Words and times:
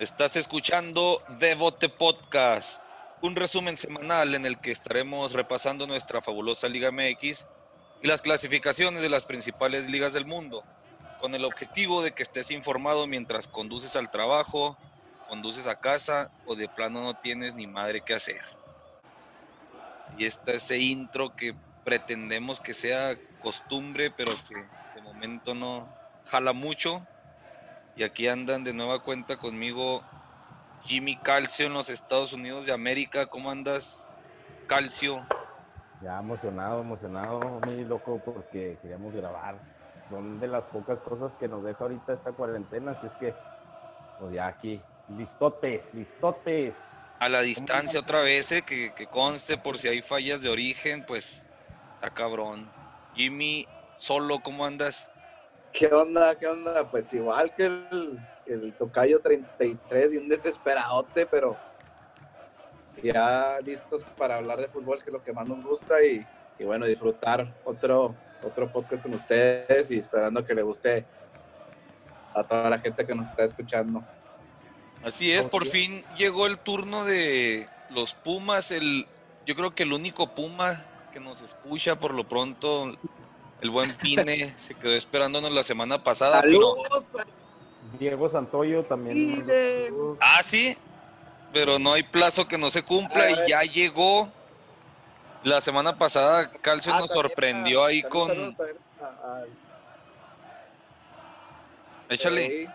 Estás 0.00 0.34
escuchando 0.34 1.22
Devote 1.38 1.88
Podcast, 1.88 2.82
un 3.22 3.36
resumen 3.36 3.76
semanal 3.76 4.34
en 4.34 4.44
el 4.44 4.58
que 4.58 4.72
estaremos 4.72 5.32
repasando 5.32 5.86
nuestra 5.86 6.20
fabulosa 6.20 6.68
Liga 6.68 6.90
MX 6.90 7.46
y 8.02 8.08
las 8.08 8.20
clasificaciones 8.20 9.02
de 9.02 9.08
las 9.08 9.24
principales 9.24 9.88
ligas 9.88 10.12
del 10.12 10.26
mundo, 10.26 10.64
con 11.20 11.36
el 11.36 11.44
objetivo 11.44 12.02
de 12.02 12.10
que 12.10 12.24
estés 12.24 12.50
informado 12.50 13.06
mientras 13.06 13.46
conduces 13.46 13.94
al 13.94 14.10
trabajo, 14.10 14.76
conduces 15.28 15.68
a 15.68 15.78
casa 15.78 16.32
o 16.44 16.56
de 16.56 16.68
plano 16.68 17.00
no 17.00 17.14
tienes 17.14 17.54
ni 17.54 17.68
madre 17.68 18.00
que 18.00 18.14
hacer. 18.14 18.42
Y 20.18 20.24
este 20.24 20.56
ese 20.56 20.78
intro 20.78 21.36
que 21.36 21.54
pretendemos 21.84 22.58
que 22.58 22.74
sea 22.74 23.16
costumbre, 23.40 24.10
pero 24.10 24.34
que 24.48 24.56
de 24.96 25.02
momento 25.02 25.54
no 25.54 25.88
jala 26.26 26.52
mucho. 26.52 27.06
Y 27.96 28.02
aquí 28.02 28.26
andan 28.26 28.64
de 28.64 28.72
nueva 28.72 28.98
cuenta 29.00 29.36
conmigo 29.36 30.02
Jimmy 30.84 31.16
Calcio 31.16 31.66
en 31.66 31.74
los 31.74 31.90
Estados 31.90 32.32
Unidos 32.32 32.66
de 32.66 32.72
América. 32.72 33.26
¿Cómo 33.26 33.50
andas, 33.50 34.14
Calcio? 34.66 35.24
Ya 36.02 36.18
emocionado, 36.18 36.80
emocionado, 36.80 37.40
muy 37.64 37.84
loco 37.84 38.20
porque 38.24 38.76
queríamos 38.82 39.14
grabar. 39.14 39.56
Son 40.10 40.38
de 40.40 40.48
las 40.48 40.64
pocas 40.64 40.98
cosas 41.00 41.32
que 41.38 41.48
nos 41.48 41.64
deja 41.64 41.84
ahorita 41.84 42.12
esta 42.12 42.32
cuarentena, 42.32 42.92
así 42.92 43.06
es 43.06 43.12
que, 43.20 43.34
pues 44.20 44.34
ya 44.34 44.48
aquí, 44.48 44.80
listotes, 45.16 45.82
listotes. 45.94 46.74
A 47.20 47.28
la 47.28 47.40
distancia 47.40 48.00
otra 48.00 48.20
vez, 48.20 48.52
eh, 48.52 48.62
que, 48.62 48.92
que 48.92 49.06
conste 49.06 49.56
por 49.56 49.78
si 49.78 49.88
hay 49.88 50.02
fallas 50.02 50.42
de 50.42 50.50
origen, 50.50 51.04
pues 51.06 51.48
está 51.94 52.10
cabrón. 52.10 52.68
Jimmy, 53.14 53.66
solo, 53.96 54.40
¿cómo 54.40 54.66
andas? 54.66 55.08
¿Qué 55.74 55.88
onda? 55.88 56.38
¿Qué 56.38 56.46
onda? 56.46 56.88
Pues 56.88 57.12
igual 57.12 57.52
que 57.52 57.64
el, 57.64 58.20
el 58.46 58.72
Tocayo 58.74 59.18
33 59.18 60.12
y 60.12 60.16
un 60.18 60.28
desesperadote, 60.28 61.26
pero 61.26 61.56
ya 63.02 63.58
listos 63.60 64.04
para 64.16 64.36
hablar 64.36 64.60
de 64.60 64.68
fútbol, 64.68 64.98
que 64.98 65.10
es 65.10 65.12
lo 65.12 65.24
que 65.24 65.32
más 65.32 65.48
nos 65.48 65.60
gusta, 65.60 66.00
y, 66.04 66.24
y 66.60 66.64
bueno, 66.64 66.86
disfrutar 66.86 67.52
otro, 67.64 68.14
otro 68.44 68.70
podcast 68.70 69.02
con 69.02 69.14
ustedes 69.14 69.90
y 69.90 69.98
esperando 69.98 70.44
que 70.44 70.54
le 70.54 70.62
guste 70.62 71.04
a 72.34 72.44
toda 72.44 72.70
la 72.70 72.78
gente 72.78 73.04
que 73.04 73.14
nos 73.16 73.30
está 73.30 73.42
escuchando. 73.42 74.04
Así 75.04 75.32
es, 75.32 75.44
por 75.46 75.66
fin 75.66 76.04
llegó 76.16 76.46
el 76.46 76.56
turno 76.60 77.04
de 77.04 77.68
los 77.90 78.14
Pumas, 78.14 78.70
el, 78.70 79.08
yo 79.44 79.56
creo 79.56 79.74
que 79.74 79.82
el 79.82 79.92
único 79.92 80.36
Puma 80.36 80.84
que 81.12 81.18
nos 81.18 81.42
escucha 81.42 81.98
por 81.98 82.14
lo 82.14 82.28
pronto, 82.28 82.96
el 83.60 83.70
buen 83.70 83.92
Pine 83.94 84.52
se 84.56 84.74
quedó 84.74 84.92
esperándonos 84.92 85.52
la 85.52 85.62
semana 85.62 86.02
pasada. 86.02 86.42
pero- 86.42 86.76
¡Saludos! 86.76 87.08
Diego 87.98 88.30
Santoyo 88.30 88.84
también. 88.84 89.46
Ah, 90.20 90.40
sí, 90.42 90.76
pero 91.52 91.78
no 91.78 91.92
hay 91.92 92.02
plazo 92.02 92.48
que 92.48 92.58
no 92.58 92.70
se 92.70 92.82
cumpla 92.82 93.30
y 93.30 93.48
ya 93.50 93.62
llegó. 93.62 94.28
La 95.44 95.60
semana 95.60 95.96
pasada 95.98 96.50
Calcio 96.50 96.92
Ah, 96.94 97.00
nos 97.00 97.10
sorprendió 97.10 97.84
a- 97.84 97.88
ahí 97.88 98.02
con... 98.02 98.28
saludos 98.28 98.54
a- 99.00 99.04
a- 99.04 99.44
Échale. 102.08 102.68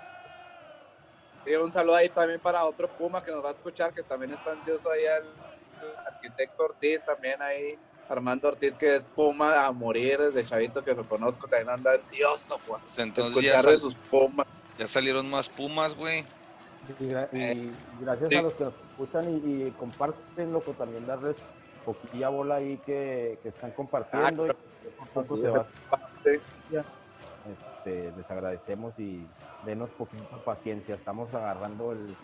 Un 1.64 1.72
saludo 1.72 1.96
ahí 1.96 2.10
también 2.10 2.40
para 2.40 2.64
otro 2.66 2.88
Puma 2.90 3.24
que 3.24 3.32
nos 3.32 3.44
va 3.44 3.50
a 3.50 3.54
escuchar, 3.54 3.92
que 3.94 4.04
también 4.04 4.34
está 4.34 4.52
ansioso 4.52 4.92
ahí 4.92 5.04
el, 5.04 5.24
el 5.24 5.96
arquitecto 6.14 6.64
Ortiz, 6.64 7.04
también 7.04 7.42
ahí, 7.42 7.76
Armando 8.10 8.48
Ortiz, 8.50 8.76
que 8.76 8.96
es 8.96 9.04
Puma 9.04 9.66
a 9.66 9.72
morir 9.72 10.18
desde 10.20 10.44
chavito 10.46 10.84
que 10.84 10.94
lo 10.96 11.04
conozco, 11.04 11.48
también 11.48 11.70
anda 11.70 11.94
ansioso 11.94 12.58
por 12.68 12.80
Pues 12.82 12.98
entonces 13.00 13.36
escuchar 13.36 13.66
de 13.66 13.78
sus 13.78 13.94
Pumas. 13.96 14.48
ya 14.78 14.88
salieron 14.88 15.30
más 15.30 15.48
Pumas, 15.50 15.96
güey. 15.96 16.26
Y, 17.00 17.04
gra- 17.04 17.30
y 17.32 17.72
gracias 18.02 18.30
Sí. 18.30 18.36
a 18.38 18.42
los 18.42 18.54
que 18.54 18.64
nos 18.64 18.74
escuchan 18.74 19.30
y, 19.30 19.64
y 19.68 19.72
comparten, 19.78 20.52
loco, 20.52 20.72
también 20.74 21.06
darles 21.06 21.36
poquilla 21.86 22.30
bola 22.30 22.56
ahí 22.56 22.78
que, 22.86 23.38
que 23.44 23.50
están 23.50 23.72
compartiendo. 23.72 24.46
Ah, 24.48 24.56
y 25.06 26.24
se 26.24 26.42
este, 27.52 28.12
les 28.18 28.30
agradecemos 28.32 28.94
y 28.98 29.26
denos 29.66 29.90
poquita 29.92 30.38
paciencia. 30.44 30.96
Estamos 30.96 31.34
agarrando 31.34 31.92
el, 31.92 32.16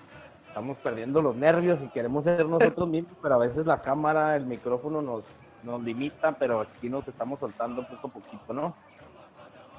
estamos 0.48 0.78
perdiendo 0.80 1.22
los 1.22 1.36
nervios 1.36 1.80
y 1.84 1.88
queremos 1.90 2.24
ser 2.24 2.46
nosotros 2.46 2.88
mismos, 2.88 3.14
pero 3.22 3.36
a 3.36 3.40
veces 3.40 3.66
la 3.66 3.82
cámara, 3.82 4.36
el 4.36 4.46
micrófono 4.46 5.02
nos, 5.02 5.24
nos 5.66 5.84
limita, 5.84 6.32
pero 6.38 6.62
aquí 6.62 6.90
nos 6.90 7.08
estamos 7.08 7.40
soltando 7.40 7.86
poco 7.88 8.08
a 8.08 8.12
poquito, 8.12 8.54
¿no? 8.54 8.76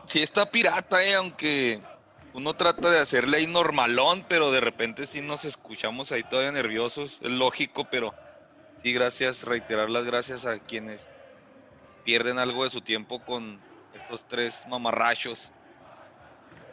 Sí 0.07 0.23
está 0.23 0.51
pirata, 0.51 1.03
eh, 1.05 1.15
aunque 1.15 1.81
uno 2.35 2.55
trata 2.55 2.91
de 2.91 2.99
hacerle 2.99 3.39
ahí 3.39 3.47
normalón, 3.47 4.25
pero 4.29 4.51
de 4.51 4.61
repente 4.61 5.07
sí 5.07 5.21
nos 5.21 5.45
escuchamos 5.45 6.13
ahí 6.13 6.23
todavía 6.25 6.53
nerviosos. 6.53 7.19
Es 7.23 7.31
lógico, 7.31 7.87
pero 7.91 8.15
sí, 8.83 8.93
gracias, 8.93 9.45
reiterar 9.45 9.89
las 9.89 10.05
gracias 10.05 10.45
a 10.45 10.59
quienes 10.59 11.09
pierden 12.05 12.39
algo 12.39 12.65
de 12.65 12.71
su 12.71 12.81
tiempo 12.83 13.21
con 13.21 13.61
estos 13.95 14.27
tres 14.29 14.65
mamarrachos. 14.69 15.51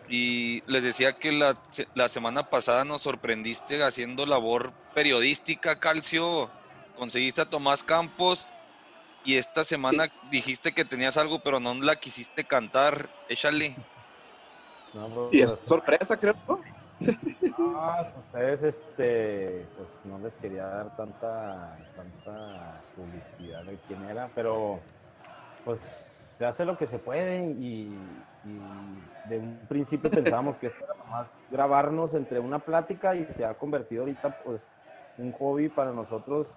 Y 0.09 0.61
les 0.67 0.83
decía 0.83 1.13
que 1.13 1.31
la, 1.31 1.57
la 1.95 2.09
semana 2.09 2.49
pasada 2.49 2.83
nos 2.83 3.01
sorprendiste 3.01 3.81
haciendo 3.83 4.25
labor 4.25 4.73
periodística, 4.93 5.79
Calcio. 5.79 6.51
Conseguiste 6.97 7.41
a 7.41 7.49
Tomás 7.49 7.83
Campos 7.83 8.47
y 9.23 9.37
esta 9.37 9.63
semana 9.63 10.07
dijiste 10.29 10.73
que 10.73 10.85
tenías 10.85 11.17
algo, 11.17 11.39
pero 11.39 11.59
no 11.59 11.73
la 11.75 11.95
quisiste 11.95 12.43
cantar. 12.43 13.09
Échale. 13.29 13.75
No, 14.93 15.09
bro, 15.09 15.29
Y 15.31 15.41
es 15.41 15.53
pues, 15.53 15.69
sorpresa, 15.69 16.17
creo. 16.17 16.35
¿no? 16.47 16.59
Ah, 17.77 18.07
ustedes, 18.17 18.63
este, 18.63 19.65
pues 19.75 19.87
no 20.05 20.19
les 20.19 20.33
quería 20.35 20.65
dar 20.65 20.95
tanta, 20.95 21.77
tanta 21.95 22.81
publicidad 22.95 23.63
de 23.63 23.77
quién 23.87 24.03
era, 24.03 24.29
pero 24.35 24.79
pues 25.65 25.79
se 26.37 26.45
hace 26.45 26.65
lo 26.65 26.77
que 26.77 26.87
se 26.87 26.99
puede 26.99 27.45
y, 27.59 27.97
y 28.45 29.29
de 29.29 29.37
un 29.39 29.59
principio 29.67 30.09
pensábamos 30.11 30.57
que 30.57 30.67
esto 30.67 30.83
era 30.83 30.95
nomás 30.95 31.27
grabarnos 31.51 32.13
entre 32.13 32.39
una 32.39 32.59
plática 32.59 33.15
y 33.15 33.25
se 33.37 33.45
ha 33.45 33.53
convertido 33.55 34.03
ahorita 34.03 34.41
pues 34.43 34.61
un 35.17 35.31
hobby 35.33 35.69
para 35.69 35.91
nosotros 35.91 36.47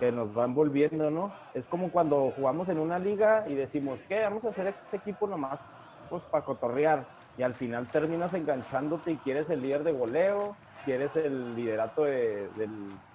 que 0.00 0.10
nos 0.10 0.36
va 0.36 0.46
envolviendo, 0.46 1.10
¿no? 1.10 1.36
Es 1.52 1.66
como 1.66 1.92
cuando 1.92 2.30
jugamos 2.32 2.68
en 2.70 2.78
una 2.78 2.98
liga 2.98 3.44
y 3.46 3.54
decimos, 3.54 4.00
¿qué? 4.08 4.20
Vamos 4.22 4.42
a 4.44 4.48
hacer 4.48 4.68
este 4.68 4.96
equipo 4.96 5.26
nomás, 5.28 5.60
pues 6.08 6.22
para 6.30 6.42
cotorrear 6.42 7.06
y 7.36 7.42
al 7.42 7.54
final 7.56 7.90
terminas 7.92 8.32
enganchándote 8.32 9.12
y 9.12 9.18
quieres 9.20 9.48
el 9.50 9.60
líder 9.60 9.84
de 9.84 9.92
goleo, 9.92 10.58
quieres 10.84 11.14
el 11.16 11.54
liderato 11.54 12.04
de, 12.04 12.50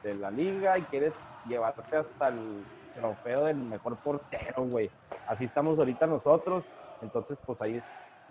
la 0.04 0.30
liga 0.30 0.78
y 0.78 0.86
quieres 0.86 1.16
llevarte 1.44 1.96
hasta 1.98 2.28
el 2.28 2.68
trofeo 2.94 3.46
del 3.46 3.58
mejor 3.58 4.00
portero, 4.02 4.64
güey. 4.66 4.92
Así 5.26 5.46
estamos 5.46 5.80
ahorita 5.80 6.06
nosotros, 6.06 6.66
entonces 7.02 7.40
pues 7.46 7.60
ahí 7.62 7.78
es- 7.78 7.86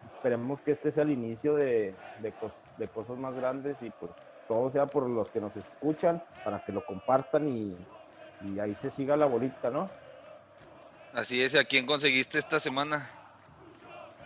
esperemos 0.06 0.60
que 0.62 0.72
este 0.72 0.92
sea 0.92 1.02
el 1.02 1.10
inicio 1.10 1.56
de, 1.56 1.98
cos- 2.38 2.54
de 2.76 2.88
cosas 2.88 3.18
más 3.18 3.34
grandes 3.34 3.80
y 3.82 3.90
pues 3.90 4.12
todo 4.46 4.70
sea 4.70 4.86
por 4.86 5.08
los 5.08 5.28
que 5.30 5.40
nos 5.40 5.56
escuchan, 5.56 6.22
para 6.44 6.60
que 6.60 6.72
lo 6.72 6.84
compartan 6.84 7.48
y, 7.48 7.84
y 8.42 8.58
ahí 8.58 8.76
se 8.82 8.90
siga 8.92 9.16
la 9.16 9.26
bolita, 9.26 9.70
¿no? 9.70 9.88
Así 11.14 11.42
es, 11.42 11.54
¿y 11.54 11.58
¿a 11.58 11.64
quién 11.64 11.86
conseguiste 11.86 12.38
esta 12.38 12.58
semana? 12.58 13.08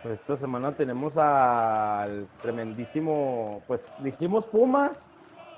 Pues 0.01 0.19
esta 0.19 0.37
semana 0.37 0.71
tenemos 0.73 1.15
al 1.17 2.27
tremendísimo, 2.41 3.61
pues 3.67 3.81
dijimos 3.99 4.45
Pumas, 4.45 4.91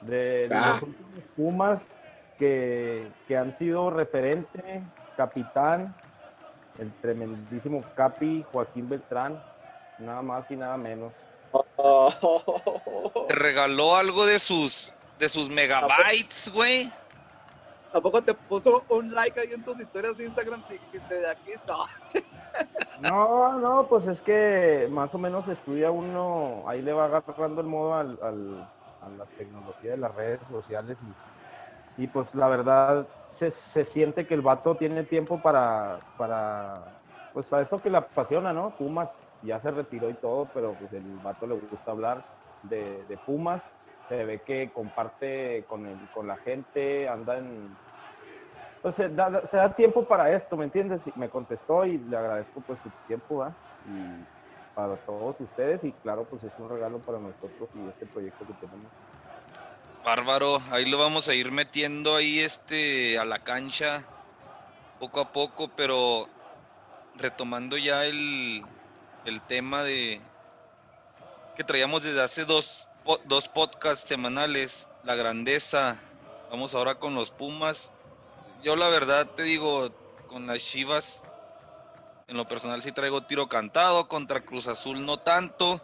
de, 0.02 0.48
de 0.50 0.56
Ah. 0.56 0.74
los 0.74 0.84
últimos 0.84 1.24
Pumas 1.36 1.82
que, 2.40 3.08
que 3.28 3.38
han 3.38 3.58
sido 3.60 3.92
referente, 3.92 4.82
capitán, 5.16 5.94
el 6.80 6.92
tremendísimo 7.02 7.84
Capi 7.96 8.44
Joaquín 8.52 8.90
Beltrán, 8.90 9.40
nada 10.00 10.22
más 10.24 10.44
y 10.50 10.56
nada 10.56 10.76
menos. 10.78 11.14
¿Te 13.28 13.36
regaló 13.36 13.96
algo 13.96 14.26
de 14.26 14.40
sus 14.40 14.94
de 15.20 15.30
sus 15.30 15.50
megabytes, 15.50 16.50
güey? 16.52 16.92
Tampoco 17.92 18.22
te 18.22 18.34
puso 18.34 18.84
un 18.90 19.14
like 19.14 19.40
ahí 19.40 19.52
en 19.54 19.64
tus 19.64 19.80
historias 19.80 20.16
de 20.18 20.26
Instagram 20.26 20.64
y 20.70 20.74
dijiste 20.74 21.16
de 21.16 21.30
aquí 21.30 21.52
soy. 21.66 22.24
No, 23.02 23.58
no, 23.60 23.88
pues 23.88 24.06
es 24.08 24.20
que 24.22 24.88
más 24.92 25.14
o 25.16 25.18
menos 25.18 25.48
estudia 25.48 25.90
uno, 25.90 26.64
ahí 26.68 26.82
le 26.84 26.94
va 26.94 27.06
agarrando 27.06 27.62
el 27.62 27.68
modo 27.68 27.96
al, 27.96 28.20
al- 28.22 28.68
a 29.02 29.10
la 29.10 29.26
tecnología 29.38 29.92
de 29.92 29.98
las 29.98 30.14
redes 30.14 30.40
sociales 30.50 30.98
y, 31.98 32.04
y 32.04 32.08
pues 32.08 32.28
la 32.36 32.48
verdad 32.48 33.08
se, 33.40 33.54
se 33.74 33.86
siente 33.86 34.28
que 34.28 34.36
el 34.36 34.42
vato 34.42 34.76
tiene 34.78 35.04
tiempo 35.06 35.42
para, 35.42 35.98
para, 36.18 36.84
pues 37.34 37.52
a 37.52 37.62
eso 37.62 37.82
que 37.82 37.90
le 37.90 37.98
apasiona, 37.98 38.54
¿no? 38.54 38.76
Pumas, 38.78 39.10
ya 39.42 39.60
se 39.62 39.72
retiró 39.72 40.10
y 40.10 40.14
todo, 40.16 40.46
pero 40.54 40.76
pues 40.76 40.94
el 40.94 41.18
vato 41.24 41.48
le 41.48 41.56
gusta 41.56 41.90
hablar 41.92 42.24
de, 42.62 43.06
de 43.06 43.18
Pumas, 43.18 43.64
se 44.12 44.26
ve 44.26 44.42
que 44.42 44.70
comparte 44.74 45.64
con, 45.70 45.88
el, 45.88 45.98
con 46.14 46.28
la 46.28 46.36
gente, 46.36 47.08
anda 47.08 47.38
en, 47.38 47.74
pues 48.82 48.94
se 48.98 49.08
da, 49.08 49.42
se 49.50 49.56
da 49.56 49.74
tiempo 49.74 50.04
para 50.04 50.36
esto, 50.36 50.58
¿me 50.58 50.66
entiendes? 50.66 51.00
Me 51.16 51.30
contestó 51.30 51.86
y 51.86 51.98
le 51.98 52.18
agradezco 52.18 52.60
pues 52.68 52.78
su 52.84 52.90
tiempo, 53.08 53.38
¿va? 53.38 53.56
Y 53.88 54.76
para 54.76 54.98
todos 54.98 55.40
ustedes 55.40 55.82
y 55.86 55.94
claro, 56.04 56.26
pues 56.26 56.44
es 56.44 56.52
un 56.58 56.68
regalo 56.68 57.00
para 57.00 57.20
nosotros 57.20 57.70
y 57.74 57.88
este 57.88 58.06
proyecto 58.08 58.46
que 58.46 58.54
tenemos. 58.54 58.92
Bárbaro, 60.04 60.58
ahí 60.72 60.90
lo 60.90 60.98
vamos 60.98 61.30
a 61.30 61.34
ir 61.34 61.50
metiendo 61.50 62.18
ahí 62.18 62.40
este 62.40 63.18
a 63.18 63.24
la 63.24 63.40
cancha 63.40 64.04
poco 65.00 65.22
a 65.22 65.32
poco, 65.32 65.70
pero 65.78 66.28
retomando 67.16 67.78
ya 67.78 68.06
el, 68.06 68.62
el 69.24 69.42
tema 69.44 69.84
de 69.84 70.20
que 71.56 71.64
traíamos 71.64 72.04
desde 72.04 72.22
hace 72.22 72.44
dos, 72.44 72.90
dos 73.26 73.48
podcasts 73.48 74.08
semanales, 74.08 74.90
la 75.04 75.16
grandeza. 75.16 76.00
Vamos 76.50 76.76
ahora 76.76 76.96
con 76.96 77.16
los 77.16 77.32
Pumas. 77.32 77.94
Yo 78.64 78.76
la 78.76 78.90
verdad 78.90 79.28
te 79.28 79.44
digo, 79.44 79.92
con 80.28 80.48
las 80.48 80.64
Chivas, 80.64 81.26
en 82.28 82.38
lo 82.38 82.48
personal 82.48 82.82
sí 82.82 82.92
traigo 82.92 83.24
tiro 83.24 83.50
cantado, 83.50 84.08
contra 84.08 84.42
Cruz 84.42 84.68
Azul 84.68 85.06
no 85.06 85.18
tanto, 85.18 85.82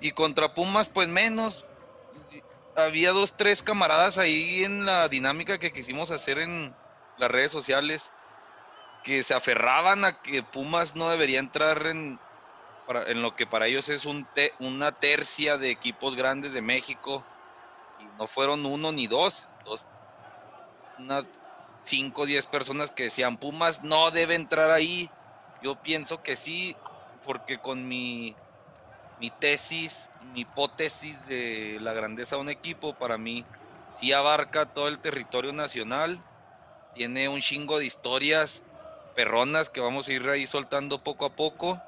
y 0.00 0.12
contra 0.12 0.54
Pumas 0.54 0.88
pues 0.88 1.08
menos. 1.08 1.66
Había 2.76 3.12
dos, 3.12 3.36
tres 3.36 3.62
camaradas 3.62 4.18
ahí 4.18 4.64
en 4.64 4.86
la 4.86 5.08
dinámica 5.08 5.58
que 5.58 5.72
quisimos 5.72 6.10
hacer 6.10 6.38
en 6.38 6.74
las 7.18 7.30
redes 7.30 7.52
sociales 7.52 8.12
que 9.04 9.22
se 9.22 9.34
aferraban 9.34 10.04
a 10.04 10.14
que 10.14 10.42
Pumas 10.42 10.94
no 10.94 11.10
debería 11.10 11.38
entrar 11.38 11.86
en, 11.86 12.18
en 12.96 13.22
lo 13.22 13.34
que 13.34 13.46
para 13.46 13.66
ellos 13.66 13.88
es 13.88 14.04
un 14.04 14.30
una 14.58 14.92
tercia 14.92 15.58
de 15.58 15.70
equipos 15.70 16.16
grandes 16.16 16.52
de 16.52 16.62
México. 16.62 17.28
Y 17.96 18.08
no 18.10 18.26
fueron 18.26 18.66
uno 18.66 18.92
ni 18.92 19.06
dos, 19.06 19.50
dos 19.64 19.88
unas 20.96 21.26
cinco 21.80 22.22
o 22.22 22.26
diez 22.26 22.46
personas 22.46 22.90
que 22.90 23.04
decían 23.04 23.38
Pumas 23.38 23.82
no 23.82 24.10
debe 24.10 24.34
entrar 24.34 24.70
ahí. 24.70 25.14
Yo 25.60 25.80
pienso 25.80 26.22
que 26.22 26.36
sí, 26.36 26.80
porque 27.22 27.60
con 27.60 27.86
mi, 27.86 28.40
mi 29.16 29.30
tesis, 29.30 30.10
mi 30.18 30.40
hipótesis 30.40 31.26
de 31.26 31.78
la 31.80 31.92
grandeza 31.92 32.36
de 32.36 32.42
un 32.42 32.48
equipo, 32.50 32.96
para 32.98 33.18
mí 33.18 33.48
sí 33.88 34.12
abarca 34.12 34.66
todo 34.72 34.88
el 34.88 35.00
territorio 35.00 35.52
nacional, 35.52 36.26
tiene 36.92 37.28
un 37.28 37.40
chingo 37.40 37.78
de 37.78 37.86
historias 37.86 38.64
perronas 39.14 39.70
que 39.70 39.80
vamos 39.80 40.08
a 40.08 40.12
ir 40.12 40.28
ahí 40.28 40.46
soltando 40.46 41.02
poco 41.02 41.26
a 41.26 41.34
poco 41.36 41.84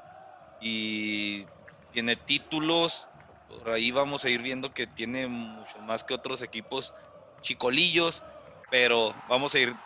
y 0.65 1.47
tiene 1.91 2.17
títulos, 2.17 3.07
por 3.49 3.71
ahí 3.71 3.91
vamos 3.91 4.25
a 4.25 4.31
ir 4.31 4.41
viendo 4.41 4.73
que 4.73 4.87
tiene 4.87 5.29
mucho 5.29 5.79
más 5.81 6.03
que 6.03 6.15
otros 6.15 6.41
equipos 6.41 6.95
chicolillos, 7.43 8.23
pero 8.71 9.15
vamos 9.29 9.55
a 9.55 9.59
ir 9.59 9.77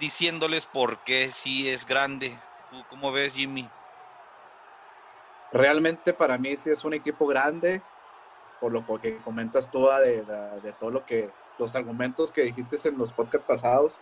diciéndoles 0.00 0.66
por 0.66 0.98
qué 1.04 1.30
sí 1.32 1.68
es 1.68 1.86
grande. 1.86 2.36
¿Tú 2.70 2.84
cómo 2.90 3.12
ves, 3.12 3.34
Jimmy? 3.34 3.68
Realmente 5.52 6.12
para 6.12 6.36
mí 6.36 6.56
sí 6.56 6.70
es 6.70 6.84
un 6.84 6.94
equipo 6.94 7.26
grande, 7.28 7.80
por 8.60 8.72
lo 8.72 8.84
que 9.00 9.18
comentas 9.18 9.70
tú 9.70 9.88
ah, 9.88 10.00
de, 10.00 10.24
de, 10.24 10.60
de 10.60 10.72
todo 10.72 10.90
lo 10.90 11.06
que, 11.06 11.30
los 11.56 11.76
argumentos 11.76 12.32
que 12.32 12.42
dijiste 12.42 12.76
en 12.88 12.98
los 12.98 13.12
podcasts 13.12 13.46
pasados 13.46 14.00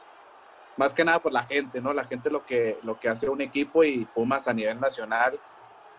más 0.79 0.95
que 0.95 1.05
nada 1.05 1.19
por 1.19 1.33
la 1.33 1.43
gente, 1.43 1.81
¿no? 1.83 1.93
La 1.93 2.05
gente 2.05 2.31
lo 2.31 2.47
que, 2.47 2.79
lo 2.83 2.99
que 2.99 3.09
hace 3.09 3.29
un 3.29 3.41
equipo 3.41 3.85
y 3.85 4.07
Pumas 4.07 4.47
a 4.49 4.55
nivel 4.55 4.81
nacional 4.81 5.39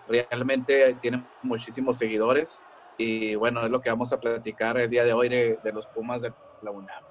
realmente 0.09 0.95
tiene 0.95 1.23
muchísimos 1.43 1.97
seguidores 1.97 2.65
y 2.97 3.35
bueno, 3.35 3.61
es 3.61 3.69
lo 3.69 3.79
que 3.79 3.89
vamos 3.89 4.11
a 4.11 4.19
platicar 4.19 4.77
el 4.77 4.89
día 4.89 5.03
de 5.03 5.13
hoy 5.13 5.29
de, 5.29 5.59
los 5.73 5.85
Pumas 5.87 6.21
de 6.21 6.33
la 6.61 6.71
UNAM. 6.71 7.03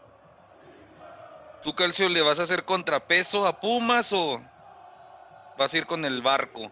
¿Tú, 1.63 1.75
Calcio, 1.75 2.09
le 2.09 2.23
vas 2.23 2.39
a 2.41 2.43
hacer 2.43 2.65
contrapeso 2.65 3.47
a 3.47 3.59
Pumas 3.59 4.13
o 4.13 4.41
vas 5.57 5.73
a 5.73 5.79
ir 5.79 5.87
con 5.87 6.05
el 6.05 6.21
barco? 6.21 6.71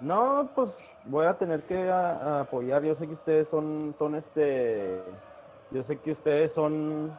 No, 0.00 0.48
pues 0.54 0.70
voy 1.06 1.26
a 1.26 1.34
tener 1.34 1.62
que 1.62 1.90
apoyar. 1.90 2.84
Yo 2.84 2.94
sé 2.96 3.06
que 3.06 3.14
ustedes 3.14 3.48
son, 3.50 3.94
son 3.98 4.14
este, 4.14 5.02
yo 5.70 5.82
sé 5.84 5.98
que 5.98 6.12
ustedes 6.12 6.52
son, 6.54 7.18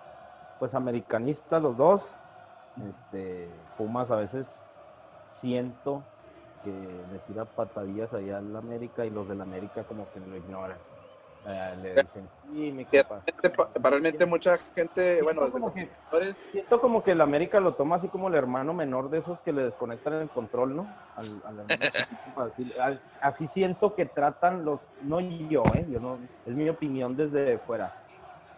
pues 0.60 0.74
americanistas 0.74 1.62
los 1.62 1.76
dos. 1.76 2.02
Este, 2.78 3.50
Pumas 3.78 4.10
a 4.12 4.18
veces 4.18 4.46
siento 5.42 6.04
que 6.66 6.72
le 6.72 7.20
tira 7.28 7.46
patadillas 7.46 8.12
allá 8.12 8.40
al 8.40 8.56
América 8.56 9.06
y 9.06 9.12
los 9.12 9.30
del 9.30 9.40
América 9.40 9.84
como 9.84 10.08
que 10.12 10.20
lo 10.20 10.36
ignoran. 10.36 10.78
le 11.82 11.92
dicen, 11.92 12.28
sí, 12.52 12.72
mi 12.72 12.88
Realmente 13.76 14.26
mucha 14.26 14.58
gente, 14.76 15.22
bueno, 15.22 15.52
como 15.52 15.72
que, 15.72 15.88
siento 16.50 16.82
como 16.82 17.04
que 17.04 17.12
el 17.12 17.22
América 17.22 17.60
lo 17.60 17.76
toma 17.76 17.98
así 17.98 18.08
como 18.08 18.30
el 18.30 18.36
hermano 18.36 18.74
menor 18.74 19.12
de 19.12 19.20
esos 19.20 19.40
que 19.42 19.54
le 19.54 19.66
desconectan 19.66 20.14
el 20.14 20.30
control, 20.30 20.76
¿no? 20.76 20.88
así, 23.22 23.48
siento 23.54 23.94
que 23.94 24.08
tratan 24.08 24.66
los, 24.66 24.80
no 25.04 25.20
yo, 25.20 25.64
¿eh? 25.76 25.86
Yo 25.88 26.00
no, 26.00 26.18
es 26.48 26.56
mi 26.56 26.68
opinión 26.68 27.16
desde 27.16 27.60
fuera. 27.60 27.96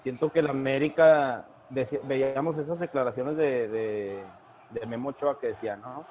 Siento 0.03 0.31
que 0.31 0.39
el 0.39 0.49
América 0.49 1.45
veíamos 1.69 2.57
esas 2.57 2.79
declaraciones 2.79 3.35
de, 3.35 3.67
de, 3.67 4.23
Memo 4.87 5.09
Ochoa 5.09 5.39
que 5.39 5.47
decía, 5.47 5.75
¿no? 5.75 6.05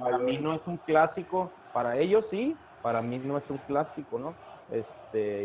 para 0.00 0.18
mí 0.18 0.38
no 0.38 0.54
es 0.54 0.62
un 0.66 0.76
clásico, 0.78 1.50
para 1.72 1.96
ellos 1.96 2.24
sí, 2.30 2.56
para 2.82 3.02
mí 3.02 3.18
no 3.18 3.38
es 3.38 3.44
un 3.48 3.58
clásico, 3.58 4.18
¿no? 4.18 4.34
Este, 4.70 5.44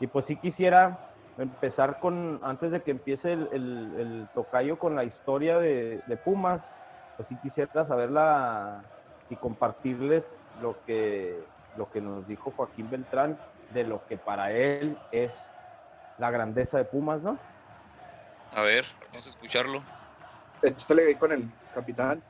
y, 0.00 0.06
pues 0.06 0.26
sí 0.26 0.36
quisiera 0.36 0.98
empezar 1.38 2.00
con, 2.00 2.40
antes 2.42 2.72
de 2.72 2.82
que 2.82 2.90
empiece 2.90 3.32
el, 3.32 3.48
el, 3.52 4.28
tocayo 4.34 4.78
con 4.78 4.96
la 4.96 5.04
historia 5.04 5.58
de, 5.58 6.02
de, 6.06 6.16
Pumas, 6.16 6.60
pues 7.16 7.28
sí 7.28 7.36
quisiera 7.42 7.86
saberla 7.86 8.82
y 9.30 9.36
compartirles 9.36 10.24
lo 10.60 10.76
que, 10.84 11.38
lo 11.76 11.90
que 11.90 12.00
nos 12.00 12.26
dijo 12.26 12.52
Joaquín 12.56 12.90
Beltrán 12.90 13.38
de 13.70 13.84
lo 13.84 14.04
que 14.06 14.16
para 14.16 14.50
él 14.50 14.98
es 15.12 15.30
la 16.18 16.30
grandeza 16.30 16.78
de 16.78 16.84
Pumas, 16.84 17.22
¿no? 17.22 17.38
A 18.54 18.62
ver, 18.62 18.84
vamos 19.10 19.26
a 19.26 19.30
escucharlo. 19.30 19.82
Échale 20.62 21.08
ahí 21.08 21.14
con 21.16 21.32
el 21.32 21.50
capitán. 21.74 22.22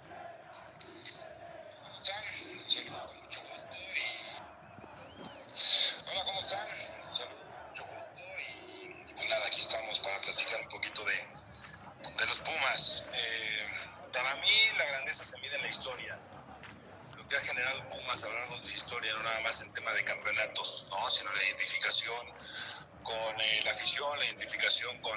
Con 25.03 25.12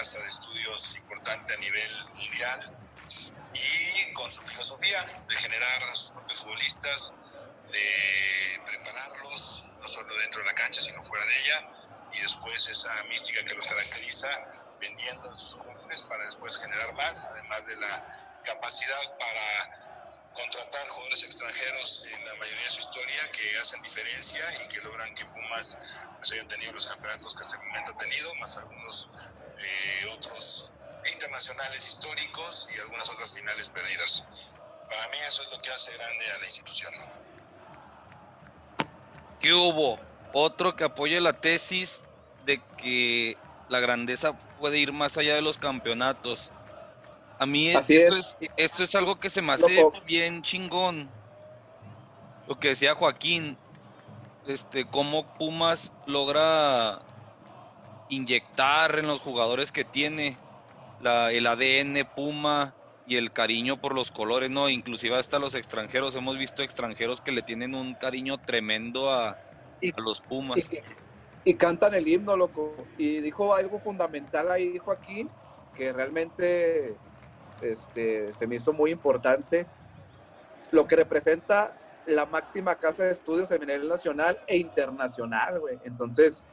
casa 0.00 0.18
de 0.20 0.28
estudios 0.28 0.96
importante 0.96 1.52
a 1.52 1.58
nivel 1.58 2.04
mundial 2.14 2.74
y 3.52 4.12
con 4.14 4.32
su 4.32 4.40
filosofía 4.44 5.04
de 5.28 5.36
generar 5.36 5.82
a 5.82 5.94
sus 5.94 6.10
propios 6.12 6.40
futbolistas, 6.40 7.12
de 7.70 8.62
prepararlos 8.64 9.62
no 9.78 9.86
solo 9.86 10.16
dentro 10.16 10.40
de 10.40 10.46
la 10.46 10.54
cancha, 10.54 10.80
sino 10.80 11.02
fuera 11.02 11.26
de 11.26 11.40
ella, 11.40 11.68
y 12.14 12.22
después 12.22 12.66
esa 12.66 13.02
mística 13.10 13.44
que 13.44 13.52
los 13.52 13.66
caracteriza, 13.66 14.28
vendiendo 14.80 15.36
sus 15.36 15.60
jugadores 15.60 16.00
para 16.04 16.24
después 16.24 16.56
generar 16.56 16.94
más, 16.94 17.22
además 17.24 17.66
de 17.66 17.76
la 17.76 18.40
capacidad 18.46 19.18
para 19.18 19.80
contratar 20.32 20.88
jugadores 20.88 21.24
extranjeros 21.24 22.02
en 22.06 22.24
la 22.24 22.34
mayoría 22.36 22.64
de 22.64 22.70
su 22.70 22.80
historia 22.80 23.30
que 23.32 23.58
hacen 23.58 23.82
diferencia 23.82 24.64
y 24.64 24.68
que 24.68 24.80
logran 24.80 25.14
que 25.14 25.26
Pumas 25.26 25.76
pues, 26.16 26.32
hayan 26.32 26.48
tenido 26.48 26.72
los 26.72 26.86
campeonatos 26.86 27.34
que 27.34 27.42
hasta 27.42 27.56
el 27.56 27.66
momento 27.66 27.92
ha 27.92 27.96
tenido, 27.98 28.34
más 28.36 28.56
algunos 28.56 29.08
eh, 29.62 30.06
otros 30.16 30.70
internacionales 31.12 31.86
históricos 31.86 32.68
y 32.74 32.80
algunas 32.80 33.08
otras 33.08 33.30
finales 33.32 33.68
perdidas. 33.68 34.24
Para 34.88 35.08
mí 35.08 35.18
eso 35.26 35.42
es 35.42 35.50
lo 35.50 35.60
que 35.60 35.70
hace 35.70 35.92
grande 35.92 36.32
a 36.32 36.38
la 36.38 36.46
institución. 36.46 36.92
¿Qué 39.40 39.52
hubo? 39.52 39.98
Otro 40.32 40.76
que 40.76 40.84
apoye 40.84 41.20
la 41.20 41.40
tesis 41.40 42.04
de 42.44 42.60
que 42.76 43.36
la 43.68 43.80
grandeza 43.80 44.32
puede 44.58 44.78
ir 44.78 44.92
más 44.92 45.16
allá 45.16 45.34
de 45.34 45.42
los 45.42 45.58
campeonatos 45.58 46.50
a 47.40 47.46
mí 47.46 47.70
esto, 47.70 47.92
es. 47.92 48.36
esto 48.58 48.84
es 48.84 48.94
algo 48.94 49.18
que 49.18 49.30
se 49.30 49.40
me 49.40 49.52
hace 49.52 49.82
bien 50.04 50.42
chingón. 50.42 51.10
Lo 52.46 52.60
que 52.60 52.68
decía 52.68 52.94
Joaquín, 52.94 53.56
este, 54.46 54.84
cómo 54.84 55.24
Pumas 55.38 55.90
logra 56.04 57.00
inyectar 58.10 58.98
en 58.98 59.06
los 59.06 59.20
jugadores 59.20 59.72
que 59.72 59.84
tiene 59.84 60.36
la, 61.00 61.32
el 61.32 61.46
ADN 61.46 62.06
Puma 62.14 62.74
y 63.06 63.16
el 63.16 63.32
cariño 63.32 63.80
por 63.80 63.94
los 63.94 64.10
colores, 64.10 64.50
¿no? 64.50 64.68
Inclusive 64.68 65.16
hasta 65.16 65.38
los 65.38 65.54
extranjeros, 65.54 66.14
hemos 66.14 66.38
visto 66.38 66.62
extranjeros 66.62 67.20
que 67.20 67.32
le 67.32 67.42
tienen 67.42 67.74
un 67.74 67.94
cariño 67.94 68.38
tremendo 68.38 69.10
a, 69.10 69.30
a 69.30 70.00
los 70.00 70.20
Pumas. 70.20 70.58
Y, 70.58 71.50
y, 71.50 71.54
cantan 71.54 71.94
el 71.94 72.06
himno, 72.06 72.36
loco. 72.36 72.74
Y 72.98 73.20
dijo 73.20 73.54
algo 73.54 73.80
fundamental 73.80 74.50
ahí, 74.50 74.76
Joaquín, 74.78 75.30
que 75.74 75.92
realmente 75.92 76.94
este, 77.62 78.32
se 78.32 78.46
me 78.46 78.56
hizo 78.56 78.72
muy 78.72 78.90
importante 78.90 79.66
lo 80.70 80.86
que 80.86 80.96
representa 80.96 81.76
la 82.06 82.26
máxima 82.26 82.76
casa 82.76 83.04
de 83.04 83.12
estudios 83.12 83.50
a 83.52 83.58
nivel 83.58 83.88
nacional 83.88 84.38
e 84.46 84.56
internacional, 84.56 85.60
güey. 85.60 85.78
Entonces, 85.84 86.46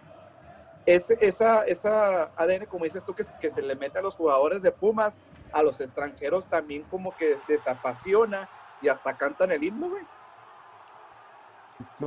ese, 0.87 1.17
esa, 1.19 1.63
esa 1.65 2.31
ADN, 2.37 2.65
como 2.65 2.85
dices 2.85 3.03
tú, 3.03 3.13
que, 3.13 3.23
se 3.23 3.61
le 3.61 3.75
mete 3.75 3.99
a 3.99 4.01
los 4.01 4.15
jugadores 4.15 4.61
de 4.61 4.71
Pumas, 4.71 5.19
a 5.51 5.61
los 5.61 5.81
extranjeros 5.81 6.47
también 6.47 6.83
como 6.83 7.15
que 7.15 7.37
desapasiona 7.47 8.47
y 8.81 8.87
hasta 8.87 9.17
cantan 9.17 9.51
el 9.51 9.65
himno, 9.65 9.89
güey. 9.89 10.03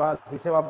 Así 0.01 0.39
se 0.43 0.49
va 0.49 0.61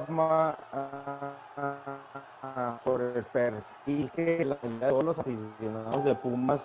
a, 2.42 2.80
por 2.84 3.00
el 3.00 3.24
perfil 3.24 4.10
que 4.10 4.44
la, 4.44 4.56
todos 4.56 5.04
los 5.04 5.18
aficionados 5.18 6.04
de 6.04 6.14
Pumas 6.16 6.60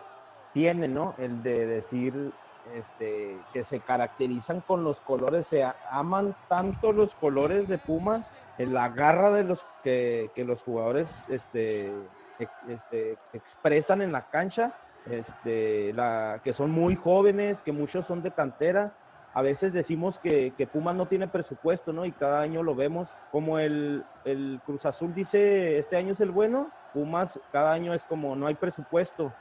tienen, 0.51 0.95
¿no? 0.95 1.13
El 1.19 1.43
de 1.43 1.67
decir 1.67 2.33
este, 2.73 3.37
que 3.53 3.65
se 3.65 3.81
caracterizan 3.81 4.61
con 4.61 4.83
los 4.83 4.97
colores, 5.01 5.45
se 5.51 5.63
aman 5.91 6.35
tanto 6.49 6.91
los 6.91 7.13
colores 7.15 7.67
de 7.67 7.77
Pumas, 7.77 8.25
la 8.57 8.89
garra 8.89 9.29
de 9.29 9.43
los 9.43 9.59
que, 9.85 10.43
los 10.45 10.59
jugadores 10.63 11.07
este, 11.29 11.91
este, 12.39 13.17
expresan 13.33 14.01
en 14.01 14.11
la 14.11 14.29
cancha, 14.29 14.73
este, 15.09 15.93
la, 15.93 16.41
que 16.43 16.53
son 16.53 16.71
muy 16.71 16.95
jóvenes, 16.95 17.57
que 17.63 17.71
muchos 17.71 18.05
son 18.07 18.23
de 18.23 18.31
cantera. 18.31 18.93
A 19.35 19.41
veces 19.41 19.73
decimos 19.73 20.17
que, 20.23 20.53
que 20.57 20.65
Pumas 20.65 20.95
no 20.95 21.07
tiene 21.07 21.27
presupuesto, 21.27 21.93
¿no? 21.93 22.05
Y 22.05 22.11
cada 22.13 22.41
año 22.41 22.63
lo 22.63 22.73
vemos. 22.73 23.07
Como 23.31 23.59
el, 23.59 24.03
el 24.23 24.59
Cruz 24.65 24.83
Azul 24.85 25.13
dice, 25.13 25.77
este 25.77 25.97
año 25.97 26.13
es 26.13 26.19
el 26.19 26.31
bueno, 26.31 26.71
Pumas 26.93 27.29
cada 27.51 27.73
año 27.73 27.93
es 27.93 28.01
como 28.03 28.35
no 28.35 28.47
hay 28.47 28.55
presupuesto. 28.55 29.31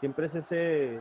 Siempre 0.00 0.26
es 0.26 0.34
ese, 0.34 1.00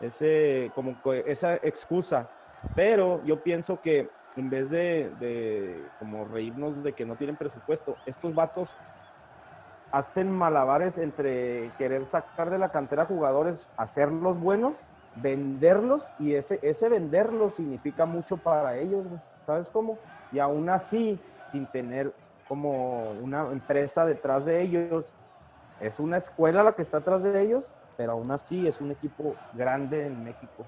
ese, 0.00 0.70
como 0.74 0.94
esa 1.26 1.54
excusa. 1.56 2.28
Pero 2.74 3.22
yo 3.24 3.42
pienso 3.42 3.80
que 3.80 4.10
en 4.36 4.50
vez 4.50 4.70
de, 4.70 5.90
como 5.98 6.24
reírnos 6.26 6.82
de 6.82 6.94
que 6.94 7.04
no 7.04 7.16
tienen 7.16 7.36
presupuesto, 7.36 7.96
estos 8.06 8.34
vatos 8.34 8.68
hacen 9.90 10.30
malabares 10.30 10.96
entre 10.96 11.70
querer 11.76 12.10
sacar 12.10 12.50
de 12.50 12.58
la 12.58 12.70
cantera 12.70 13.04
jugadores, 13.04 13.58
hacerlos 13.76 14.40
buenos, 14.40 14.74
venderlos, 15.16 16.02
y 16.18 16.34
ese, 16.34 16.58
ese 16.62 16.88
venderlos 16.88 17.54
significa 17.56 18.06
mucho 18.06 18.38
para 18.38 18.78
ellos, 18.78 19.04
¿sabes 19.44 19.66
cómo? 19.72 19.98
Y 20.30 20.38
aún 20.38 20.70
así, 20.70 21.20
sin 21.50 21.66
tener 21.66 22.10
como 22.48 23.12
una 23.12 23.52
empresa 23.52 24.06
detrás 24.06 24.46
de 24.46 24.62
ellos, 24.62 25.04
es 25.80 25.98
una 25.98 26.18
escuela 26.18 26.62
la 26.62 26.72
que 26.72 26.82
está 26.82 26.98
atrás 26.98 27.22
de 27.22 27.42
ellos, 27.42 27.64
pero 27.98 28.12
aún 28.12 28.30
así 28.30 28.66
es 28.66 28.80
un 28.80 28.92
equipo 28.92 29.36
grande 29.52 30.06
en 30.06 30.24
México. 30.24 30.66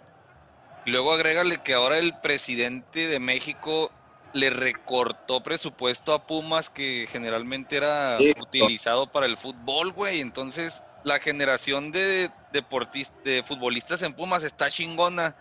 Y 0.84 0.90
luego 0.90 1.12
agrégale 1.12 1.62
que 1.62 1.74
ahora 1.74 1.98
el 1.98 2.18
presidente 2.18 3.08
de 3.08 3.18
México 3.18 3.90
le 4.34 4.50
recortó 4.50 5.42
presupuesto 5.42 6.12
a 6.12 6.26
Pumas 6.26 6.68
que 6.68 7.06
generalmente 7.08 7.76
era 7.76 8.18
utilizado 8.38 9.06
para 9.06 9.26
el 9.26 9.38
fútbol, 9.38 9.92
güey. 9.92 10.20
Entonces, 10.20 10.82
la 11.04 11.20
generación 11.20 11.92
de 11.92 12.30
deportistas, 12.52 13.16
de 13.24 13.42
futbolistas 13.44 14.02
en 14.02 14.12
Pumas 14.12 14.42
está 14.42 14.70
chingona. 14.70 15.36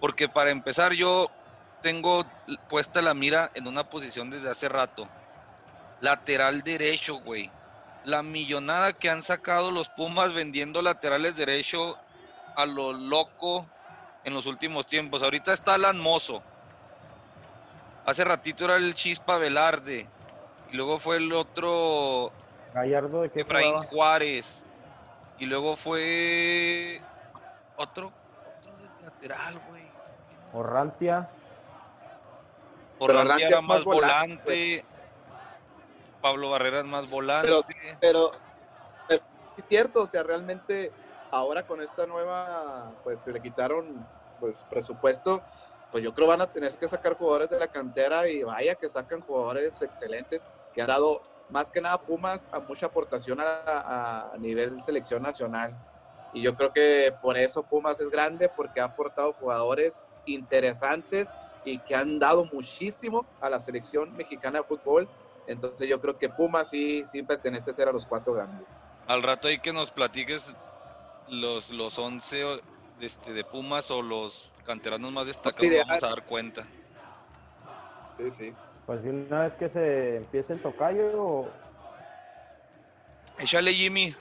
Porque 0.00 0.28
para 0.28 0.50
empezar, 0.50 0.92
yo 0.92 1.30
tengo 1.82 2.24
puesta 2.68 3.02
la 3.02 3.12
mira 3.12 3.50
en 3.54 3.66
una 3.66 3.90
posición 3.90 4.30
desde 4.30 4.50
hace 4.50 4.68
rato. 4.68 5.08
Lateral 6.00 6.62
derecho, 6.62 7.16
güey. 7.16 7.50
La 8.04 8.22
millonada 8.22 8.92
que 8.92 9.10
han 9.10 9.24
sacado 9.24 9.72
los 9.72 9.90
Pumas 9.90 10.32
vendiendo 10.32 10.80
laterales 10.80 11.34
derecho 11.36 11.98
a 12.56 12.64
lo 12.64 12.92
loco 12.92 13.66
en 14.24 14.34
los 14.34 14.46
últimos 14.46 14.86
tiempos. 14.86 15.22
Ahorita 15.22 15.52
está 15.52 15.74
Alan 15.74 15.98
Mozo. 15.98 16.42
Hace 18.06 18.24
ratito 18.24 18.64
era 18.64 18.76
el 18.76 18.94
Chispa 18.94 19.38
Velarde. 19.38 20.08
Y 20.70 20.76
luego 20.76 20.98
fue 20.98 21.16
el 21.16 21.32
otro. 21.32 22.32
Gallardo 22.74 23.22
de 23.22 23.30
Efraín 23.34 23.74
Juárez. 23.84 24.64
Y 25.38 25.46
luego 25.46 25.76
fue. 25.76 27.00
Otro. 27.76 28.12
Otro 28.60 28.76
de 28.76 28.88
lateral, 29.04 29.60
güey. 29.68 29.84
Orrantia. 30.52 31.28
Orrantia 32.98 33.48
era 33.48 33.60
más, 33.60 33.84
volante. 33.84 34.84
Pablo 36.20 36.50
Barrera 36.50 36.80
es 36.80 36.86
más 36.86 37.08
volante. 37.08 37.48
Pero, 38.00 38.32
pero, 39.08 39.22
es 39.56 39.64
cierto, 39.68 40.02
o 40.02 40.06
sea, 40.06 40.22
realmente 40.22 40.92
ahora 41.30 41.66
con 41.66 41.80
esta 41.80 42.06
nueva, 42.06 42.92
pues 43.04 43.20
que 43.20 43.32
le 43.32 43.40
quitaron 43.40 44.06
pues 44.40 44.64
presupuesto, 44.70 45.42
pues 45.90 46.04
yo 46.04 46.12
creo 46.12 46.28
van 46.28 46.40
a 46.40 46.46
tener 46.46 46.76
que 46.76 46.86
sacar 46.86 47.14
jugadores 47.16 47.50
de 47.50 47.58
la 47.58 47.66
cantera 47.66 48.28
y 48.28 48.42
vaya 48.42 48.74
que 48.74 48.88
sacan 48.88 49.20
jugadores 49.20 49.80
excelentes 49.82 50.52
que 50.74 50.82
han 50.82 50.88
dado 50.88 51.22
más 51.50 51.70
que 51.70 51.80
nada 51.80 51.98
Pumas 51.98 52.46
a 52.52 52.60
mucha 52.60 52.86
aportación 52.86 53.40
a, 53.40 54.30
a 54.32 54.36
nivel 54.38 54.80
selección 54.82 55.22
nacional. 55.22 55.74
Y 56.34 56.42
yo 56.42 56.54
creo 56.54 56.72
que 56.72 57.14
por 57.22 57.38
eso 57.38 57.62
Pumas 57.62 57.98
es 58.00 58.10
grande, 58.10 58.50
porque 58.50 58.80
ha 58.80 58.84
aportado 58.84 59.32
jugadores 59.32 60.02
interesantes 60.26 61.32
y 61.64 61.78
que 61.78 61.94
han 61.94 62.18
dado 62.18 62.44
muchísimo 62.44 63.26
a 63.40 63.48
la 63.48 63.60
selección 63.60 64.14
mexicana 64.14 64.58
de 64.58 64.64
fútbol. 64.64 65.08
Entonces 65.46 65.88
yo 65.88 66.00
creo 66.00 66.18
que 66.18 66.28
Pumas 66.28 66.68
sí, 66.68 67.02
sí 67.06 67.22
pertenece 67.22 67.70
a 67.70 67.74
ser 67.74 67.88
a 67.88 67.92
los 67.92 68.04
cuatro 68.04 68.34
grandes. 68.34 68.66
Al 69.06 69.22
rato 69.22 69.48
hay 69.48 69.58
que 69.58 69.72
nos 69.72 69.90
platiques 69.90 70.54
los, 71.30 71.70
los 71.70 71.98
11 71.98 72.60
este, 73.00 73.32
de 73.32 73.44
Pumas 73.44 73.90
o 73.90 74.02
los 74.02 74.50
canteranos 74.66 75.12
más 75.12 75.26
destacados 75.26 75.72
vamos 75.86 76.02
a 76.02 76.08
dar 76.08 76.24
cuenta. 76.24 76.66
Sí, 78.18 78.30
sí. 78.32 78.54
Pues 78.86 79.00
una 79.04 79.42
vez 79.42 79.52
que 79.54 79.68
se 79.68 80.16
empiece 80.16 80.54
el 80.54 80.62
tocayo. 80.62 81.46
Échale, 83.38 83.72
Jimmy. 83.72 84.14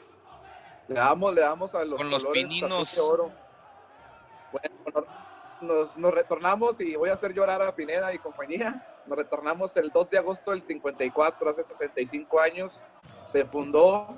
Le 0.88 0.96
damos, 0.96 1.34
le 1.34 1.42
damos 1.42 1.74
a 1.74 1.84
los, 1.84 1.98
Con 1.98 2.10
los 2.10 2.26
pininos. 2.26 2.98
Oro. 2.98 3.30
Bueno, 4.52 5.08
nos, 5.62 5.98
nos, 5.98 6.14
retornamos 6.14 6.80
y 6.80 6.96
voy 6.96 7.10
a 7.10 7.14
hacer 7.14 7.34
llorar 7.34 7.62
a 7.62 7.76
Pineda 7.76 8.14
y 8.14 8.20
compañía. 8.20 8.86
Nos 9.06 9.18
retornamos 9.18 9.76
el 9.78 9.90
2 9.90 10.10
de 10.10 10.18
agosto 10.18 10.52
del 10.52 10.62
54, 10.62 11.50
hace 11.50 11.64
65 11.64 12.40
años. 12.40 12.86
Se 13.24 13.46
fundó 13.46 14.18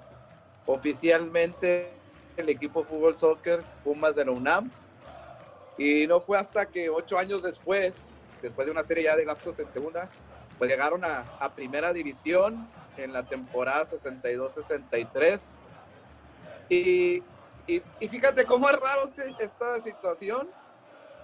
oficialmente 0.65 1.98
el 2.39 2.49
equipo 2.49 2.83
fútbol 2.83 3.15
soccer 3.15 3.63
Pumas 3.83 4.15
de 4.15 4.25
la 4.25 4.31
UNAM. 4.31 4.71
Y 5.77 6.07
no 6.07 6.19
fue 6.19 6.37
hasta 6.37 6.65
que 6.65 6.89
ocho 6.89 7.17
años 7.17 7.41
después, 7.41 8.25
después 8.41 8.65
de 8.65 8.71
una 8.71 8.83
serie 8.83 9.05
ya 9.05 9.15
de 9.15 9.25
lapsos 9.25 9.57
en 9.59 9.71
segunda, 9.71 10.09
pues 10.57 10.69
llegaron 10.69 11.03
a, 11.05 11.53
primera 11.55 11.93
división 11.93 12.69
en 12.97 13.13
la 13.13 13.23
temporada 13.23 13.85
62-63. 13.85 15.63
Y, 16.67 17.23
y, 17.65 17.81
y, 17.99 18.07
fíjate 18.07 18.45
cómo 18.45 18.69
es 18.69 18.75
raro 18.77 19.03
este, 19.05 19.33
esta 19.39 19.79
situación, 19.79 20.49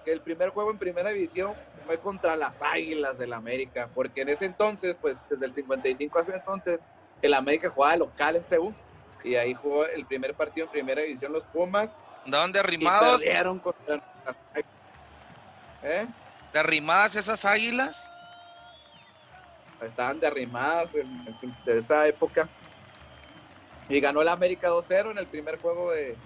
que 0.04 0.12
el 0.12 0.20
primer 0.20 0.48
juego 0.50 0.70
en 0.70 0.78
primera 0.78 1.10
división 1.10 1.52
fue 1.84 1.98
contra 1.98 2.34
las 2.36 2.62
Águilas 2.62 3.18
del 3.18 3.32
América, 3.32 3.90
porque 3.94 4.22
en 4.22 4.30
ese 4.30 4.46
entonces, 4.46 4.96
pues 5.00 5.26
desde 5.28 5.44
el 5.46 5.52
55 5.52 6.18
a 6.18 6.22
ese 6.22 6.34
entonces, 6.34 6.88
el 7.20 7.34
América 7.34 7.68
jugaba 7.68 7.96
local 7.96 8.36
en 8.36 8.44
Seúl 8.44 8.74
y 9.26 9.34
ahí 9.34 9.54
jugó 9.54 9.84
el 9.86 10.06
primer 10.06 10.34
partido 10.34 10.66
en 10.66 10.72
primera 10.72 11.02
división 11.02 11.32
los 11.32 11.42
Pumas. 11.44 12.04
¿Andaban 12.24 12.52
derrimados? 12.52 13.24
Y 13.24 13.58
contra 13.58 14.02
¿Eh? 15.82 16.06
¿Derrimadas 16.52 17.16
esas 17.16 17.44
águilas? 17.44 18.10
Estaban 19.82 20.20
derrimadas 20.20 20.94
en, 20.94 21.26
en, 21.26 21.56
de 21.64 21.78
esa 21.78 22.06
época. 22.06 22.48
Y 23.88 24.00
ganó 24.00 24.22
el 24.22 24.28
América 24.28 24.70
2-0 24.70 25.10
en 25.10 25.18
el 25.18 25.26
primer 25.26 25.60
juego 25.60 25.90
de, 25.90 26.16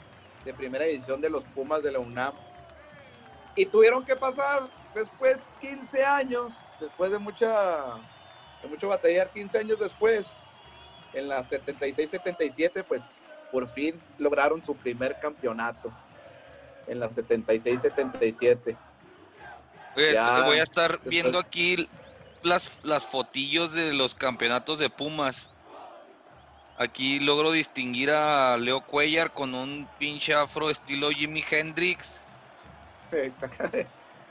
de, 0.44 0.54
primera 0.54 0.84
división 0.84 1.20
de 1.20 1.30
los 1.30 1.44
Pumas 1.44 1.82
de 1.82 1.92
la 1.92 1.98
UNAM. 1.98 2.34
Y 3.56 3.66
tuvieron 3.66 4.04
que 4.04 4.14
pasar 4.14 4.68
después 4.94 5.38
15 5.60 6.04
años, 6.04 6.52
después 6.78 7.10
de 7.10 7.18
mucha 7.18 7.96
de 8.62 8.68
mucho 8.68 8.88
batallar, 8.88 9.30
15 9.30 9.58
años 9.58 9.78
después, 9.78 10.30
en 11.12 11.28
la 11.28 11.42
76-77, 11.42 12.84
pues 12.84 13.20
por 13.50 13.68
fin 13.68 14.00
lograron 14.18 14.62
su 14.62 14.76
primer 14.76 15.18
campeonato. 15.20 15.92
En 16.86 16.98
la 17.00 17.08
76-77. 17.08 18.76
Voy 19.94 20.58
a 20.58 20.62
estar 20.62 20.92
después... 20.92 21.10
viendo 21.10 21.38
aquí 21.38 21.88
las, 22.42 22.78
las 22.82 23.06
fotillos 23.06 23.72
de 23.72 23.92
los 23.92 24.14
campeonatos 24.14 24.78
de 24.78 24.90
Pumas. 24.90 25.50
Aquí 26.78 27.20
logro 27.20 27.52
distinguir 27.52 28.10
a 28.10 28.56
Leo 28.56 28.80
Cuellar 28.80 29.32
con 29.32 29.54
un 29.54 29.86
pinche 29.98 30.32
afro 30.32 30.70
estilo 30.70 31.10
Jimi 31.10 31.44
Hendrix. 31.48 32.20
Exactamente. 33.12 33.86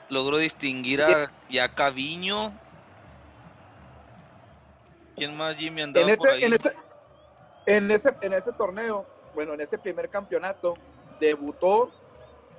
Logro 0.09 0.37
distinguir 0.37 1.03
a 1.03 1.31
Yaca 1.49 1.91
Viño. 1.91 2.51
¿Quién 5.19 5.37
más, 5.37 5.55
Jimmy, 5.55 5.81
andaba 5.81 6.05
en 6.05 6.13
ese, 6.13 6.17
por 6.17 6.29
ahí? 6.31 6.43
En 6.43 6.53
ese, 6.53 6.73
en, 7.65 7.91
ese, 7.91 8.15
en 8.21 8.33
ese 8.33 8.51
torneo, 8.53 9.05
bueno, 9.35 9.53
en 9.53 9.61
ese 9.61 9.77
primer 9.77 10.09
campeonato, 10.09 10.75
debutó 11.19 11.91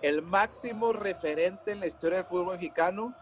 el 0.02 0.22
máximo 0.22 0.92
referente 0.92 1.72
en 1.72 1.80
la 1.80 1.86
historia 1.86 2.18
del 2.18 2.26
fútbol 2.26 2.54
mexicano, 2.54 3.14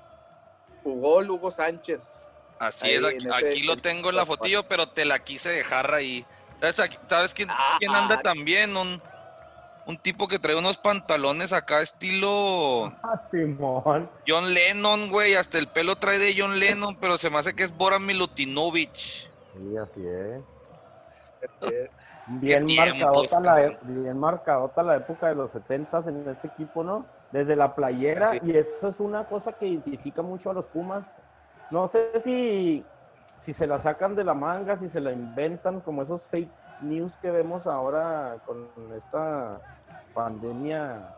jugó 0.83 1.19
Hugo 1.19 1.51
Sánchez. 1.51 2.29
Así 2.59 2.89
ahí, 2.89 2.95
es, 2.97 3.33
aquí, 3.33 3.63
lo 3.63 3.77
tengo 3.77 4.11
en 4.11 4.17
la 4.17 4.27
fotillo, 4.27 4.69
pero 4.69 4.89
te 4.91 5.05
la 5.05 5.21
quise 5.21 5.51
dejar 5.51 5.95
ahí 5.95 6.27
¿Sabes, 6.61 7.35
quién, 7.35 7.49
quién 7.79 7.95
anda 7.95 8.21
también? 8.21 8.77
Un, 8.77 9.01
un 9.89 9.97
tipo 9.97 10.29
que 10.29 10.39
trae 10.39 10.55
unos 10.55 10.77
pantalones 10.79 11.53
acá 11.55 11.81
estilo 11.81 12.93
Ah, 13.03 13.21
Simón. 13.31 14.09
John 14.29 14.53
Lennon, 14.53 15.11
güey. 15.11 15.35
Hasta 15.35 15.59
el 15.59 15.67
pelo 15.67 15.97
trae 15.97 16.19
de 16.19 16.35
John 16.37 16.59
Lennon, 16.59 16.97
pero 17.01 17.17
se 17.17 17.31
me 17.31 17.39
hace 17.39 17.55
que 17.55 17.65
es 17.65 17.75
Bora 17.77 17.99
Milutinovic. 17.99 18.95
Sí, 18.95 19.77
así 19.81 20.07
es. 20.07 20.43
Es- 21.73 22.05
Bien 22.31 22.67
tiempos, 22.67 23.33
marcadota, 23.33 23.41
la, 23.41 23.63
e- 23.65 23.79
bien 23.85 24.19
marcadota 24.19 24.83
la 24.83 24.97
época 24.97 25.29
de 25.29 25.35
los 25.35 25.51
70 25.53 26.05
en 26.07 26.29
este 26.29 26.49
equipo, 26.49 26.85
¿no? 26.85 27.07
Desde 27.33 27.57
la 27.57 27.75
playera, 27.75 28.33
Sí. 28.33 28.41
y 28.45 28.51
eso 28.59 28.89
es 28.89 28.95
una 28.99 29.25
cosa 29.25 29.53
que 29.53 29.67
identifica 29.67 30.21
mucho 30.21 30.51
a 30.51 30.53
los 30.53 30.67
Pumas. 30.67 31.03
No 31.71 31.91
sé 31.91 32.21
si, 32.25 32.85
si 33.47 33.55
se 33.55 33.67
la 33.67 33.83
sacan 33.83 34.15
de 34.15 34.25
la 34.25 34.35
manga, 34.35 34.79
si 34.79 34.91
se 34.91 35.01
la 35.01 35.11
inventan, 35.13 35.81
como 35.81 36.03
esos 36.03 36.21
fake 36.31 36.51
news 36.83 37.11
que 37.23 37.31
vemos 37.31 37.67
ahora 37.67 38.37
con 38.45 38.69
esta 38.95 39.59
pandemia. 40.19 41.15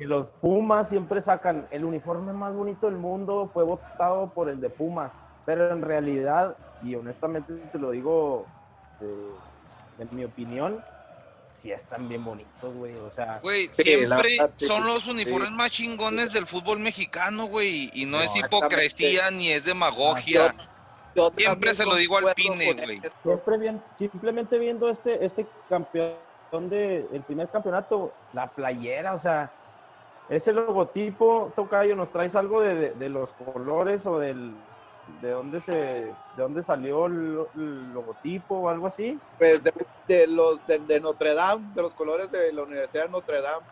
Y 0.00 0.04
los 0.04 0.26
Pumas 0.40 0.88
siempre 0.88 1.22
sacan 1.22 1.68
el 1.70 1.84
uniforme 1.84 2.32
más 2.32 2.52
bonito 2.52 2.86
del 2.86 2.96
mundo, 2.96 3.48
fue 3.54 3.62
votado 3.62 4.30
por 4.34 4.48
el 4.48 4.60
de 4.60 4.68
Pumas. 4.68 5.12
Pero 5.46 5.70
en 5.70 5.82
realidad, 5.82 6.56
y 6.82 6.94
honestamente 6.96 7.52
te 7.70 7.78
lo 7.78 7.92
digo 7.92 8.46
de, 9.00 10.04
de 10.04 10.10
mi 10.16 10.24
opinión, 10.24 10.82
sí 11.62 11.70
están 11.70 12.08
bien 12.08 12.24
bonitos, 12.24 12.74
güey. 12.74 12.94
O 12.96 13.10
sea, 13.14 13.38
Güey, 13.42 13.68
Sí, 13.72 13.82
siempre 13.84 14.36
verdad, 14.38 14.50
sí, 14.54 14.66
son 14.66 14.84
los 14.84 15.04
sí. 15.04 15.10
uniformes 15.12 15.52
más 15.52 15.70
chingones 15.70 16.32
del 16.32 16.46
fútbol 16.48 16.80
mexicano, 16.80 17.46
güey. 17.46 17.90
Y 17.94 18.06
no, 18.06 18.16
No, 18.18 18.22
es 18.24 18.34
hipocresía 18.36 19.30
ni 19.30 19.50
es 19.50 19.64
demagogia. 19.64 20.52
yo 21.14 21.28
Siempre 21.28 21.44
también 21.44 21.74
se 21.76 21.84
lo 21.86 21.94
digo 21.94 22.16
al 22.16 22.34
Pine, 22.34 22.72
güey. 22.74 23.00
siempre 23.22 23.58
bien, 23.58 23.80
simplemente 23.98 24.58
viendo 24.58 24.88
este, 24.90 25.24
este 25.24 25.46
campeón 25.68 26.14
de, 26.60 27.06
el 27.12 27.22
primer 27.22 27.48
campeonato, 27.48 28.12
la 28.34 28.46
playera, 28.48 29.14
o 29.14 29.22
sea, 29.22 29.50
ese 30.28 30.52
logotipo, 30.52 31.50
Tocayo, 31.56 31.96
¿nos 31.96 32.12
traes 32.12 32.34
algo 32.34 32.60
de, 32.60 32.74
de- 32.74 32.90
de 32.94 33.08
los 33.08 33.30
colores 33.30 34.04
o 34.04 34.18
del 34.18 34.52
de 35.20 35.30
dónde 35.30 35.60
se 35.62 35.72
de 35.72 36.14
dónde 36.36 36.62
salió 36.64 37.06
el, 37.06 37.34
lo- 37.34 37.48
el 37.56 37.92
logotipo 37.92 38.56
o 38.56 38.68
algo 38.68 38.86
así? 38.88 39.18
Pues 39.38 39.64
de, 39.64 39.72
de 40.06 40.26
los 40.28 40.64
de, 40.66 41.00
Notre 41.00 41.34
Dame, 41.34 41.64
de 41.74 41.82
los 41.82 41.94
colores 41.94 42.30
de 42.30 42.52
la 42.52 42.62
Universidad 42.62 43.04
de 43.04 43.08
Notre 43.10 43.40
Dame, 43.42 43.64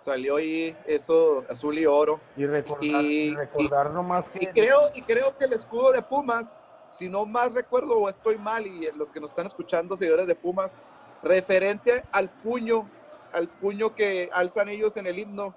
salió 0.00 0.36
ahí 0.36 0.76
eso 0.86 1.44
azul 1.48 1.78
y 1.78 1.86
oro. 1.86 2.20
Y 2.36 2.44
recordar, 2.46 2.84
Y- 2.84 3.28
y 3.30 3.34
recordar 3.36 3.90
nomás 3.92 4.24
que 4.32 4.40
Y 4.42 4.46
creo, 4.48 4.80
y 4.94 5.02
creo 5.02 5.36
que 5.38 5.44
el 5.46 5.52
escudo 5.52 5.92
de 5.92 6.02
Pumas, 6.02 6.56
si 6.88 7.08
no 7.08 7.24
más 7.24 7.52
recuerdo 7.54 7.98
o 7.98 8.08
estoy 8.08 8.36
mal, 8.36 8.66
y 8.66 8.86
los 8.96 9.10
que 9.10 9.20
nos 9.20 9.30
están 9.30 9.46
escuchando, 9.46 9.96
seguidores 9.96 10.26
de 10.26 10.34
Pumas, 10.34 10.76
referente 11.22 12.02
al 12.12 12.28
puño, 12.28 12.88
al 13.32 13.48
puño 13.48 13.94
que 13.94 14.30
alzan 14.32 14.68
ellos 14.68 14.96
en 14.96 15.06
el 15.06 15.18
himno, 15.18 15.54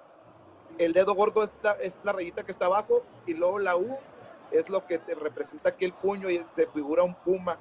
el 0.78 0.92
dedo 0.92 1.14
gordo 1.14 1.42
es 1.42 1.56
la, 1.62 1.72
es 1.72 2.00
la 2.04 2.12
rayita 2.12 2.42
que 2.44 2.52
está 2.52 2.66
abajo, 2.66 3.02
y 3.26 3.34
luego 3.34 3.58
la 3.58 3.76
U 3.76 3.96
es 4.50 4.68
lo 4.68 4.84
que 4.86 4.98
te 4.98 5.14
representa 5.14 5.70
aquí 5.70 5.84
el 5.84 5.92
puño 5.92 6.28
y 6.30 6.38
se 6.38 6.66
figura 6.66 7.02
un 7.02 7.14
puma. 7.14 7.58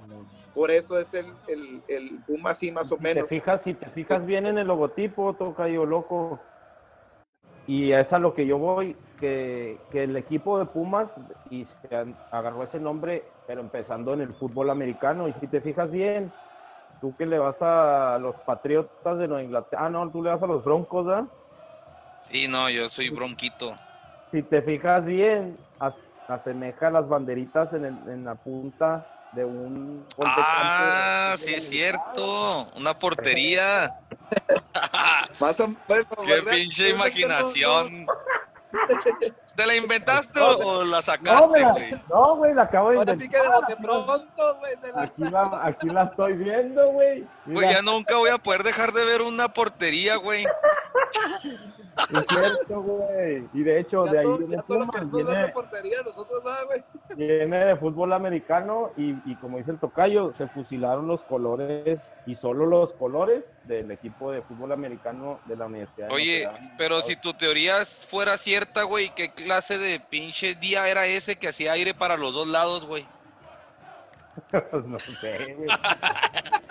Por 0.55 0.71
eso 0.71 0.97
es 0.97 1.13
el, 1.13 1.27
el, 1.47 1.83
el 1.87 2.19
puma 2.25 2.51
así 2.51 2.71
más 2.71 2.91
o 2.91 2.95
Si 2.97 3.03
te 3.03 3.13
menos. 3.13 3.29
fijas, 3.29 3.61
si 3.63 3.73
te 3.75 3.85
fijas 3.91 4.25
bien 4.25 4.45
en 4.47 4.57
el 4.57 4.67
logotipo, 4.67 5.33
Tocayo 5.33 5.85
loco. 5.85 6.39
Y 7.67 7.91
es 7.91 8.11
a 8.11 8.17
lo 8.17 8.33
que 8.33 8.47
yo 8.47 8.57
voy, 8.57 8.95
que, 9.19 9.77
que 9.91 10.03
el 10.05 10.15
equipo 10.17 10.57
de 10.57 10.65
Pumas 10.65 11.07
y 11.51 11.65
se 11.83 12.15
agarró 12.31 12.63
ese 12.63 12.79
nombre, 12.79 13.23
pero 13.45 13.61
empezando 13.61 14.13
en 14.15 14.21
el 14.21 14.33
fútbol 14.33 14.71
americano. 14.71 15.27
Y 15.27 15.33
si 15.33 15.45
te 15.45 15.61
fijas 15.61 15.91
bien, 15.91 16.31
tú 16.99 17.15
que 17.15 17.25
le 17.25 17.37
vas 17.39 17.55
a 17.61 18.17
los 18.19 18.35
Patriotas 18.45 19.17
de 19.17 19.27
Nueva 19.27 19.43
Inglaterra, 19.43 19.85
ah, 19.85 19.89
no, 19.89 20.09
tú 20.11 20.21
le 20.23 20.29
vas 20.29 20.41
a 20.41 20.47
los 20.47 20.63
Broncos, 20.63 21.05
¿verdad? 21.05 21.25
Sí, 22.21 22.47
no, 22.47 22.69
yo 22.69 22.89
soy 22.89 23.09
bronquito. 23.09 23.75
Si 24.31 24.43
te 24.43 24.61
fijas 24.61 25.05
bien, 25.05 25.57
as- 25.79 25.93
asemeja 26.27 26.89
las 26.91 27.07
banderitas 27.07 27.71
en, 27.73 27.85
el- 27.85 28.09
en 28.09 28.23
la 28.25 28.35
punta 28.35 29.07
de 29.31 29.45
un 29.45 30.05
Ah, 30.25 31.31
de 31.31 31.37
sí 31.37 31.53
es 31.53 31.69
cierto. 31.69 32.67
Una 32.75 32.93
portería. 32.97 33.89
Más 35.39 35.59
o 35.59 35.67
bueno, 35.87 36.05
Qué 36.25 36.41
pinche 36.51 36.89
imaginación. 36.89 38.05
¿Te 39.59 39.67
la 39.67 39.75
inventaste 39.75 40.39
No, 40.39 40.57
o 40.57 40.85
la 40.85 41.01
sacaste, 41.01 41.63
güey? 41.63 41.91
no, 42.09 42.35
güey, 42.37 42.53
la 42.53 42.61
acabo 42.63 42.91
de 42.91 42.97
Ahora 42.99 43.13
sí 43.15 43.25
inventar. 43.25 43.65
que 43.67 43.73
de 43.75 43.81
pronto, 43.81 44.57
güey, 44.59 44.73
la 44.93 45.01
Aquí 45.01 45.21
la, 45.23 45.59
aquí 45.63 45.89
la 45.89 46.03
estoy 46.03 46.37
viendo, 46.37 46.89
güey. 46.91 47.27
Güey, 47.45 47.69
ya 47.73 47.81
nunca 47.81 48.15
voy 48.15 48.29
a 48.29 48.37
poder 48.37 48.63
dejar 48.63 48.93
de 48.93 49.03
ver 49.03 49.21
una 49.21 49.49
portería, 49.49 50.15
güey. 50.15 50.45
Es 50.45 52.25
cierto, 52.29 52.81
güey. 52.81 53.49
Y 53.53 53.63
de 53.63 53.79
hecho, 53.81 54.05
Ya 54.05 54.11
de 54.13 54.19
ahí 54.19 54.25
todo, 54.25 54.37
viene 54.37 54.55
da 54.55 54.63
de 54.63 55.05
viene, 55.23 55.47
portería, 55.49 55.97
nosotros 56.05 56.41
nada, 56.45 56.63
güey. 56.63 56.83
viene 57.17 57.65
de 57.65 57.75
fútbol 57.75 58.13
americano 58.13 58.91
y, 58.95 59.11
y 59.29 59.35
como 59.41 59.57
dice 59.57 59.71
el 59.71 59.79
tocayo, 59.79 60.33
se 60.37 60.47
fusilaron 60.47 61.07
los 61.07 61.19
colores 61.23 61.99
y 62.29 62.35
solo 62.35 62.67
los 62.67 62.93
colores 62.93 63.43
del 63.63 63.89
equipo 63.89 64.31
de 64.31 64.43
fútbol 64.43 64.71
americano 64.71 65.39
de 65.45 65.55
la 65.55 65.65
Universidad. 65.65 66.09
de 66.09 66.13
Oye, 66.13 66.47
pero 66.77 67.01
si 67.01 67.15
tu 67.15 67.33
teoría 67.33 67.83
fuera 67.85 68.37
cierta, 68.37 68.83
güey, 68.83 69.09
¿qué 69.15 69.31
clase 69.31 69.79
de 69.79 69.99
pinche 69.99 70.53
día 70.53 70.87
era 70.87 71.07
ese 71.07 71.37
que 71.37 71.47
hacía 71.47 71.71
aire 71.71 71.95
para 71.95 72.17
los 72.17 72.35
dos 72.35 72.47
lados, 72.47 72.85
güey? 72.85 73.05
Pues 74.51 74.85
no 74.85 74.99
sé, 74.99 75.55
güey. 75.57 75.69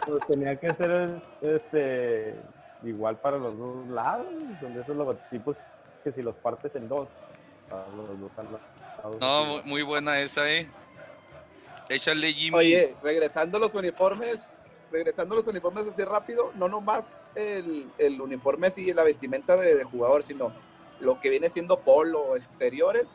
Pues 0.07 0.27
tenía 0.29 0.55
que 0.57 0.69
ser 0.71 1.21
este 1.43 2.35
igual 2.85 3.17
para 3.17 3.37
los 3.37 3.59
dos 3.59 3.89
lados, 3.89 4.27
donde 4.61 4.81
esos 4.83 4.97
logotipos 4.97 5.57
que 6.05 6.13
si 6.13 6.23
los 6.23 6.37
partes 6.37 6.75
en 6.77 6.89
dos, 6.89 7.09
para 7.69 7.83
los 7.89 8.21
dos 8.21 8.31
lados. 9.03 9.17
No, 9.21 9.45
mu- 9.45 9.63
muy 9.65 9.83
buena 9.83 10.21
esa, 10.21 10.49
eh. 10.51 10.69
Échale, 11.89 12.33
Jimmy. 12.33 12.57
Oye, 12.57 12.95
regresando 13.03 13.59
a 13.59 13.61
los 13.61 13.75
uniformes, 13.75 14.58
regresando 14.91 15.35
a 15.35 15.39
los 15.39 15.47
uniformes 15.47 15.87
así 15.87 16.03
rápido, 16.05 16.51
no 16.55 16.69
nomás 16.69 17.19
el, 17.35 17.91
el 17.99 18.21
uniforme 18.21 18.69
así, 18.69 18.93
la 18.93 19.05
vestimenta 19.05 19.57
de, 19.57 19.75
de 19.75 19.85
jugador, 19.85 20.23
sino 20.23 20.53
lo 21.01 21.21
que 21.21 21.31
viene 21.31 21.49
siendo 21.49 21.81
polo, 21.81 22.35
exteriores. 22.37 23.11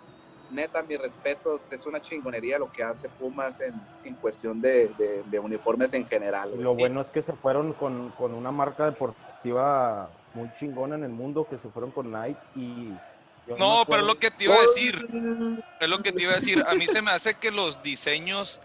Neta, 0.51 0.83
mis 0.83 0.99
respetos, 0.99 1.65
es 1.71 1.85
una 1.87 1.99
chingonería 1.99 2.59
lo 2.59 2.71
que 2.71 2.83
hace 2.83 3.09
Pumas 3.09 3.59
en, 3.61 3.73
en 4.03 4.13
cuestión 4.15 4.61
de, 4.61 4.89
de- 4.99 5.23
de 5.23 5.39
uniformes 5.39 5.93
en 5.93 6.05
general. 6.07 6.51
Güey. 6.51 6.61
lo 6.61 6.75
bueno 6.75 7.01
es 7.01 7.07
que 7.07 7.23
se 7.23 7.33
fueron 7.33 7.73
con, 7.73 8.11
con 8.11 8.33
una 8.35 8.51
marca 8.51 8.85
deportiva 8.85 10.09
muy 10.35 10.51
chingona 10.59 10.95
en 10.95 11.03
el 11.03 11.09
mundo, 11.09 11.47
que 11.49 11.57
se 11.57 11.69
fueron 11.69 11.91
con 11.91 12.11
Nike 12.11 12.39
y... 12.55 12.89
yo 13.47 13.57
No, 13.57 13.79
me 13.79 13.85
pero 13.87 14.01
es 14.01 14.07
lo 14.07 14.19
que 14.19 14.29
te 14.31 14.43
iba 14.43 14.53
a 14.55 14.61
decir. 14.61 15.07
Es 15.79 15.87
lo 15.89 15.97
que 15.99 16.11
te 16.11 16.21
iba 16.23 16.33
a 16.33 16.35
decir. 16.35 16.63
A 16.67 16.75
mí 16.75 16.87
se 16.87 17.01
me 17.01 17.11
hace 17.11 17.33
que 17.35 17.49
los 17.51 17.81
diseños 17.81 18.59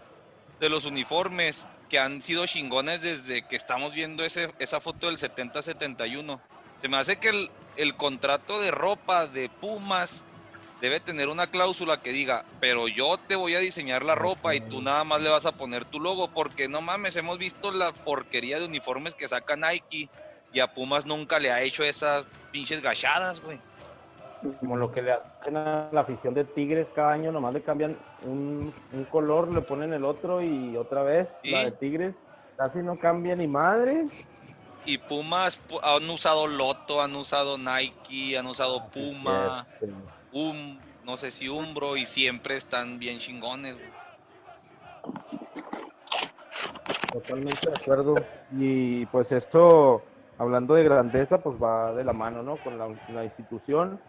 de 0.59 0.69
los 0.69 0.85
uniformes 0.85 1.67
que 1.89 1.99
han 1.99 2.21
sido 2.21 2.45
chingones 2.45 3.01
desde 3.01 3.41
que 3.41 3.55
estamos 3.55 3.93
viendo 3.93 4.23
ese, 4.23 4.53
esa 4.59 4.79
foto 4.79 5.07
del 5.07 5.17
70-71. 5.17 6.39
Se 6.81 6.87
me 6.87 6.97
hace 6.97 7.17
que 7.17 7.29
el, 7.29 7.51
el 7.75 7.95
contrato 7.95 8.61
de 8.61 8.71
ropa 8.71 9.27
de 9.27 9.49
Pumas 9.49 10.23
debe 10.81 10.99
tener 10.99 11.27
una 11.27 11.47
cláusula 11.47 12.01
que 12.01 12.11
diga, 12.11 12.45
pero 12.59 12.87
yo 12.87 13.17
te 13.17 13.35
voy 13.35 13.55
a 13.55 13.59
diseñar 13.59 14.03
la 14.03 14.15
ropa 14.15 14.55
y 14.55 14.61
tú 14.61 14.81
nada 14.81 15.03
más 15.03 15.21
le 15.21 15.29
vas 15.29 15.45
a 15.45 15.51
poner 15.51 15.85
tu 15.85 15.99
logo, 15.99 16.29
porque 16.29 16.69
no 16.69 16.81
mames, 16.81 17.15
hemos 17.15 17.37
visto 17.37 17.71
la 17.71 17.91
porquería 17.91 18.59
de 18.59 18.65
uniformes 18.65 19.15
que 19.15 19.27
saca 19.27 19.55
Nike 19.57 20.09
y 20.53 20.59
a 20.59 20.73
Pumas 20.73 21.05
nunca 21.05 21.39
le 21.39 21.51
ha 21.51 21.61
hecho 21.61 21.83
esas 21.83 22.25
pinches 22.51 22.81
gachadas, 22.81 23.41
güey. 23.41 23.59
Como 24.59 24.77
lo 24.77 24.91
que 24.91 25.01
le 25.01 25.11
hacen 25.13 25.57
a 25.57 25.89
la 25.91 26.01
afición 26.01 26.33
de 26.33 26.45
Tigres 26.45 26.87
cada 26.95 27.11
año, 27.11 27.31
nomás 27.31 27.53
le 27.53 27.61
cambian 27.61 27.97
un, 28.25 28.73
un 28.93 29.03
color, 29.05 29.49
le 29.49 29.61
ponen 29.61 29.91
el 29.93 30.05
otro 30.05 30.41
y 30.41 30.77
otra 30.77 31.03
vez 31.03 31.27
la 31.43 31.65
de 31.65 31.71
Tigres. 31.71 32.15
Casi 32.55 32.79
no 32.79 32.97
cambia 32.97 33.35
ni 33.35 33.47
madre. 33.47 34.07
Y 34.85 34.97
Pumas 34.97 35.61
pu- 35.67 35.79
han 35.83 36.09
usado 36.09 36.47
Loto, 36.47 37.01
han 37.01 37.15
usado 37.15 37.57
Nike, 37.57 38.37
han 38.37 38.47
usado 38.47 38.89
Puma, 38.89 39.67
Este, 39.73 39.93
um, 40.31 40.79
no 41.03 41.17
sé 41.17 41.31
si 41.31 41.49
Umbro, 41.49 41.97
y 41.97 42.05
siempre 42.05 42.55
están 42.55 42.97
bien 42.97 43.19
chingones. 43.19 43.75
Totalmente 47.11 47.69
de 47.69 47.75
acuerdo. 47.77 48.15
Y 48.51 49.05
pues 49.07 49.31
esto, 49.31 50.03
hablando 50.37 50.75
de 50.75 50.83
grandeza, 50.83 51.39
pues 51.39 51.61
va 51.61 51.93
de 51.93 52.03
la 52.03 52.13
mano, 52.13 52.43
¿no? 52.43 52.57
Con 52.57 52.77
la, 52.77 52.87
la 53.09 53.25
institución. 53.25 53.99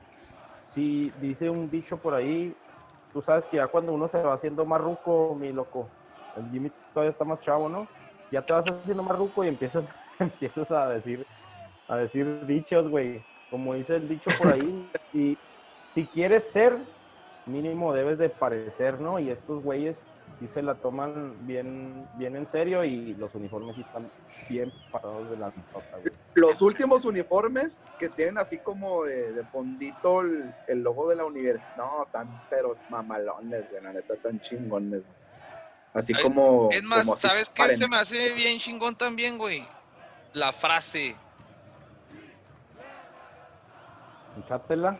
Sí, 0.75 1.13
dice 1.21 1.51
un 1.51 1.71
dicho 1.71 1.97
por 1.97 2.15
ahí, 2.15 2.55
tú 3.13 3.23
sabes 3.23 3.45
que 3.47 3.57
ya 3.57 3.67
cuando 3.67 3.93
uno 3.93 4.09
se 4.09 4.23
va 4.23 4.35
haciendo 4.35 4.65
más 4.65 4.81
ruco, 4.81 5.37
mi 5.39 5.53
loco, 5.53 5.89
el 6.37 6.51
Jimmy 6.51 6.71
todavía 6.95 7.13
está 7.13 7.25
más 7.25 7.41
chavo, 7.41 7.69
¿no? 7.69 7.89
Ya 8.31 8.43
te 8.43 8.53
vas 8.53 8.65
haciendo 8.65 9.03
más 9.03 9.17
ruco 9.17 9.45
y 9.45 9.49
empiezas, 9.49 9.85
empiezas 10.19 10.71
a 10.71 10.89
decir, 10.91 11.27
a 11.89 11.97
decir 11.97 12.47
dichos, 12.47 12.89
güey. 12.89 13.23
Como 13.51 13.75
dice 13.75 13.97
el 13.97 14.09
dicho 14.09 14.31
por 14.39 14.53
ahí, 14.53 14.89
y 15.13 15.37
si 15.95 16.07
quieres 16.07 16.45
ser, 16.53 16.79
mínimo 17.47 17.93
debes 17.93 18.19
de 18.19 18.29
parecer, 18.29 19.01
¿no? 19.01 19.19
Y 19.19 19.31
estos 19.31 19.63
güeyes 19.63 19.97
sí 20.39 20.49
se 20.55 20.63
la 20.63 20.75
toman 20.77 21.35
bien, 21.47 22.07
bien 22.17 22.37
en 22.37 22.51
serio 22.53 22.85
y 22.85 23.15
los 23.15 23.35
uniformes 23.35 23.75
sí 23.75 23.83
están 23.83 24.09
bien 24.49 24.73
parados 24.91 25.31
de 25.31 25.37
la 25.37 25.47
nota, 25.47 25.97
güey. 25.97 26.13
Los 26.35 26.63
últimos 26.63 27.05
uniformes 27.05 27.83
que 27.99 28.09
tienen 28.09 28.39
así 28.39 28.59
como 28.59 29.05
de, 29.05 29.33
de 29.33 29.45
fondito 29.45 30.21
el, 30.21 30.55
el 30.69 30.83
logo 30.83 31.09
de 31.09 31.17
la 31.17 31.25
universidad, 31.25 31.77
no, 31.77 32.07
tan 32.13 32.43
pero 32.49 32.77
mamalones, 32.89 33.69
güey, 33.71 33.83
la 33.83 33.93
neta, 33.93 34.15
tan 34.17 34.41
chingones. 34.41 35.07
güey. 35.07 35.21
Así 35.93 36.13
Ay, 36.17 36.23
como. 36.23 36.69
Es 36.71 36.83
más, 36.85 37.01
como 37.01 37.17
¿sabes 37.17 37.51
qué 37.51 37.77
se 37.77 37.89
me 37.89 37.97
hace 37.97 38.33
bien 38.35 38.59
chingón 38.59 38.95
también, 38.97 39.39
güey? 39.39 39.67
La 40.33 40.53
frase. 40.53 41.17
Echátela. 44.45 44.99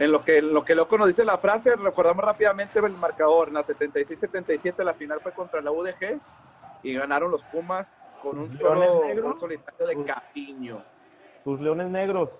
En 0.00 0.10
lo 0.12 0.24
que, 0.24 0.38
en 0.38 0.54
lo 0.54 0.64
que 0.64 0.74
loco 0.74 0.96
nos 0.96 1.08
dice 1.08 1.26
la 1.26 1.36
frase, 1.36 1.76
recordamos 1.76 2.24
rápidamente 2.24 2.78
el 2.78 2.96
marcador. 2.96 3.48
En 3.48 3.54
la 3.54 3.62
76-77 3.62 4.82
la 4.82 4.94
final 4.94 5.20
fue 5.20 5.32
contra 5.32 5.60
la 5.60 5.70
UDG 5.70 6.18
y 6.82 6.94
ganaron 6.94 7.30
los 7.30 7.44
Pumas 7.44 7.98
con 8.22 8.38
un 8.38 8.48
¿Leones 8.56 8.88
solo 8.88 9.22
gol 9.22 9.38
solitario 9.38 9.86
de 9.86 10.02
Capiño. 10.02 10.82
Tus 11.44 11.60
leones 11.60 11.90
negros. 11.90 12.30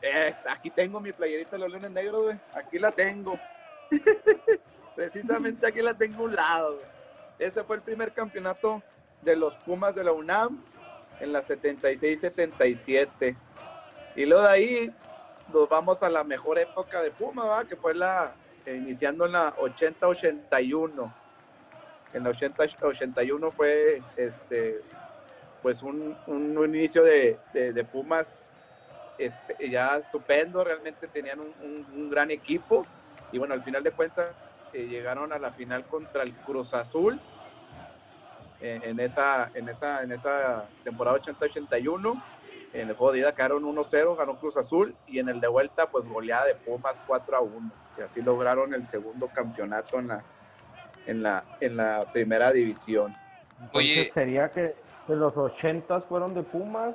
Esta, 0.00 0.52
aquí 0.52 0.70
tengo 0.70 1.00
mi 1.00 1.12
playerita 1.12 1.50
de 1.52 1.58
los 1.58 1.70
Leones 1.70 1.90
Negros, 1.90 2.22
güey. 2.22 2.38
Aquí 2.54 2.78
la 2.78 2.92
tengo. 2.92 3.36
Precisamente 4.94 5.66
aquí 5.66 5.80
la 5.80 5.94
tengo 5.94 6.22
a 6.22 6.26
un 6.26 6.36
lado, 6.36 6.74
güey. 6.74 6.86
Ese 7.40 7.64
fue 7.64 7.74
el 7.76 7.82
primer 7.82 8.12
campeonato 8.12 8.80
de 9.22 9.34
los 9.34 9.56
Pumas 9.56 9.96
de 9.96 10.04
la 10.04 10.12
UNAM 10.12 10.62
en 11.18 11.32
la 11.32 11.42
76-77. 11.42 13.36
Y 14.14 14.24
luego 14.24 14.44
de 14.44 14.48
ahí 14.48 14.94
nos 15.52 15.68
vamos 15.68 16.02
a 16.02 16.08
la 16.08 16.24
mejor 16.24 16.58
época 16.58 17.00
de 17.02 17.10
Puma, 17.10 17.44
¿va? 17.44 17.64
que 17.64 17.76
fue 17.76 17.94
la 17.94 18.34
eh, 18.66 18.76
iniciando 18.76 19.26
en 19.26 19.32
la 19.32 19.54
80-81. 19.56 21.12
En 22.14 22.24
la 22.24 22.30
80-81 22.30 23.52
fue 23.52 24.02
este 24.16 24.80
pues 25.62 25.82
un, 25.82 26.16
un- 26.26 26.56
un 26.56 26.74
inicio 26.74 27.02
de, 27.02 27.38
de- 27.52 27.72
de 27.72 27.84
Pumas 27.84 28.48
ya 29.68 29.96
estupendo, 29.96 30.62
realmente 30.62 31.08
tenían 31.08 31.40
un, 31.40 31.52
un- 31.94 32.08
gran 32.10 32.30
equipo 32.30 32.86
y 33.32 33.38
bueno, 33.38 33.52
al 33.54 33.62
final 33.62 33.82
de 33.82 33.90
cuentas 33.90 34.52
eh, 34.72 34.86
llegaron 34.86 35.32
a 35.32 35.38
la 35.38 35.50
final 35.52 35.84
contra 35.86 36.22
el 36.22 36.32
Cruz 36.34 36.72
Azul 36.74 37.20
eh, 38.60 38.80
en, 38.84 39.00
esa, 39.00 39.50
en, 39.54 39.68
esa, 39.68 40.02
en 40.02 40.12
esa 40.12 40.66
temporada 40.84 41.18
80-81. 41.18 42.22
En 42.72 42.88
el 42.90 42.94
juego 42.96 43.12
de 43.12 43.20
ida 43.20 43.34
quedaron 43.34 43.64
1-0, 43.64 44.16
ganó 44.16 44.38
Cruz 44.38 44.56
Azul 44.56 44.94
y 45.06 45.18
en 45.18 45.28
el 45.28 45.40
de 45.40 45.48
vuelta 45.48 45.90
pues 45.90 46.06
goleada 46.06 46.46
de 46.46 46.54
Pumas 46.54 47.02
4-1 47.06 47.70
y 47.96 48.02
así 48.02 48.20
lograron 48.22 48.74
el 48.74 48.84
segundo 48.86 49.28
campeonato 49.28 49.98
en 49.98 50.08
la, 50.08 50.22
en 51.06 51.22
la, 51.22 51.44
en 51.60 51.76
la 51.76 52.04
primera 52.12 52.52
división. 52.52 53.16
Entonces 53.60 53.72
Oye. 53.98 54.10
sería 54.12 54.52
que, 54.52 54.76
que 55.06 55.14
los 55.14 55.36
ochentas 55.36 56.04
fueron 56.08 56.34
de 56.34 56.42
Pumas. 56.42 56.94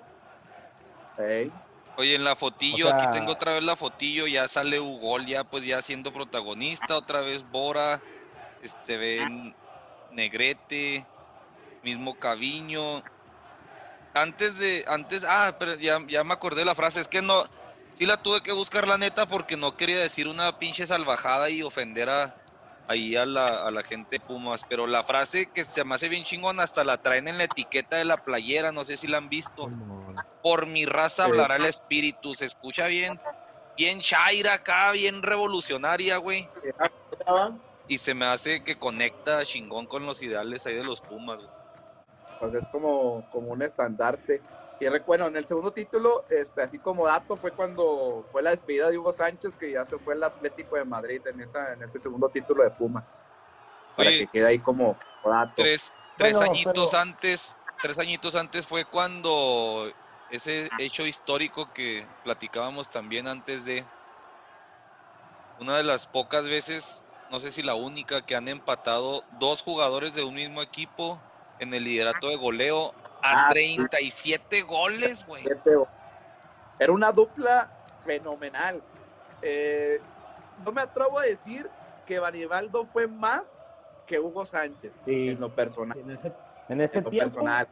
Oye, 1.98 2.16
en 2.16 2.24
la 2.24 2.36
fotillo, 2.36 2.88
O 2.88 2.90
sea- 2.90 2.98
aquí 3.04 3.18
tengo 3.18 3.32
otra 3.34 3.54
vez 3.54 3.64
la 3.64 3.76
fotillo, 3.76 4.28
ya 4.28 4.48
sale 4.48 4.80
Ugol, 4.80 5.26
ya 5.26 5.44
pues 5.44 5.66
ya 5.66 5.82
siendo 5.82 6.12
protagonista, 6.14 6.98
otra 6.98 7.22
vez 7.22 7.44
Bora, 7.52 8.02
este 8.62 8.98
ven 8.98 9.56
Negrete, 10.12 11.06
mismo 11.84 12.16
Caviño. 12.16 13.04
Antes 14.14 14.60
de, 14.60 14.86
antes, 14.88 15.24
ah, 15.28 15.56
pero 15.58 15.76
ya, 15.76 16.00
ya 16.08 16.24
me 16.24 16.34
acordé 16.34 16.60
de 16.60 16.66
la 16.66 16.76
frase, 16.76 17.02
es 17.02 17.08
que 17.08 17.22
no, 17.22 17.46
sí 17.96 18.06
la 18.06 18.22
tuve 18.22 18.42
que 18.42 18.52
buscar 18.52 18.88
la 18.88 18.98
neta 18.98 19.26
porque 19.26 19.58
no 19.58 19.76
quería 19.76 20.00
decir 20.00 20.28
una 20.28 20.60
pinche 20.60 20.86
salvajada 20.86 21.50
y 21.50 21.64
ofender 21.64 22.10
a, 22.10 22.36
ahí 22.88 23.16
a 23.16 23.26
la, 23.26 23.66
a 23.66 23.72
la 23.72 23.84
gente 23.84 24.18
de 24.18 24.20
Pumas, 24.20 24.64
pero 24.70 24.88
la 24.88 25.04
frase 25.04 25.52
que 25.52 25.66
se 25.66 25.84
me 25.84 25.96
hace 25.96 26.10
bien 26.10 26.24
chingón, 26.24 26.60
hasta 26.60 26.84
la 26.84 26.98
traen 26.98 27.28
en 27.28 27.38
la 27.38 27.46
etiqueta 27.46 27.98
de 27.98 28.06
la 28.06 28.18
playera, 28.18 28.72
no 28.72 28.84
sé 28.84 28.98
si 28.98 29.08
la 29.08 29.18
han 29.18 29.30
visto 29.30 29.72
por 30.42 30.68
mi 30.68 30.86
raza 30.86 31.24
Sí. 31.24 31.32
hablará 31.32 31.56
el 31.56 31.66
espíritu. 31.66 32.36
Se 32.36 32.46
escucha 32.46 32.88
bien, 32.88 33.20
bien 33.78 34.00
Shaira 34.00 34.54
acá, 34.54 34.92
bien 34.92 35.24
revolucionaria, 35.24 36.18
güey. 36.18 36.50
va. 37.28 37.58
Y 37.88 37.98
se 37.98 38.14
me 38.14 38.26
hace 38.26 38.64
que 38.64 38.78
conecta 38.78 39.46
chingón 39.46 39.88
con 39.88 40.06
los 40.06 40.22
ideales 40.22 40.66
ahí 40.66 40.76
de 40.76 40.84
los 40.84 41.02
Pumas, 41.02 41.38
güey. 41.38 41.63
Pues 42.44 42.56
es 42.56 42.68
como, 42.68 43.26
como 43.30 43.52
un 43.52 43.62
estandarte. 43.62 44.42
Y 44.80 44.88
re- 44.90 45.00
bueno, 45.00 45.28
en 45.28 45.38
el 45.38 45.46
segundo 45.46 45.72
título, 45.72 46.26
este, 46.30 46.62
así 46.62 46.78
como 46.78 47.06
dato, 47.08 47.38
fue 47.38 47.54
cuando 47.54 48.26
fue 48.34 48.42
la 48.42 48.50
despedida 48.50 48.90
de 48.90 48.98
Hugo 48.98 49.14
Sánchez, 49.14 49.56
que 49.56 49.72
ya 49.72 49.86
se 49.86 49.98
fue 50.00 50.14
al 50.14 50.24
Atlético 50.24 50.76
de 50.76 50.84
Madrid 50.84 51.26
en, 51.26 51.40
esa, 51.40 51.72
en 51.72 51.84
ese 51.84 52.02
segundo 52.02 52.28
título 52.30 52.64
de 52.64 52.72
Pumas. 52.72 53.26
Para 53.96 54.10
Oye, 54.10 54.20
que 54.20 54.28
quede 54.28 54.46
ahí 54.46 54.60
como 54.60 54.98
dato. 55.24 55.54
tres, 55.56 55.94
tres 56.18 56.38
Bueno, 56.38 56.52
añitos 56.52 56.90
pero- 56.92 57.02
antes, 57.02 57.56
tres 57.82 57.98
añitos 57.98 58.36
antes 58.36 58.68
fue 58.68 58.84
cuando 58.84 59.90
ese 60.30 60.70
hecho 60.80 61.06
histórico 61.06 61.72
que 61.74 62.06
platicábamos 62.24 62.90
también 62.90 63.28
antes 63.28 63.64
de 63.64 63.86
una 65.60 65.78
de 65.78 65.84
las 65.84 66.08
pocas 66.08 66.44
veces, 66.44 67.04
no 67.30 67.40
sé 67.40 67.54
si 67.54 67.62
la 67.62 67.76
única, 67.76 68.22
que 68.22 68.36
han 68.36 68.50
empatado 68.50 69.24
dos 69.40 69.62
jugadores 69.62 70.14
de 70.14 70.24
un 70.24 70.36
mismo 70.36 70.62
equipo 70.62 71.22
en 71.64 71.74
el 71.74 71.84
liderato 71.84 72.30
de 72.30 72.36
goleo 72.36 72.94
a 73.22 73.48
Ah, 73.48 73.50
37 73.52 74.62
goles, 74.64 75.26
güey. 75.26 75.44
Era 76.80 76.92
una 76.92 77.12
dupla 77.12 77.72
fenomenal. 78.06 78.82
Eh, 79.42 80.00
no 80.64 80.72
me 80.72 80.82
atrevo 80.82 81.20
a 81.20 81.24
decir 81.24 81.70
que 82.06 82.20
Banibaldo 82.20 82.86
fue 82.86 83.08
más 83.08 83.66
que 84.06 84.20
Hugo 84.20 84.46
Sánchez 84.46 85.02
Sí. 85.06 85.30
en 85.30 85.40
lo 85.40 85.50
personal. 85.50 85.98
En 85.98 86.12
ese, 86.12 86.32
en 86.70 86.82
ese 86.82 86.98
En 87.00 87.04
lo 87.06 87.10
tiempo, 87.10 87.26
personal. 87.34 87.68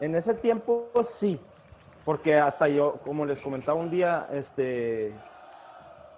en 0.00 0.14
ese 0.14 0.34
tiempo 0.34 0.90
sí, 1.20 1.40
porque 2.04 2.38
hasta 2.38 2.68
yo, 2.68 2.98
como 3.04 3.24
les 3.24 3.38
comentaba 3.40 3.78
un 3.78 3.90
día, 3.90 4.26
este, 4.32 5.14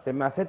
se 0.05 0.13
me 0.13 0.25
hace 0.25 0.49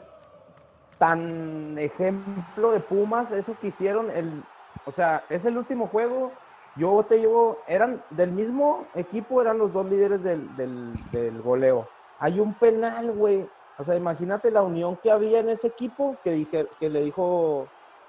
tan 0.98 1.78
ejemplo 1.78 2.72
de 2.72 2.80
Pumas 2.80 3.32
eso 3.32 3.56
que 3.62 3.68
hicieron 3.68 4.10
el, 4.10 4.44
o 4.86 4.92
sea, 4.94 5.24
es 5.30 5.44
el 5.46 5.58
último 5.58 5.88
juego. 5.88 6.32
Yo 6.78 7.06
te 7.08 7.18
llevo, 7.20 7.58
eran 7.68 8.02
del 8.10 8.32
mismo 8.32 8.86
equipo, 8.96 9.42
eran 9.42 9.58
los 9.58 9.72
dos 9.72 9.86
líderes 9.86 10.22
del, 10.24 10.56
del, 10.58 10.94
del 11.12 11.42
goleo. 11.42 11.88
Hay 12.20 12.40
un 12.40 12.54
penal, 12.56 13.12
güey. 13.12 13.48
O 13.78 13.84
sea, 13.86 13.96
imagínate 13.96 14.52
la 14.52 14.62
unión 14.62 14.98
que 14.98 15.12
había 15.12 15.40
en 15.40 15.50
ese 15.50 15.68
equipo 15.68 16.18
que 16.24 16.32
dije, 16.32 16.68
que 16.80 16.90
le 16.90 17.02
dijo, 17.02 17.68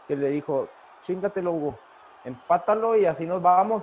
que 0.09 0.17
le 0.17 0.31
dijo, 0.31 0.69
chingatelo, 1.07 1.53
Hugo, 1.53 1.79
empátalo 2.25 2.97
y 2.97 3.07
así 3.07 3.25
nos 3.25 3.43
vamos. 3.43 3.83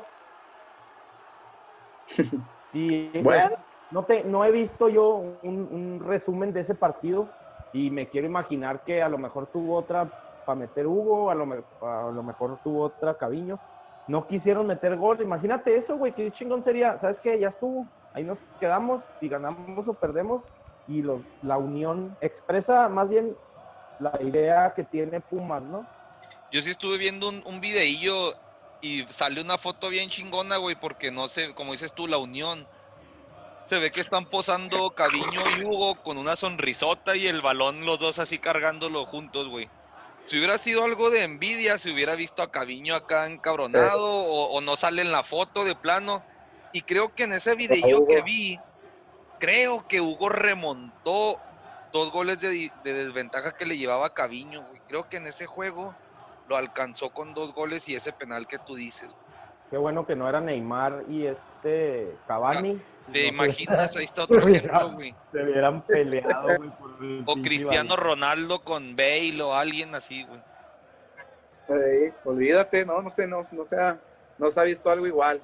Y 2.76 3.22
Bueno. 3.22 3.56
no 3.91 4.04
te, 4.04 4.24
no 4.24 4.43
he 4.43 4.50
visto 4.50 4.89
yo 4.89 5.10
un, 5.43 5.67
un 5.72 6.04
resumen 6.08 6.52
de 6.54 6.62
ese 6.62 6.74
partido 6.74 7.28
y 7.72 7.91
me 7.91 8.08
quiero 8.08 8.26
imaginar 8.26 8.80
que 8.84 9.04
a 9.04 9.10
lo 9.10 9.19
mejor 9.19 9.46
tuvo 9.46 9.78
otra 9.78 10.10
para 10.43 10.56
meter 10.56 10.88
Hugo, 10.88 11.30
a 11.30 11.36
lo, 11.36 11.43
a 11.82 12.12
lo 12.12 12.24
mejor 12.24 12.58
tuvo 12.63 12.86
otra 12.86 13.13
Caviño. 13.13 13.60
No 14.08 14.28
quisieron 14.28 14.68
meter 14.68 14.98
gol. 14.98 15.22
Imagínate 15.22 15.78
eso, 15.78 15.98
güey, 15.98 16.13
qué 16.13 16.32
chingón 16.32 16.63
sería. 16.63 17.00
¿Sabes 17.00 17.18
qué? 17.24 17.39
Ya 17.39 17.50
estuvo. 17.50 17.88
Ahí 18.13 18.24
nos 18.24 18.38
quedamos. 18.60 19.04
Si 19.20 19.30
ganamos 19.30 19.88
o 19.88 19.94
perdemos. 19.94 20.44
Y 20.88 21.02
los, 21.02 21.22
la 21.42 21.58
unión 21.58 22.18
expresa 22.20 22.89
más 22.89 23.10
bien 23.10 23.36
la 24.00 24.22
idea 24.22 24.74
que 24.76 24.84
tiene 24.84 25.22
Pumas, 25.22 25.63
¿no? 25.63 25.88
Yo 26.52 26.62
sí 26.62 26.72
estuve 26.72 26.98
viendo 26.98 27.30
un, 27.30 27.42
un 27.46 27.62
videillo 27.62 28.34
y 28.82 29.04
sale 29.08 29.42
una 29.42 29.58
foto 29.58 29.89
bien 29.89 30.10
chingona, 30.10 30.58
güey, 30.58 30.76
porque 30.76 31.10
no 31.10 31.30
sé, 31.30 31.54
como 31.56 31.72
dices 31.72 31.94
tú, 31.94 32.08
la 32.08 32.18
unión. 32.18 32.68
Se 33.66 33.80
ve 33.80 33.92
que 33.92 34.02
están 34.02 34.26
posando 34.26 34.89
Caviño 34.89 35.39
y 35.58 35.63
Hugo 35.63 35.96
con 36.04 36.18
una 36.18 36.36
sonrisota 36.36 37.16
y 37.16 37.28
el 37.28 37.42
balón, 37.42 37.86
los 37.86 37.98
dos 38.00 38.20
así 38.20 38.38
cargándolo 38.38 39.06
juntos, 39.06 39.48
güey. 39.48 39.70
Si 40.28 40.38
hubiera 40.38 40.58
sido 40.58 40.84
algo 40.84 41.10
de 41.10 41.24
envidia, 41.24 41.78
si 41.78 41.92
hubiera 41.92 42.16
visto 42.16 42.42
a 42.42 42.52
Caviño 42.52 42.96
acá 42.96 43.28
encabronado 43.28 44.08
o, 44.08 44.54
o 44.54 44.62
no 44.62 44.76
sale 44.76 45.02
en 45.02 45.12
la 45.12 45.24
foto 45.24 45.64
de 45.64 45.76
plano. 45.76 46.24
Y 46.72 46.82
creo 46.82 47.14
que 47.14 47.24
en 47.24 47.34
ese 47.34 47.56
videillo 47.56 48.08
que 48.08 48.22
vi, 48.22 48.60
creo 49.40 49.86
que 49.88 50.02
Hugo 50.02 50.30
remontó 50.30 51.40
dos 51.92 52.12
goles 52.12 52.40
de, 52.42 52.72
desventaja 52.84 53.52
que 53.52 53.66
le 53.66 53.78
llevaba 53.78 54.08
a 54.08 54.14
Caviño. 54.14 54.66
Creo 54.88 55.08
que 55.08 55.18
en 55.18 55.28
ese 55.28 55.46
juego 55.46 55.96
lo 56.48 56.58
alcanzó 56.58 57.12
con 57.12 57.34
dos 57.34 57.54
goles 57.54 57.88
y 57.88 57.96
ese 57.96 58.12
penal 58.12 58.48
que 58.48 58.58
tú 58.58 58.76
dices. 58.76 59.12
Qué 59.74 59.80
bueno 59.80 60.06
que 60.06 60.16
no 60.16 60.30
era 60.30 60.40
Neymar 60.40 61.06
y 61.10 61.26
este 61.26 62.16
Cavani. 62.28 62.80
¿Te 63.12 63.32
No, 63.32 63.38
pues, 63.38 63.60
imaginas? 63.60 63.96
Ahí 63.98 64.06
está 64.06 64.26
otro 64.26 64.48
ejemplo, 64.48 64.92
güey. 64.92 65.16
Se 65.32 65.42
hubieran 65.42 65.82
peleado, 65.82 66.58
güey, 66.58 66.70
por 66.70 66.92
el 67.02 67.24
O 67.26 67.34
Cristiano. 67.38 67.96
Ronaldo 67.96 68.60
con 68.60 68.96
Bale 68.96 69.42
o 69.42 69.56
alguien 69.56 69.96
así, 69.96 70.26
güey. 70.26 70.40
Ey, 71.70 72.14
olvídate, 72.24 72.86
no, 72.86 73.02
no 73.02 73.10
sé, 73.10 73.26
no, 73.26 73.42
no, 73.52 73.64
se 73.64 73.82
ha, 73.82 73.98
no 74.38 74.52
se 74.52 74.60
ha 74.60 74.64
visto 74.64 74.92
algo 74.92 75.08
igual. 75.08 75.42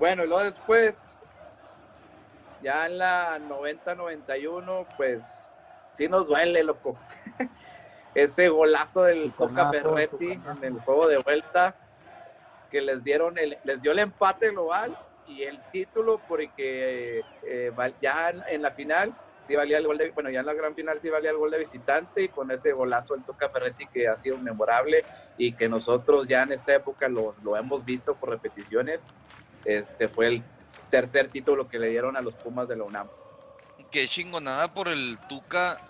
Bueno, 0.00 0.24
y 0.24 0.26
luego 0.26 0.42
después, 0.42 1.20
ya 2.64 2.86
en 2.86 2.98
la 2.98 3.38
90-91, 3.38 4.84
pues 4.96 5.56
sí 5.92 6.08
nos 6.08 6.26
duele, 6.26 6.64
loco. 6.64 6.98
ese 8.16 8.48
golazo 8.48 9.04
del 9.04 9.32
Coca 9.32 9.70
Ferretti 9.70 10.32
en 10.32 10.64
el 10.64 10.80
juego 10.80 11.06
de 11.06 11.18
vuelta, 11.18 11.76
que 12.70 12.80
les 12.80 13.04
dieron 13.04 13.38
el, 13.38 13.58
les 13.64 13.82
dio 13.82 13.92
el 13.92 13.98
empate 13.98 14.50
global 14.50 14.96
y 15.26 15.42
el 15.42 15.60
título 15.70 16.20
porque 16.26 17.22
eh, 17.42 17.72
ya 18.00 18.32
en, 18.48 18.62
la 18.62 18.72
final 18.72 19.14
sí 19.40 19.54
valía 19.54 19.78
el 19.78 19.86
gol 19.86 19.98
de, 19.98 20.10
bueno, 20.10 20.30
ya 20.30 20.40
en 20.40 20.46
la 20.46 20.54
gran 20.54 20.74
final 20.74 21.00
sí 21.00 21.08
valía 21.08 21.30
el 21.30 21.36
gol 21.36 21.50
de 21.50 21.58
visitante 21.58 22.22
y 22.22 22.28
con 22.28 22.50
ese 22.50 22.72
golazo 22.72 23.14
del 23.14 23.24
Toca 23.24 23.48
Ferretti 23.48 23.86
que 23.86 24.08
ha 24.08 24.16
sido 24.16 24.38
memorable 24.38 25.04
y 25.38 25.52
que 25.52 25.68
nosotros 25.68 26.26
ya 26.26 26.42
en 26.42 26.52
esta 26.52 26.74
época 26.74 27.08
lo, 27.08 27.34
lo 27.42 27.56
hemos 27.56 27.84
visto 27.84 28.14
por 28.14 28.30
repeticiones, 28.30 29.06
este 29.64 30.08
fue 30.08 30.26
el 30.26 30.42
tercer 30.90 31.28
título 31.28 31.68
que 31.68 31.78
le 31.78 31.88
dieron 31.88 32.16
a 32.16 32.20
los 32.20 32.34
Pumas 32.34 32.68
de 32.68 32.76
la 32.76 32.84
UNAM. 32.84 33.08
Qué 33.90 34.06
chingonada 34.06 34.72
por 34.72 34.88
el 34.88 35.18
Tuca. 35.28 35.89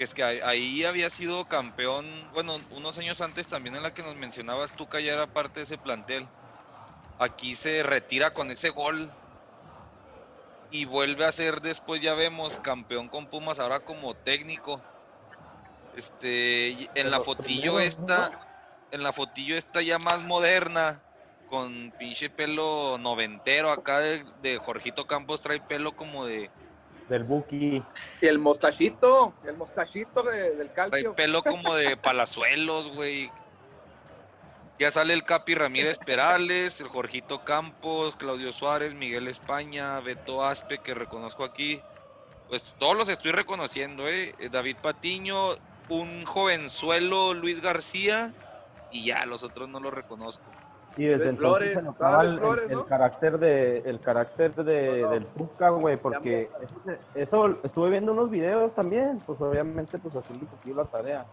Que 0.00 0.04
es 0.04 0.14
que 0.14 0.22
ahí, 0.24 0.82
había 0.86 1.10
sido 1.10 1.46
campeón, 1.46 2.06
bueno, 2.32 2.58
unos 2.70 2.96
años 2.96 3.20
antes 3.20 3.46
también 3.48 3.76
en 3.76 3.82
la 3.82 3.92
que 3.92 4.02
nos 4.02 4.16
mencionabas, 4.16 4.74
Tuca 4.74 4.98
ya 4.98 5.12
era 5.12 5.26
parte 5.26 5.60
de 5.60 5.64
ese 5.64 5.76
plantel. 5.76 6.26
Aquí 7.18 7.54
se 7.54 7.82
retira 7.82 8.32
con 8.32 8.50
ese 8.50 8.70
gol 8.70 9.12
y 10.70 10.86
vuelve 10.86 11.26
a 11.26 11.32
ser 11.32 11.60
después, 11.60 12.00
ya 12.00 12.14
vemos, 12.14 12.56
campeón 12.60 13.10
con 13.10 13.26
Pumas 13.26 13.58
ahora 13.58 13.80
como 13.80 14.14
técnico. 14.14 14.80
Este, 15.94 16.88
en 16.98 17.10
la 17.10 17.20
fotillo 17.20 17.74
primero, 17.74 17.80
esta, 17.80 18.40
en 18.92 19.02
la 19.02 19.12
fotillo 19.12 19.54
esta 19.54 19.82
ya 19.82 19.98
más 19.98 20.20
moderna, 20.20 21.02
con 21.50 21.92
pinche 21.98 22.30
pelo 22.30 22.96
noventero 22.96 23.70
acá 23.70 23.98
de, 23.98 24.24
de 24.40 24.56
Jorgito 24.56 25.06
Campos 25.06 25.42
trae 25.42 25.60
pelo 25.60 25.94
como 25.94 26.24
de 26.24 26.50
Del 27.10 27.24
Buki. 27.24 27.82
Y 28.22 28.26
el 28.26 28.38
mostachito, 28.38 29.34
el 29.44 29.56
mostachito 29.56 30.22
de- 30.22 30.54
del 30.54 30.72
calcio. 30.72 31.12
pelo 31.16 31.42
como 31.42 31.74
de 31.74 31.96
palazuelos, 31.96 32.88
güey. 32.94 33.30
Ya 34.78 34.92
sale 34.92 35.12
el 35.12 35.24
Capi 35.24 35.56
Ramírez 35.56 35.98
Perales, 35.98 36.80
el 36.80 36.86
Jorgito 36.88 37.44
Campos, 37.44 38.14
Claudio 38.14 38.52
Suárez, 38.52 38.94
Miguel 38.94 39.26
España, 39.26 39.98
Beto 40.00 40.44
Aspe, 40.44 40.78
que 40.78 40.94
reconozco 40.94 41.42
aquí. 41.42 41.82
Pues 42.48 42.62
todos 42.78 42.96
los 42.96 43.08
estoy 43.08 43.32
reconociendo, 43.32 44.08
¿eh? 44.08 44.32
Eh, 44.38 44.48
David 44.48 44.76
Patiño, 44.80 45.56
un 45.88 46.24
jovenzuelo 46.24 47.34
Luis 47.34 47.60
García, 47.60 48.32
y 48.92 49.04
ya, 49.04 49.26
los 49.26 49.42
otros 49.42 49.68
no 49.68 49.80
los 49.80 49.92
reconozco. 49.92 50.44
Y 50.96 51.04
desde 51.06 51.18
Luis 51.18 51.30
entonces 51.30 51.38
Flores, 51.38 51.74
se 51.78 51.82
notaba 51.82 52.22
Luis 52.24 52.34
el, 52.34 52.40
Flores, 52.40 52.64
el 52.68 52.72
¿no? 52.76 52.86
carácter 52.86 53.38
de 53.38 53.78
el 53.78 54.00
carácter 54.00 54.54
de, 54.54 55.06
del 55.06 55.26
Tuca, 55.26 55.70
güey, 55.70 55.96
porque 55.96 56.50
eso, 56.60 56.90
eso 57.14 57.58
estuve 57.62 57.90
viendo 57.90 58.12
unos 58.12 58.30
videos 58.30 58.74
también, 58.74 59.20
pues 59.24 59.40
obviamente 59.40 59.98
pues 59.98 60.14
haciendo 60.16 60.44
un 60.44 60.50
poquito 60.50 60.76
la 60.76 60.84
tarea. 60.84 61.24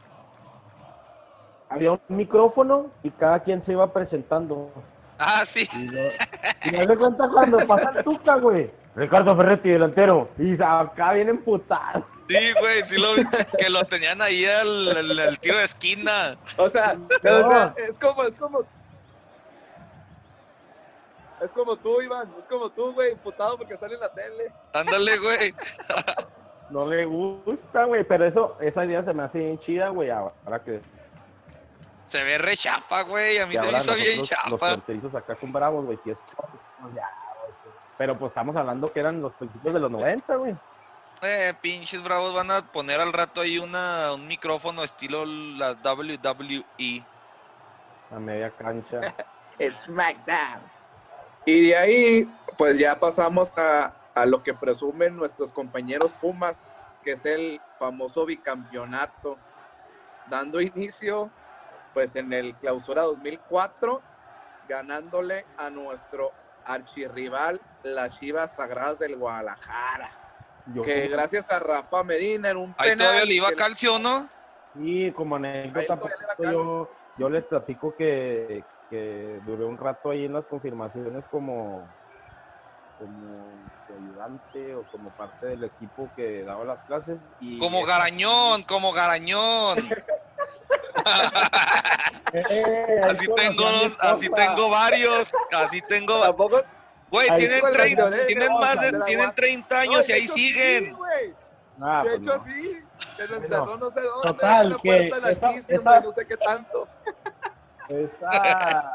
Había 1.70 1.91
un 1.93 2.00
micrófono 2.10 2.88
y 3.04 3.10
cada 3.12 3.39
quien 3.41 3.63
se 3.65 3.74
iba 3.74 3.91
presentando. 3.91 4.72
Ah, 5.20 5.43
sí. 5.43 5.67
Y, 5.74 5.88
lo- 5.91 6.02
y 6.65 6.72
me 6.78 6.86
doy 6.86 6.96
cuenta 6.98 7.28
cuando 7.28 7.58
pasa 7.67 7.91
el 7.98 8.04
Tuca, 8.04 8.36
güey. 8.38 8.72
Ricardo 8.96 9.36
Ferretti, 9.36 9.70
delantero. 9.70 10.30
Y 10.38 10.54
acá 10.62 11.13
viene 11.13 11.32
emputado. 11.32 12.06
Sí, 12.30 12.54
güey, 12.60 12.84
sí 12.86 12.98
lo 12.98 13.08
que 13.58 13.70
lo 13.70 13.84
tenían 13.86 14.22
ahí 14.22 14.46
al, 14.46 14.98
al- 14.98 15.20
al 15.20 15.39
tiro 15.39 15.58
de 15.58 15.63
esquina. 15.65 16.36
O 16.58 16.70
sea, 16.70 16.96
o 17.24 17.50
sea, 17.50 17.74
es 17.78 17.98
como, 18.00 18.24
es 18.24 18.36
como. 18.36 18.60
Es 21.41 21.52
como 21.52 21.76
tú, 21.76 22.02
Iván, 22.02 22.34
es 22.39 22.47
como 22.47 22.69
tú, 22.69 22.93
güey, 22.93 23.12
imputado 23.12 23.58
porque 23.58 23.78
sale 23.78 23.95
en 23.95 24.00
la 24.00 24.13
tele. 24.13 24.52
Ándale, 24.73 25.17
güey. 25.17 25.54
No 26.69 26.86
le 26.86 27.06
gusta, 27.06 27.86
güey, 27.86 28.04
pero 28.04 28.26
eso, 28.26 28.58
esa 28.60 28.84
idea 28.84 29.02
se 29.06 29.13
me 29.13 29.23
hace 29.23 29.39
bien 29.39 29.58
chida, 29.60 29.88
güey, 29.88 30.10
ahora 30.10 30.62
que, 30.65 30.82
Se 32.08 32.21
ve 32.26 32.38
re 32.38 32.58
chafa, 32.58 33.04
güey. 33.04 33.38
A 33.38 33.45
mí 33.45 33.56
se 33.56 33.71
me 33.71 33.78
hizo 33.78 33.95
bien 33.95 34.17
nosotros, 34.17 34.50
los 34.50 34.60
chafa. 34.60 34.67
fronterizos 34.76 35.15
acá 35.15 35.38
son 35.39 35.54
bravos, 35.54 35.86
güey, 35.86 35.97
si 36.04 36.12
es 36.12 36.17
pues 36.36 36.93
ya, 36.93 37.10
pero 37.97 38.17
pues 38.17 38.32
estamos 38.32 38.56
hablando 38.56 38.91
que 38.91 39.00
eran 39.00 39.21
los 39.21 39.34
principios 39.34 39.73
de 39.73 39.80
los 39.80 39.91
90, 39.91 40.36
güey. 40.36 40.56
Eh, 41.23 41.54
pinches 41.62 42.04
bravos 42.04 42.34
van 42.34 42.52
a 42.52 42.62
poner 42.71 43.02
al 43.02 43.12
rato 43.12 43.41
ahí 43.41 43.58
una, 43.58 44.13
un 44.13 44.28
micrófono 44.28 44.84
estilo 44.84 45.26
la 45.26 45.71
WWE. 45.71 47.04
A 48.12 48.19
media 48.19 48.52
cancha. 48.52 49.02
SmackDown. 49.60 50.76
Y 51.47 51.69
de 51.69 51.77
ahí, 51.77 52.29
pues 52.57 52.77
ya 52.77 52.99
pasamos 52.99 53.53
a, 53.57 53.93
a 54.13 54.25
lo 54.25 54.43
que 54.43 54.53
presumen 54.53 55.15
nuestros 55.15 55.53
compañeros 55.53 56.12
Pumas, 56.12 56.73
que 57.05 57.12
es 57.12 57.25
el 57.25 57.62
famoso 57.79 58.25
bicampeonato, 58.25 59.38
dando 60.29 60.60
inicio, 60.60 61.31
pues 61.93 62.17
en 62.17 62.33
el 62.33 62.53
clausura 62.55 63.03
2004, 63.03 64.01
ganándole 64.67 65.45
a 65.55 65.69
nuestro 65.69 66.33
archirrival, 66.65 67.62
las 67.81 68.19
Chivas 68.19 68.55
Sagradas 68.55 68.99
del 68.99 69.15
Guadalajara, 69.15 70.12
Yo, 70.73 70.81
que 70.81 71.07
gracias 71.07 71.49
a 71.49 71.60
Rafa 71.60 72.03
Medina 72.03 72.49
en 72.49 72.57
un 72.57 72.75
Ahí 72.77 72.89
penal 72.89 73.07
todavía 73.07 73.25
le 73.25 73.33
iba 73.36 73.53
Calcio, 73.53 73.97
¿no? 73.99 74.27
Sí, 74.75 75.13
como 75.15 75.38
anécdota, 75.38 75.97
poquito 75.97 76.43
yo, 76.51 76.91
yo 77.17 77.29
les 77.29 77.43
platico 77.43 77.95
que, 77.95 78.65
que 78.89 79.39
duré 79.45 79.65
un 79.65 79.78
rato 79.78 80.12
ahí 80.12 80.26
en 80.26 80.34
las 80.34 80.45
confirmaciones 80.45 81.23
como, 81.32 81.88
como 83.00 83.47
ayudante 83.89 84.76
o 84.76 84.84
como 84.91 85.10
parte 85.12 85.45
del 85.47 85.63
equipo 85.65 86.10
que 86.15 86.43
daba 86.43 86.63
las 86.65 86.80
clases. 86.86 87.17
Y 87.39 87.60
Como 87.60 87.86
Garañón, 87.86 88.63
como 88.63 88.91
Garañón. 88.93 89.78
Eh, 92.34 93.02
Así 93.04 93.26
tengo, 93.36 93.63
dos- 93.63 93.97
así 94.02 94.30
tengo 94.30 94.69
varios, 94.69 95.32
así 95.52 95.82
tengo. 95.88 96.21
Tampoco 96.21 96.62
Güey, 97.10 97.28
tienen, 97.38 97.60
fue 97.60 97.71
la 97.71 97.78
30, 97.78 98.02
nacional, 98.04 98.28
tienen 98.28 98.54
más 98.60 98.82
de, 98.82 98.86
de 98.91 98.97
la 99.00 99.06
tienen 99.06 99.26
Guad- 99.30 99.36
30 99.36 99.76
No, 99.76 99.82
años 99.82 100.04
y 100.04 100.08
de 100.12 100.13
ahí 100.13 100.28
sí, 100.28 100.47
siguen. 100.50 100.93
güey. 100.95 101.34
Ah, 101.82 102.02
de 102.04 102.10
pues 102.10 102.21
hecho, 102.21 102.38
no. 102.38 102.43
sí. 102.43 102.84
Se 103.15 103.28
lo 103.28 103.36
encerró 103.38 103.78
no 103.78 103.91
sé 103.91 104.02
dónde. 104.02 104.28
total, 104.28 104.71
en 104.71 104.78
que 104.80 105.10
puerta 105.10 105.32
esa- 105.32 105.47
altísima, 105.47 105.91
esa- 105.97 106.00
no 106.06 106.12
sé 106.12 106.28
qué 106.28 106.38
tanto. 106.38 106.88
Esa, 107.88 108.91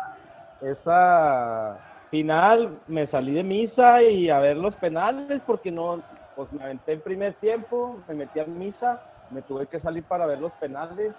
esa 0.60 1.80
final 2.10 2.82
me 2.86 3.06
salí 3.08 3.32
de 3.32 3.42
misa 3.42 4.02
y 4.02 4.28
a 4.28 4.38
ver 4.38 4.56
los 4.56 4.76
penales 4.76 5.42
porque 5.46 5.70
no, 5.70 6.06
pues 6.34 6.52
me 6.52 6.64
aventé 6.64 6.92
el 6.92 7.02
primer 7.02 7.34
tiempo, 7.38 8.04
me 8.06 8.14
metí 8.14 8.38
a 8.38 8.44
misa, 8.44 9.00
me 9.30 9.42
tuve 9.42 9.66
que 9.66 9.80
salir 9.80 10.06
para 10.06 10.26
ver 10.26 10.38
los 10.38 10.52
penales. 10.54 11.16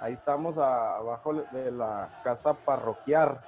Ahí 0.00 0.14
estamos 0.14 0.58
a- 0.58 0.96
abajo 0.96 1.34
de 1.50 1.70
la 1.70 2.12
casa 2.20 2.54
parroquial. 2.64 3.38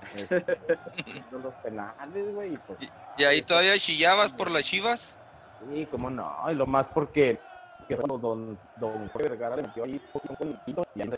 Este, 0.00 0.80
los 1.30 1.54
penales, 1.56 2.32
güey, 2.32 2.54
y 2.54 2.58
pues 2.58 2.80
Y 3.16 3.24
ahí 3.24 3.42
todavía 3.42 3.78
chillabas 3.78 4.32
por 4.32 4.50
las 4.50 4.64
chivas. 4.64 5.16
sí, 5.58 5.86
cómo 5.90 6.10
no, 6.10 6.50
y 6.50 6.54
lo 6.54 6.66
más 6.66 6.86
porque 6.88 7.49
que 7.90 7.96
cuando 7.96 8.18
don, 8.18 8.58
don 8.76 9.08
Jorge 9.08 9.28
Vergara 9.28 9.56
le 9.56 9.62
metió 9.62 9.82
ahí 9.82 9.94
un 9.94 10.12
poquito 10.12 10.36
con 10.36 10.60
y 10.94 11.02
ahí 11.02 11.10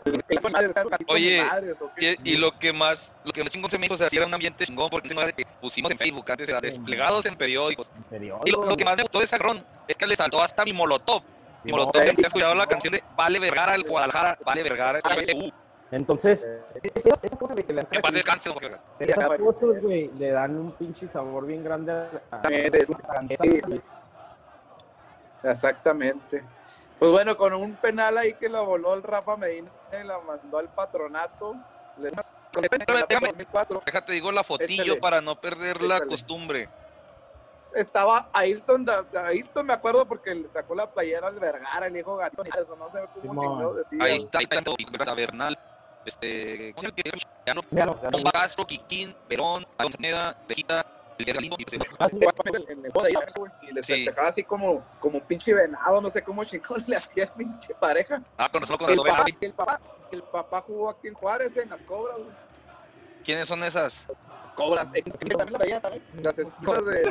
Oye. 1.07 1.43
Y, 1.99 2.31
y 2.31 2.37
lo 2.37 2.57
que 2.57 2.73
más, 2.73 3.13
lo 3.23 3.31
que 3.31 3.43
más 3.43 3.51
chingón 3.51 3.69
se 3.69 3.77
me 3.77 3.85
hizo, 3.85 3.93
o 3.93 3.97
sea, 3.97 4.09
sí 4.09 4.17
era 4.17 4.25
un 4.25 4.33
ambiente 4.33 4.65
chingón, 4.65 4.89
porque 4.89 5.13
no 5.13 5.21
era 5.21 5.27
de 5.27 5.33
que 5.33 5.45
pusimos 5.61 5.91
en 5.91 5.97
Facebook, 5.99 6.25
antes 6.31 6.49
era 6.49 6.59
desplegados 6.59 7.27
en 7.27 7.35
periódicos. 7.35 7.91
Y 8.45 8.51
lo, 8.51 8.65
lo 8.65 8.75
que 8.75 8.85
más 8.85 8.97
me 8.97 9.03
gustó 9.03 9.19
de 9.19 9.25
ese 9.25 9.35
agarrón 9.35 9.63
es 9.87 9.95
que 9.95 10.07
le 10.07 10.15
saltó 10.15 10.41
hasta 10.41 10.65
mi 10.65 10.73
molotov. 10.73 11.21
Mi 11.63 11.71
no, 11.71 11.77
molotov 11.77 12.01
eh, 12.01 12.05
siempre 12.05 12.25
ha 12.25 12.27
escuchado 12.27 12.55
la 12.55 12.65
canción 12.65 12.93
de 12.93 13.03
Vale 13.15 13.39
Vergara, 13.39 13.75
el 13.75 13.83
Guadalajara, 13.83 14.39
Vale 14.43 14.63
Vergara, 14.63 14.97
es 14.97 15.33
uh, 15.35 15.51
Entonces, 15.91 16.39
Eh, 16.41 16.89
esas 17.23 17.37
cosas 17.37 17.55
de 17.55 17.63
que 17.65 17.73
le 17.73 17.81
en 17.81 18.01
paz 18.01 18.13
descanse. 18.13 18.49
Esas 18.99 19.37
cosas, 19.37 19.81
güey, 19.81 20.09
le 20.17 20.31
dan 20.31 20.57
un 20.57 20.71
pinche 20.71 21.07
sabor 21.09 21.45
bien 21.45 21.63
grande 21.63 21.91
a 21.91 22.09
a- 22.31 22.41
Exactamente, 25.43 26.43
es-. 27.03 27.09
Pues 27.09 27.11
bueno, 27.11 27.37
con 27.37 27.53
un 27.53 27.75
penal 27.75 28.17
ahí 28.17 28.33
que 28.35 28.49
la 28.49 28.61
voló 28.61 28.93
el 28.93 29.03
Rafa 29.03 29.35
Medina 29.37 29.69
y 30.01 30.05
la 30.05 30.19
mandó 30.19 30.57
al 30.57 30.69
patronato. 30.69 31.55
Le- 31.97 32.11
Déjame- 32.53 33.27
2004, 33.27 33.81
Déjate, 33.85 34.11
digo 34.13 34.31
la 34.31 34.43
fotillo 34.43 34.83
Échale. 34.83 34.99
para 34.99 35.21
no 35.21 35.39
perder 35.39 35.81
la 35.81 35.95
Échale. 35.97 36.09
costumbre. 36.09 36.69
estaba 37.75 38.29
Ayrton, 38.33 38.85
Ayrton 39.25 39.65
me 39.65 39.73
acuerdo 39.73 40.05
porque 40.07 40.35
le 40.35 40.47
sacó 40.47 40.75
la 40.75 40.91
playera 40.91 41.27
al 41.29 41.39
Vergara, 41.39 41.87
el 41.87 41.97
hijo 41.97 42.15
gato, 42.15 42.43
eso 42.43 42.75
no 42.75 42.87
sé 42.91 42.99
cómo 43.15 43.21
Simón. 43.41 43.49
chingados 43.49 43.77
decía. 43.77 43.97
Ahí 44.03 44.17
está, 44.17 44.37
ahí 44.37 44.43
está, 44.47 45.05
Tabernal, 45.05 45.57
este, 46.05 46.71
¿cómo 46.75 46.89
llama 46.89 46.91
el 46.91 48.23
que 48.23 48.31
Castro, 48.31 48.67
Quiquín, 48.67 49.15
Perón, 49.27 49.65
Moneda, 49.79 50.37
Vejita, 50.47 50.81
el 50.81 50.85
Guerra 51.19 51.41
Lindo, 51.41 51.55
y 51.59 51.65
Ah, 51.99 52.07
en 52.11 52.23
el 52.23 52.91
juego 52.91 53.03
de 53.03 53.11
y 53.69 53.73
les 53.73 53.85
Sí. 53.85 53.93
festejaba 53.93 54.27
así 54.29 54.43
como, 54.43 54.83
como 54.99 55.19
un 55.19 55.25
pinche 55.25 55.53
venado, 55.53 56.01
no 56.01 56.09
sé 56.09 56.21
cómo 56.21 56.43
chingón 56.43 56.83
le 56.87 56.95
hacía 56.95 57.25
el 57.25 57.29
pinche 57.31 57.73
pareja. 57.75 58.21
ah, 58.37 58.49
con 58.51 58.61
nosotros 58.61 58.89
con 58.89 59.07
El 59.07 59.13
papá, 59.15 59.25
el 59.39 59.53
papá, 59.53 59.81
el 60.11 60.23
papá 60.23 60.61
jugó 60.61 60.89
aquí 60.89 61.07
en 61.07 61.13
Juárez 61.13 61.55
en 61.57 61.69
las 61.69 61.81
cobras, 61.83 62.17
güey. 62.17 62.29
¿Quiénes 63.23 63.47
son 63.47 63.63
esas? 63.63 64.05
Las 64.41 64.51
cobras, 64.51 64.89
eh, 64.93 65.01
también 65.03 65.53
la 65.53 65.57
veía 65.59 65.79
también. 65.79 66.03
Las 66.21 66.37
escuelas 66.37 66.85
de. 66.85 67.03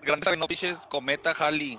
Grandes 0.00 0.28
Avenopiches, 0.28 0.78
Cometa, 0.88 1.34
Jali. 1.34 1.78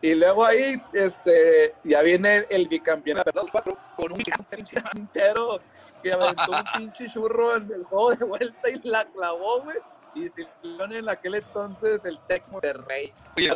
Y 0.00 0.14
luego 0.14 0.44
ahí, 0.44 0.82
este, 0.94 1.74
ya 1.84 2.02
viene 2.02 2.36
el, 2.36 2.46
el 2.50 2.68
bicampeonato, 2.68 3.30
¿verdad? 3.32 3.48
Cuatro, 3.52 3.78
con 3.96 4.12
un 4.12 4.18
pinche 4.18 4.76
entero 4.94 5.60
que 6.02 6.12
aventó 6.12 6.50
un 6.52 6.64
pinche 6.76 7.08
churro 7.08 7.56
en 7.56 7.70
el 7.72 7.84
juego 7.84 8.14
de 8.14 8.24
vuelta 8.24 8.70
y 8.70 8.88
la 8.88 9.04
clavó, 9.04 9.62
güey. 9.62 9.76
Y 10.14 10.28
Silvio 10.28 10.84
en 10.90 11.08
aquel 11.08 11.36
entonces 11.36 12.04
el 12.04 12.18
Tecmo 12.28 12.60
de 12.60 12.74
Rey. 12.74 13.12
Oye, 13.36 13.50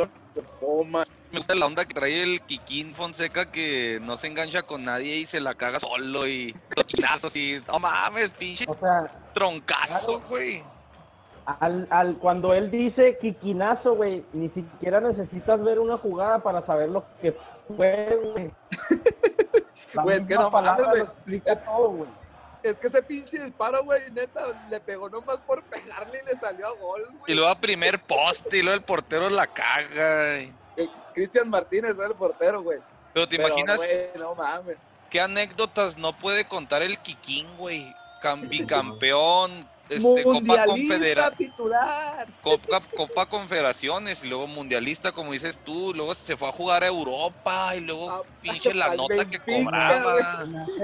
Toma. 0.61 1.05
me 1.31 1.39
gusta 1.39 1.55
la 1.55 1.67
onda 1.67 1.85
que 1.85 1.93
trae 1.93 2.23
el 2.23 2.41
Kikín 2.43 2.95
Fonseca 2.95 3.51
que 3.51 3.99
no 4.03 4.17
se 4.17 4.29
engancha 4.29 4.63
con 4.63 4.83
nadie 4.85 5.17
y 5.17 5.27
se 5.27 5.39
la 5.41 5.55
caga 5.55 5.81
solo 5.81 6.27
y 6.27 6.57
los 6.75 6.87
quinazos 6.87 7.37
y 7.37 7.61
no 7.71 7.79
mames, 7.79 8.31
pinche 8.31 8.65
O 8.69 8.75
sea, 8.75 9.11
troncazo, 9.35 10.21
Claro. 10.21 10.29
güey. 10.31 10.63
al, 11.45 11.87
al, 11.91 12.17
cuando 12.19 12.55
él 12.55 12.71
dice 12.71 13.19
quiquinazo, 13.21 13.95
güey, 13.95 14.25
ni 14.33 14.49
siquiera 14.49 14.99
necesitas 15.01 15.63
ver 15.63 15.79
una 15.79 15.99
jugada 15.99 16.39
para 16.43 16.65
saber 16.65 16.89
lo 16.89 17.05
que 17.21 17.37
fue, 17.77 18.19
güey. 18.33 18.51
Es 20.09 20.27
que 20.27 20.35
no 20.35 20.51
mames, 20.51 20.53
palabra 20.53 20.87
güey. 20.89 20.99
lo 21.01 21.05
explica 21.07 21.65
todo, 21.65 21.89
güey. 21.91 22.11
Es 22.70 22.76
que 22.76 22.88
ese 22.88 23.02
pinche 23.02 23.38
disparo, 23.42 23.85
güey, 23.85 24.11
neta, 24.12 24.42
le 24.68 24.81
pegó 24.81 25.09
nomás 25.09 25.38
por 25.46 25.62
pegarle 25.64 26.18
y 26.22 26.26
le 26.26 26.33
salió 26.40 26.66
a 26.66 26.72
gol, 26.72 27.02
güey. 27.18 27.33
Y 27.33 27.35
luego 27.35 27.50
a 27.50 27.59
primer 27.61 28.02
poste 28.02 28.59
y 28.59 28.62
luego 28.62 28.76
el 28.76 28.85
portero 28.85 29.31
la 29.31 29.46
caga. 29.46 30.40
y- 30.40 30.52
El 30.76 30.90
Cristian 31.14 31.48
Martínez 31.48 31.94
fue 31.94 32.07
el 32.07 32.14
portero, 32.14 32.62
güey. 32.62 32.79
Pero 33.14 33.29
te 33.29 33.37
Pero, 33.37 33.48
imaginas 33.48 33.76
güey, 33.79 34.11
no 34.18 34.35
mames. 34.35 34.76
qué 35.11 35.20
anécdotas 35.20 35.96
no 35.96 36.18
puede 36.18 36.46
contar 36.46 36.83
el 36.83 36.98
Kikín, 36.98 37.46
güey. 37.57 37.94
Cam- 38.22 38.48
Bicampeón, 38.50 39.68
este, 39.88 40.22
Copa 40.25 40.64
Confedera 40.66 41.31
titular. 41.31 42.27
Copa, 42.42 42.81
Copa 42.96 43.27
Confederaciones 43.27 44.25
y 44.25 44.29
luego 44.29 44.46
Mundialista, 44.46 45.12
como 45.12 45.33
dices 45.33 45.59
tú. 45.64 45.92
Luego 45.94 46.14
se 46.14 46.37
fue 46.37 46.49
a 46.49 46.53
jugar 46.53 46.83
a 46.83 46.88
Europa 46.88 47.75
y 47.77 47.81
luego 47.81 48.11
Ah, 48.11 48.22
pinche 48.42 48.75
la 48.75 48.94
nota 48.94 49.25
que 49.29 49.38
cobraba. 49.38 50.16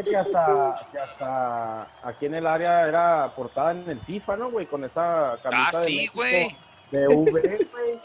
Que 0.05 0.17
hasta, 0.17 0.87
que 0.93 0.99
hasta 0.99 1.83
aquí 2.09 2.27
en 2.27 2.35
el 2.37 2.47
área 2.47 2.87
era 2.89 3.35
portada 3.35 3.73
en 3.73 3.89
el 3.91 4.01
FIFA, 4.05 4.37
¿no, 4.37 4.51
güey? 4.51 4.67
Con 4.67 4.85
esa 4.85 5.39
camisa 5.43 5.71
Ah, 5.73 5.79
de 5.81 5.85
sí, 5.87 6.07
güey. 6.15 6.57
De 6.91 7.09
V, 7.09 7.31
güey. 7.31 8.01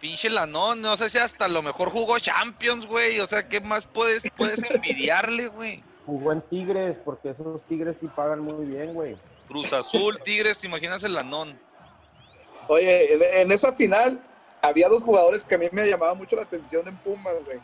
Pinche 0.00 0.28
Lanón, 0.28 0.82
no 0.82 0.96
sé 0.96 1.08
si 1.08 1.18
hasta 1.18 1.48
lo 1.48 1.62
mejor 1.62 1.88
jugó 1.90 2.18
Champions, 2.18 2.86
güey. 2.86 3.20
O 3.20 3.26
sea, 3.26 3.48
¿qué 3.48 3.60
más 3.60 3.86
puedes, 3.86 4.30
puedes 4.36 4.62
envidiarle, 4.70 5.46
güey? 5.48 5.82
Jugó 6.04 6.32
en 6.32 6.42
Tigres, 6.42 6.96
porque 7.04 7.30
esos 7.30 7.62
Tigres 7.68 7.96
sí 8.00 8.08
pagan 8.14 8.40
muy 8.40 8.66
bien, 8.66 8.92
güey. 8.92 9.16
Cruz 9.48 9.72
Azul, 9.72 10.18
Tigres, 10.22 10.58
¿te 10.58 10.66
imaginas 10.66 11.02
el 11.04 11.14
Lanón? 11.14 11.58
Oye, 12.68 13.14
en, 13.14 13.22
en 13.22 13.52
esa 13.52 13.72
final 13.72 14.20
había 14.62 14.88
dos 14.88 15.02
jugadores 15.02 15.44
que 15.44 15.54
a 15.54 15.58
mí 15.58 15.68
me 15.72 15.86
llamaban 15.86 16.16
mucho 16.16 16.36
la 16.36 16.42
atención 16.42 16.86
en 16.88 16.96
Pumas, 16.96 17.34
güey. 17.44 17.60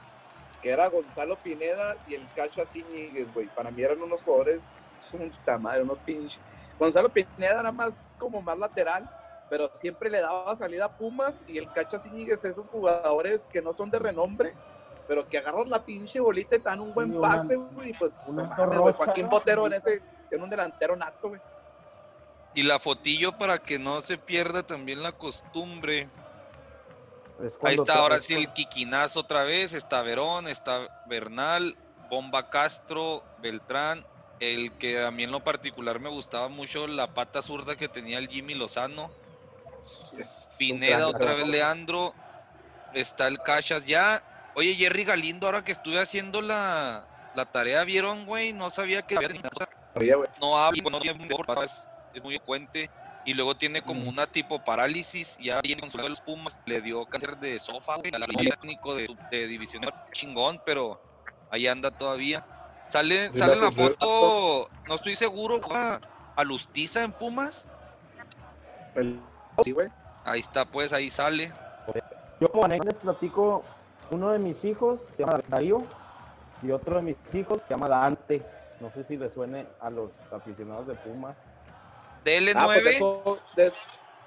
Que 0.60 0.70
era 0.70 0.88
Gonzalo 0.88 1.36
Pineda 1.36 1.96
y 2.06 2.14
el 2.14 2.28
Cacha 2.36 2.66
Zíñiguez, 2.66 3.32
güey. 3.32 3.46
Para 3.48 3.70
mí 3.70 3.82
eran 3.82 4.02
unos 4.02 4.20
jugadores, 4.20 4.74
puta 5.10 5.56
madre, 5.56 5.82
unos 5.82 5.98
pinches. 6.00 6.38
Gonzalo 6.78 7.08
Pineda 7.08 7.60
era 7.60 7.72
más 7.72 8.10
como 8.18 8.42
más 8.42 8.58
lateral, 8.58 9.08
pero 9.48 9.70
siempre 9.74 10.10
le 10.10 10.20
daba 10.20 10.54
salida 10.56 10.84
a 10.86 10.96
Pumas 10.96 11.40
y 11.46 11.56
el 11.56 11.72
Cacha 11.72 11.98
Zíñiguez, 11.98 12.44
esos 12.44 12.68
jugadores 12.68 13.48
que 13.48 13.62
no 13.62 13.72
son 13.72 13.90
de 13.90 13.98
renombre, 13.98 14.54
pero 15.08 15.26
que 15.26 15.38
agarran 15.38 15.70
la 15.70 15.82
pinche 15.82 16.20
bolita 16.20 16.56
y 16.56 16.58
te 16.58 16.68
dan 16.68 16.80
un 16.80 16.92
buen 16.92 17.18
pase, 17.20 17.56
güey. 17.56 17.94
Pues, 17.98 18.22
una 18.26 18.42
no 18.42 18.48
mames, 18.50 18.58
güey, 18.66 18.78
torrocha, 18.78 19.04
Joaquín. 19.04 19.28
Botero 19.30 19.66
en 19.66 19.72
ese, 19.72 20.02
en 20.30 20.42
un 20.42 20.50
delantero 20.50 20.94
nato, 20.94 21.30
güey. 21.30 21.40
Y 22.54 22.62
la 22.64 22.78
fotillo 22.78 23.38
para 23.38 23.60
que 23.60 23.78
no 23.78 24.00
se 24.02 24.18
pierda 24.18 24.62
también 24.64 25.02
la 25.02 25.12
costumbre. 25.12 26.08
Es 27.42 27.52
Ahí 27.62 27.76
está, 27.76 27.94
ahora 27.94 28.20
sí 28.20 28.34
el 28.34 28.52
Quiquinazo 28.52 29.20
otra 29.20 29.44
vez. 29.44 29.72
Está 29.72 30.02
Verón, 30.02 30.48
está 30.48 31.04
Bernal, 31.06 31.76
Bomba 32.10 32.50
Castro, 32.50 33.24
Beltrán. 33.38 34.04
El 34.40 34.72
que 34.72 35.02
a 35.02 35.10
mí 35.10 35.22
en 35.24 35.30
lo 35.30 35.44
particular 35.44 36.00
me 36.00 36.08
gustaba 36.08 36.48
mucho, 36.48 36.86
la 36.86 37.14
pata 37.14 37.42
zurda 37.42 37.76
que 37.76 37.88
tenía 37.88 38.18
el 38.18 38.28
Jimmy 38.28 38.54
Lozano. 38.54 39.10
Pineda, 40.58 41.06
otra 41.06 41.34
vez. 41.34 41.46
Leandro. 41.46 42.14
Está 42.94 43.28
el 43.28 43.38
Cachas 43.40 43.86
ya. 43.86 44.22
Oye, 44.56 44.74
Jerry 44.74 45.04
Galindo, 45.04 45.46
ahora 45.46 45.62
que 45.62 45.72
estuve 45.72 46.00
haciendo 46.00 46.42
la, 46.42 47.04
la 47.36 47.44
tarea, 47.46 47.84
¿vieron, 47.84 48.26
güey? 48.26 48.52
No 48.52 48.70
sabía 48.70 49.02
que 49.02 49.16
había- 49.16 49.28
Oye, 49.94 50.14
güey. 50.14 50.28
no 50.40 50.58
habla, 50.58 50.82
no 50.82 51.14
muy 51.14 51.28
es, 52.14 52.22
muy 52.22 52.34
elocuente. 52.34 52.90
Y 53.26 53.34
luego 53.34 53.54
tiene 53.54 53.82
como 53.82 54.08
una 54.08 54.26
tipo 54.26 54.64
parálisis, 54.64 55.36
ya 55.38 55.60
viene 55.60 55.82
con 55.82 55.90
su 55.90 55.98
de 55.98 56.08
los 56.08 56.20
Pumas, 56.22 56.58
le 56.64 56.80
dio 56.80 57.04
cáncer 57.04 57.36
de 57.36 57.58
sofá, 57.58 57.96
güey, 57.96 58.12
al 58.14 58.22
técnico 58.22 58.94
de, 58.94 59.14
de 59.30 59.46
división 59.46 59.82
chingón, 60.12 60.60
pero 60.64 61.00
ahí 61.50 61.66
anda 61.66 61.90
todavía. 61.90 62.46
Sale, 62.88 63.30
Sí, 63.30 63.38
sale 63.38 63.52
la 63.52 63.58
en 63.58 63.62
la 63.64 63.68
sufrió. 63.70 63.88
foto, 63.98 64.70
no 64.88 64.94
estoy 64.94 65.16
seguro, 65.16 65.60
¿juega 65.62 66.00
a 66.34 66.44
Lustiza 66.44 67.04
en 67.04 67.12
Pumas. 67.12 67.68
El- 68.94 69.20
Sí, 69.62 69.72
güey. 69.72 69.88
Ahí 70.24 70.40
está, 70.40 70.64
pues, 70.64 70.92
ahí 70.94 71.10
sale. 71.10 71.52
Yo 72.40 72.48
como 72.48 72.64
anécdota 72.64 72.92
les 72.94 73.02
platico, 73.02 73.62
uno 74.10 74.30
de 74.30 74.38
mis 74.38 74.64
hijos 74.64 74.98
se 75.16 75.24
llama 75.24 75.40
Darío 75.48 75.84
y 76.62 76.70
otro 76.70 76.96
de 76.96 77.02
mis 77.02 77.16
hijos 77.34 77.58
se 77.68 77.74
llama 77.74 77.88
Dante. 77.88 78.42
No 78.80 78.90
sé 78.92 79.04
si 79.04 79.18
le 79.18 79.30
suene 79.34 79.66
a 79.80 79.90
los 79.90 80.10
aficionados 80.32 80.86
de 80.86 80.94
Pumas. 80.94 81.36
DL9, 82.24 82.52
Ah, 82.56 82.64
pues 82.66 82.84
de 82.84 82.90
eso, 82.96 83.38
de, 83.56 83.72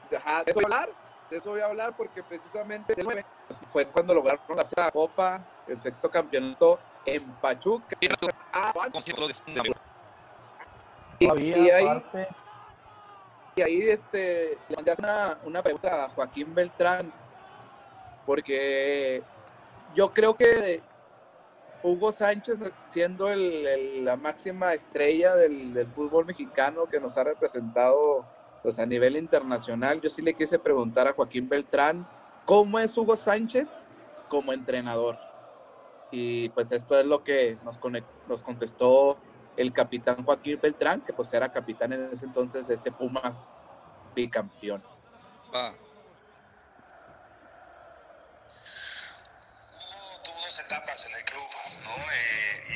de- 0.10 0.18
ajá, 0.18 0.44
de 0.44 0.52
eso 0.52 0.60
voy 0.60 0.64
a 0.64 0.76
hablar, 0.76 0.90
de 1.30 1.38
eso 1.38 1.50
voy 1.50 1.60
a 1.62 1.66
hablar 1.66 1.98
porque 1.98 2.24
precisamente 2.24 2.94
el 2.98 3.04
9 3.04 3.26
fue 3.72 3.86
cuando 3.88 4.14
lograron 4.14 4.42
la 4.56 4.64
sexta 4.64 4.92
copa, 4.92 5.42
el 5.68 5.80
sexto 5.80 6.10
campeonato 6.10 6.80
en 7.06 7.24
Pachuca. 7.36 7.98
Ah, 8.54 8.72
y, 11.20 11.30
ahí, 11.30 12.04
y 13.56 13.62
ahí 13.62 13.82
este, 13.82 14.58
le 14.68 14.76
mandé 14.76 14.94
una 15.46 15.62
pregunta 15.62 16.06
a 16.06 16.10
Joaquín 16.10 16.54
Beltrán, 16.54 17.12
porque 18.26 19.22
yo 19.96 20.12
creo 20.12 20.34
que 20.36 20.82
Hugo 21.84 22.12
Sánchez, 22.13 22.63
siendo 22.86 23.30
el- 23.30 23.67
el- 23.67 24.06
la 24.06 24.15
máxima 24.15 24.74
estrella 24.74 25.36
del, 25.36 25.74
del 25.74 25.88
fútbol 25.88 26.26
mexicano 26.26 26.88
que 26.88 27.00
nos 27.00 27.17
ha 27.17 27.24
representado 27.26 28.26
pues, 28.62 28.80
a 28.80 28.86
nivel 28.86 29.17
internacional, 29.17 30.00
yo 30.00 30.10
sí 30.10 30.22
le 30.22 30.34
quise 30.34 30.58
preguntar 30.58 31.06
a 31.08 31.12
Joaquín 31.13 31.50
Beltrán, 31.50 32.08
¿cómo 32.46 32.80
es 32.80 32.96
Hugo 32.98 33.17
Sánchez 33.17 33.86
como 34.30 34.54
entrenador? 34.54 35.17
Y 36.12 36.48
pues 36.50 36.72
esto 36.72 36.98
es 36.98 37.06
lo 37.06 37.24
que 37.26 37.58
nos, 37.65 37.78
nos 38.30 38.41
contestó 38.41 39.17
el 39.58 39.74
capitán 39.74 40.24
Joaquín 40.24 40.60
Beltrán, 40.62 41.02
que 41.02 41.12
pues 41.12 41.34
era 41.34 41.52
capitán 41.52 41.91
en 41.91 42.10
ese 42.13 42.26
entonces 42.26 42.67
de 42.67 42.76
ese 42.76 42.91
Pumas 42.91 43.50
bicampeón. 44.15 44.82
Tuvo 50.24 50.36
dos 50.46 50.60
etapas 50.60 51.06
en 51.08 51.15
el 51.15 51.26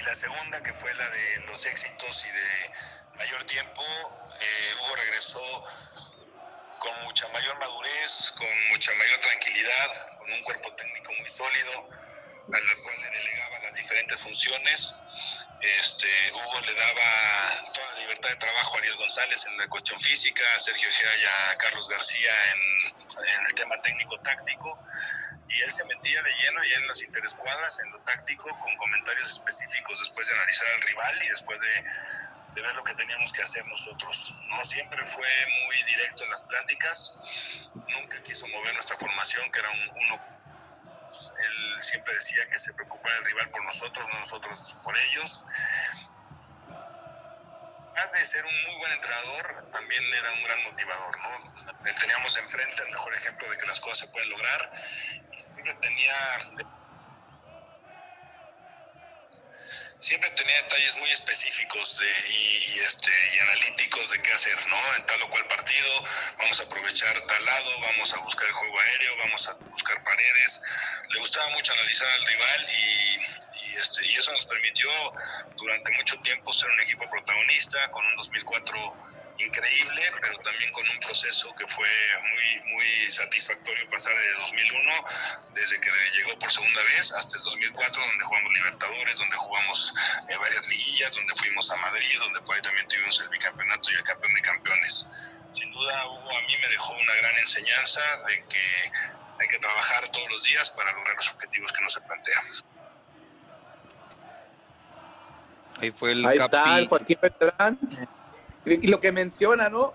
la 0.07 0.15
segunda, 0.15 0.63
que 0.63 0.73
fue 0.73 0.93
la 0.93 1.09
de 1.09 1.37
los 1.47 1.65
éxitos 1.65 2.25
y 2.25 2.29
de 2.29 3.17
mayor 3.17 3.43
tiempo, 3.43 3.83
eh, 4.39 4.73
Hugo 4.79 4.95
regresó 4.95 5.65
con 6.79 7.03
mucha 7.03 7.27
mayor 7.27 7.59
madurez, 7.59 8.33
con 8.37 8.47
mucha 8.69 8.93
mayor 8.93 9.19
tranquilidad, 9.19 10.17
con 10.17 10.31
un 10.31 10.41
cuerpo 10.43 10.71
técnico 10.75 11.11
muy 11.11 11.27
sólido, 11.27 11.89
al 12.53 12.77
cual 12.83 13.01
le 13.01 13.17
delegaba 13.17 13.59
las 13.59 13.73
diferentes 13.73 14.21
funciones. 14.21 14.93
Este, 15.59 16.07
Hugo 16.31 16.61
le 16.61 16.73
daba 16.73 17.73
toda 17.73 17.87
la 17.91 17.99
libertad 17.99 18.29
de 18.29 18.35
trabajo 18.37 18.75
a 18.75 18.77
Ariel 18.77 18.95
González 18.95 19.45
en 19.45 19.57
la 19.57 19.67
cuestión 19.67 19.99
física, 19.99 20.43
a 20.55 20.59
Sergio 20.61 20.87
Gea 20.89 21.17
y 21.17 21.25
a 21.25 21.57
Carlos 21.57 21.89
García 21.89 22.31
en, 22.53 23.27
en 23.27 23.45
el 23.45 23.55
tema 23.55 23.81
técnico-táctico 23.81 24.85
y 25.49 25.61
él 25.61 25.71
se 25.71 25.85
metía 25.85 26.21
de 26.21 26.31
lleno 26.35 26.63
ya 26.63 26.75
en 26.77 26.87
las 26.87 27.01
interescuadras, 27.01 27.79
en 27.79 27.91
lo 27.91 27.99
táctico, 28.01 28.49
con 28.59 28.75
comentarios 28.77 29.31
específicos 29.31 29.99
después 29.99 30.27
de 30.27 30.33
analizar 30.33 30.67
al 30.75 30.81
rival 30.81 31.23
y 31.23 31.29
después 31.29 31.61
de, 31.61 31.85
ver 32.61 32.73
lo 32.73 32.83
que 32.83 32.95
teníamos 32.95 33.31
que 33.33 33.43
hacer 33.43 33.65
nosotros. 33.67 34.33
No 34.47 34.63
siempre 34.63 35.05
fue 35.05 35.27
muy 35.65 35.83
directo 35.83 36.23
en 36.23 36.31
las 36.31 36.41
pláticas, 36.41 37.13
nunca 37.75 38.21
quiso 38.23 38.47
mover 38.47 38.73
nuestra 38.73 38.97
formación, 38.97 39.51
que 39.51 39.59
era 39.59 39.69
un 39.69 39.89
uno. 39.89 40.37
Él 41.39 41.81
siempre 41.81 42.15
decía 42.15 42.49
que 42.49 42.57
se 42.57 42.73
preocupaba 42.73 43.15
el 43.17 43.25
rival 43.25 43.49
por 43.51 43.63
nosotros, 43.63 44.07
no 44.11 44.19
nosotros 44.19 44.75
por 44.83 44.97
ellos. 44.97 45.43
Además 47.97 48.11
de 48.13 48.25
ser 48.25 48.45
un 48.45 48.63
muy 48.63 48.75
buen 48.77 48.91
entrenador, 48.91 49.69
también 49.71 50.03
era 50.13 50.31
un 50.31 50.43
gran 50.43 50.63
motivador, 50.63 51.19
¿no? 51.19 51.73
Teníamos 51.99 52.37
enfrente 52.37 52.83
el 52.83 52.91
mejor 52.91 53.13
ejemplo 53.13 53.49
de 53.49 53.57
que 53.57 53.65
las 53.65 53.79
cosas 53.79 53.99
se 53.99 54.07
pueden 54.09 54.29
lograr 54.29 54.71
siempre 55.67 55.87
tenía 55.87 56.13
siempre 59.99 60.29
tenía 60.31 60.61
detalles 60.61 60.95
muy 60.97 61.09
específicos 61.09 61.99
y, 62.29 62.79
este, 62.79 63.11
y 63.35 63.39
analíticos 63.39 64.09
de 64.11 64.21
qué 64.21 64.31
hacer, 64.31 64.55
¿no? 64.67 64.95
En 64.95 65.05
tal 65.05 65.21
o 65.23 65.29
cual 65.29 65.45
partido, 65.47 66.03
vamos 66.37 66.59
a 66.59 66.63
aprovechar 66.63 67.25
tal 67.25 67.45
lado, 67.45 67.81
vamos 67.81 68.13
a 68.13 68.17
buscar 68.19 68.47
el 68.47 68.53
juego 68.53 68.79
aéreo, 68.79 69.17
vamos 69.17 69.47
a 69.47 69.53
buscar 69.53 70.03
paredes. 70.03 70.61
Le 71.09 71.19
gustaba 71.19 71.49
mucho 71.49 71.73
analizar 71.73 72.07
al 72.07 72.25
rival 72.25 72.67
y, 72.69 73.15
y, 73.65 73.75
este, 73.75 74.05
y 74.05 74.15
eso 74.15 74.31
nos 74.31 74.45
permitió 74.45 74.89
durante 75.55 75.91
mucho 75.93 76.15
tiempo 76.21 76.53
ser 76.53 76.69
un 76.69 76.79
equipo 76.81 77.09
protagonista 77.09 77.91
con 77.91 78.05
un 78.05 78.15
2004 78.17 79.16
increíble, 79.39 80.01
pero 80.19 80.37
también 80.39 80.71
con 80.71 80.87
un 80.89 80.99
proceso 80.99 81.53
que 81.55 81.67
fue 81.67 81.87
muy, 82.21 82.73
muy 82.73 83.11
satisfactorio 83.11 83.89
pasar 83.89 84.13
de 84.13 84.33
2001, 84.41 84.91
desde 85.53 85.79
que 85.79 85.89
llegó 86.15 86.39
por 86.39 86.51
segunda 86.51 86.83
vez, 86.83 87.11
hasta 87.11 87.37
el 87.37 87.43
2004, 87.43 88.01
donde 88.01 88.23
jugamos 88.23 88.53
Libertadores, 88.53 89.17
donde 89.19 89.35
jugamos 89.35 89.93
eh, 90.29 90.37
varias 90.37 90.67
liguillas, 90.67 91.15
donde 91.15 91.35
fuimos 91.35 91.69
a 91.71 91.75
Madrid, 91.77 92.19
donde 92.19 92.41
por 92.41 92.55
ahí 92.55 92.61
también 92.61 92.87
tuvimos 92.87 93.19
el 93.21 93.29
bicampeonato 93.29 93.91
y 93.91 93.95
el 93.95 94.03
campeón 94.03 94.33
de 94.33 94.41
campeones. 94.41 95.07
Sin 95.53 95.71
duda, 95.71 96.07
Hugo 96.07 96.37
a 96.37 96.41
mí 96.41 96.57
me 96.57 96.69
dejó 96.69 96.93
una 96.93 97.13
gran 97.15 97.35
enseñanza 97.37 98.01
de 98.27 98.43
que 98.49 98.91
hay 99.39 99.47
que 99.47 99.59
trabajar 99.59 100.09
todos 100.09 100.29
los 100.29 100.43
días 100.43 100.69
para 100.71 100.91
lograr 100.93 101.15
los 101.15 101.29
objetivos 101.29 101.71
que 101.71 101.81
nos 101.81 101.93
se 101.93 102.01
plantean. 102.01 102.43
Ahí 105.79 105.91
fue 105.91 106.11
el 106.11 106.25
Ahí 106.25 106.37
está 106.37 106.79
el 106.79 106.87
Joaquín 106.87 107.17
Beltrán. 107.21 107.79
Y 108.65 108.87
lo 108.87 108.99
que 108.99 109.11
menciona, 109.11 109.69
¿no? 109.69 109.93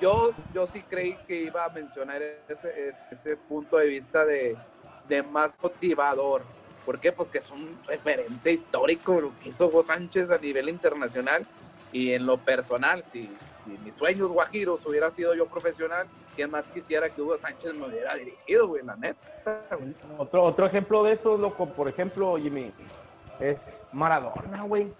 Yo, 0.00 0.30
yo 0.54 0.66
sí 0.66 0.82
creí 0.82 1.16
que 1.26 1.42
iba 1.42 1.64
a 1.64 1.68
mencionar 1.68 2.22
ese, 2.48 2.90
ese 3.10 3.36
punto 3.36 3.76
de 3.76 3.86
vista 3.86 4.24
de, 4.24 4.56
de 5.08 5.22
más 5.22 5.54
motivador. 5.62 6.42
¿Por 6.86 6.98
qué? 6.98 7.12
Pues 7.12 7.28
que 7.28 7.38
es 7.38 7.50
un 7.50 7.78
referente 7.86 8.50
histórico 8.50 9.20
lo 9.20 9.32
que 9.40 9.50
hizo 9.50 9.66
Hugo 9.66 9.82
Sánchez 9.82 10.30
a 10.30 10.38
nivel 10.38 10.68
internacional 10.68 11.46
y 11.92 12.12
en 12.12 12.24
lo 12.24 12.38
personal, 12.38 13.02
si, 13.02 13.30
si 13.64 13.70
mis 13.84 13.94
sueños 13.94 14.28
guajiros 14.28 14.86
hubiera 14.86 15.10
sido 15.10 15.34
yo 15.34 15.46
profesional, 15.46 16.06
¿quién 16.36 16.50
más 16.50 16.68
quisiera 16.68 17.08
que 17.08 17.20
Hugo 17.20 17.36
Sánchez 17.36 17.74
me 17.74 17.88
hubiera 17.88 18.14
dirigido, 18.14 18.68
güey? 18.68 18.84
La 18.84 18.96
neta. 18.96 19.66
Güey. 19.76 19.94
Otro, 20.18 20.44
otro 20.44 20.66
ejemplo 20.66 21.02
de 21.02 21.14
eso, 21.14 21.36
loco, 21.36 21.66
por 21.66 21.88
ejemplo, 21.88 22.36
Jimmy, 22.36 22.72
es 23.40 23.58
Maradona, 23.92 24.62
güey. 24.62 24.92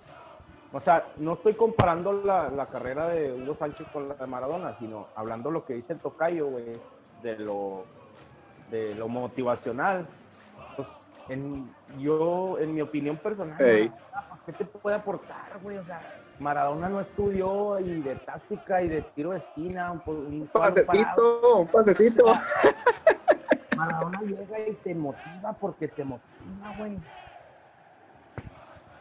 O 0.73 0.81
sea, 0.81 1.05
no 1.17 1.35
estoy 1.35 1.55
comparando 1.55 2.13
la, 2.13 2.49
la, 2.49 2.67
carrera 2.67 3.09
de 3.09 3.33
Hugo 3.33 3.57
Sánchez 3.59 3.89
con 3.93 4.09
la 4.09 4.15
de 4.15 4.27
Maradona, 4.27 4.77
sino 4.79 5.09
hablando 5.17 5.51
lo 5.51 5.65
que 5.65 5.75
dice 5.75 5.95
el 5.95 5.99
tocayo, 5.99 6.47
güey, 6.47 6.81
de 7.23 7.39
lo, 7.39 7.85
de 8.71 8.95
lo 8.95 9.09
motivacional. 9.09 10.07
Pues, 10.77 10.87
en, 11.29 11.75
yo, 11.99 12.57
en 12.61 12.73
mi 12.73 12.83
opinión 12.83 13.17
personal, 13.17 13.57
hey. 13.59 13.91
¿qué 14.47 14.53
te 14.53 14.65
puede 14.65 14.95
aportar, 14.97 15.59
güey? 15.61 15.77
O 15.77 15.85
sea, 15.85 16.01
Maradona 16.39 16.89
no 16.89 17.01
estudió 17.01 17.81
y 17.81 18.01
de 18.03 18.15
táctica 18.17 18.81
y 18.81 18.89
de 18.89 19.03
tiro 19.03 19.31
de 19.31 19.39
esquina. 19.39 19.91
Un, 19.91 20.03
un 20.07 20.51
pasecito, 20.53 21.59
un 21.59 21.67
pasecito. 21.73 22.33
Maradona 23.77 24.21
llega 24.21 24.61
y 24.61 24.75
te 24.75 24.95
motiva 24.95 25.53
porque 25.55 25.89
te 25.89 26.05
motiva, 26.05 26.77
güey. 26.79 26.97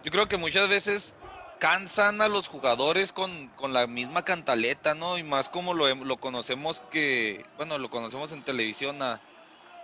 Yo 0.04 0.12
creo 0.12 0.28
que 0.28 0.38
muchas 0.38 0.68
veces 0.70 1.16
cansan 1.60 2.22
a 2.22 2.28
los 2.28 2.47
jugadores 2.47 3.12
con, 3.12 3.49
con, 3.49 3.74
la 3.74 3.86
misma 3.86 4.24
cantaleta, 4.24 4.95
¿no? 4.95 5.18
Y 5.18 5.24
más 5.24 5.49
como 5.49 5.74
lo, 5.74 5.93
lo, 5.93 6.18
conocemos 6.18 6.82
que, 6.89 7.45
bueno, 7.57 7.78
lo 7.78 7.89
conocemos 7.89 8.32
en 8.32 8.43
televisión 8.43 9.01
a 9.01 9.22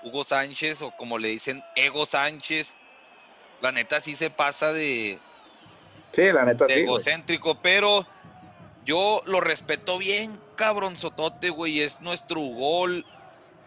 Hugo 0.03 0.23
Sánchez 0.23 0.81
o 0.81 0.91
como 0.91 1.17
le 1.17 1.29
dicen 1.29 1.63
Ego 1.75 2.05
Sánchez. 2.05 2.75
La 3.61 3.71
neta 3.71 3.99
sí 3.99 4.15
se 4.15 4.29
pasa 4.29 4.73
de... 4.73 5.19
Sí, 6.13 6.31
la 6.31 6.45
neta 6.45 6.65
de 6.65 6.73
sí. 6.73 6.79
Egocéntrico, 6.81 7.51
güey. 7.51 7.59
pero 7.61 8.07
yo 8.85 9.21
lo 9.25 9.41
respeto 9.41 9.97
bien, 9.97 10.39
cabrón 10.55 10.97
sotote, 10.97 11.49
güey. 11.49 11.81
Es 11.81 11.99
nuestro 12.01 12.39
gol. 12.39 13.05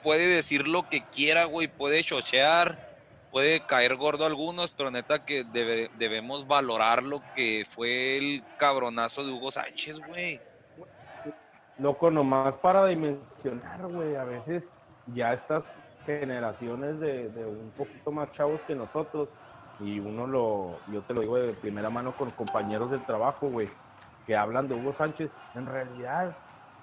Puede 0.03 0.27
decir 0.29 0.67
lo 0.67 0.89
que 0.89 1.05
quiera, 1.05 1.45
güey. 1.45 1.69
Puede 1.69 2.03
chochear 2.03 2.88
puede 3.31 3.61
caer 3.61 3.97
gordo 3.97 4.25
algunos, 4.25 4.73
pero 4.73 4.91
neta 4.91 5.25
que 5.25 5.45
debe, 5.45 5.91
debemos 5.99 6.47
valorar 6.47 7.03
lo 7.03 7.21
que 7.35 7.65
fue 7.67 8.19
el 8.19 8.43
cabronazo 8.59 9.25
de 9.25 9.33
Hugo 9.33 9.51
Sánchez, 9.51 10.01
güey. 10.07 10.41
Loco, 11.79 12.11
nomás 12.11 12.55
para 12.55 12.87
dimensionar, 12.87 13.87
güey, 13.87 14.17
a 14.17 14.25
veces 14.25 14.65
ya 15.15 15.35
estas 15.35 15.63
generaciones 16.05 16.99
de, 16.99 17.29
de, 17.29 17.45
un 17.45 17.71
poquito 17.77 18.11
más 18.11 18.33
chavos 18.33 18.61
que 18.67 18.75
nosotros, 18.75 19.29
y 19.81 20.01
uno 20.01 20.27
lo, 20.27 20.79
yo 20.93 21.03
te 21.03 21.15
lo 21.15 21.21
digo 21.21 21.37
de 21.37 21.53
primera 21.53 21.91
mano 21.91 22.17
con 22.17 22.31
compañeros 22.33 22.91
del 22.91 23.05
trabajo, 23.05 23.49
güey, 23.49 23.69
que 24.27 24.37
hablan 24.37 24.69
de 24.69 24.75
Hugo 24.75 24.95
Sánchez, 24.99 25.31
en 25.55 25.67
realidad 25.67 26.37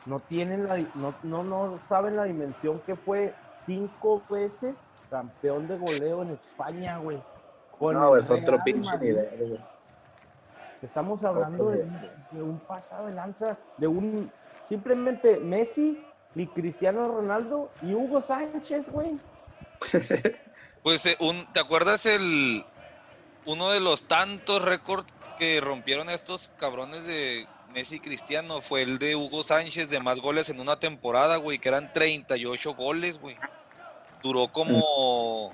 no 0.06 0.20
tienen 0.22 0.68
la, 0.68 0.78
no, 0.96 1.14
no, 1.24 1.44
no 1.44 1.80
saben 1.90 2.16
la 2.16 2.24
dimensión 2.24 2.80
que 2.86 2.96
fue 2.96 3.34
cinco 3.66 4.24
veces 4.30 4.76
campeón 5.16 5.66
de 5.66 5.78
goleo 5.78 6.24
en 6.24 6.32
España, 6.32 6.98
güey. 6.98 7.24
No, 7.80 8.18
es 8.18 8.30
otro 8.30 8.62
pinche 8.66 8.98
nivel, 8.98 9.30
güey. 9.38 9.60
Estamos 10.82 11.24
hablando 11.24 11.72
de, 11.72 11.86
de, 12.32 12.44
un 12.44 12.60
pasado 12.60 13.08
de 13.08 13.14
lanza, 13.14 13.58
de 13.78 13.88
un 13.88 14.30
simplemente 14.68 15.38
Messi 15.38 16.04
y 16.36 16.48
Cristiano 16.48 17.08
Ronaldo 17.08 17.72
y 17.82 17.94
Hugo 17.94 18.24
Sánchez, 18.28 18.86
güey. 18.92 19.18
Pues 20.84 21.04
eh, 21.08 21.18
un, 21.20 21.52
¿te 21.52 21.60
acuerdas 21.60 22.06
el 22.06 22.64
uno 23.48 23.72
de 23.72 23.80
los 23.80 24.04
tantos 24.04 24.62
récords 24.62 25.12
que 25.40 25.60
rompieron 25.60 26.12
estos 26.12 26.52
cabrones 26.60 27.08
de 27.08 27.48
Messi 27.74 27.96
y 27.96 28.00
Cristiano 28.02 28.62
fue 28.62 28.84
el 28.84 29.00
de 29.00 29.16
Hugo 29.16 29.42
Sánchez 29.42 29.90
de 29.90 30.00
más 30.00 30.20
goles 30.20 30.50
en 30.50 30.60
una 30.60 30.78
temporada, 30.78 31.38
güey, 31.38 31.58
que 31.58 31.70
eran 31.70 31.92
38 31.92 32.76
goles, 32.76 33.20
güey 33.20 33.36
duró 34.26 34.48
como, 34.48 35.54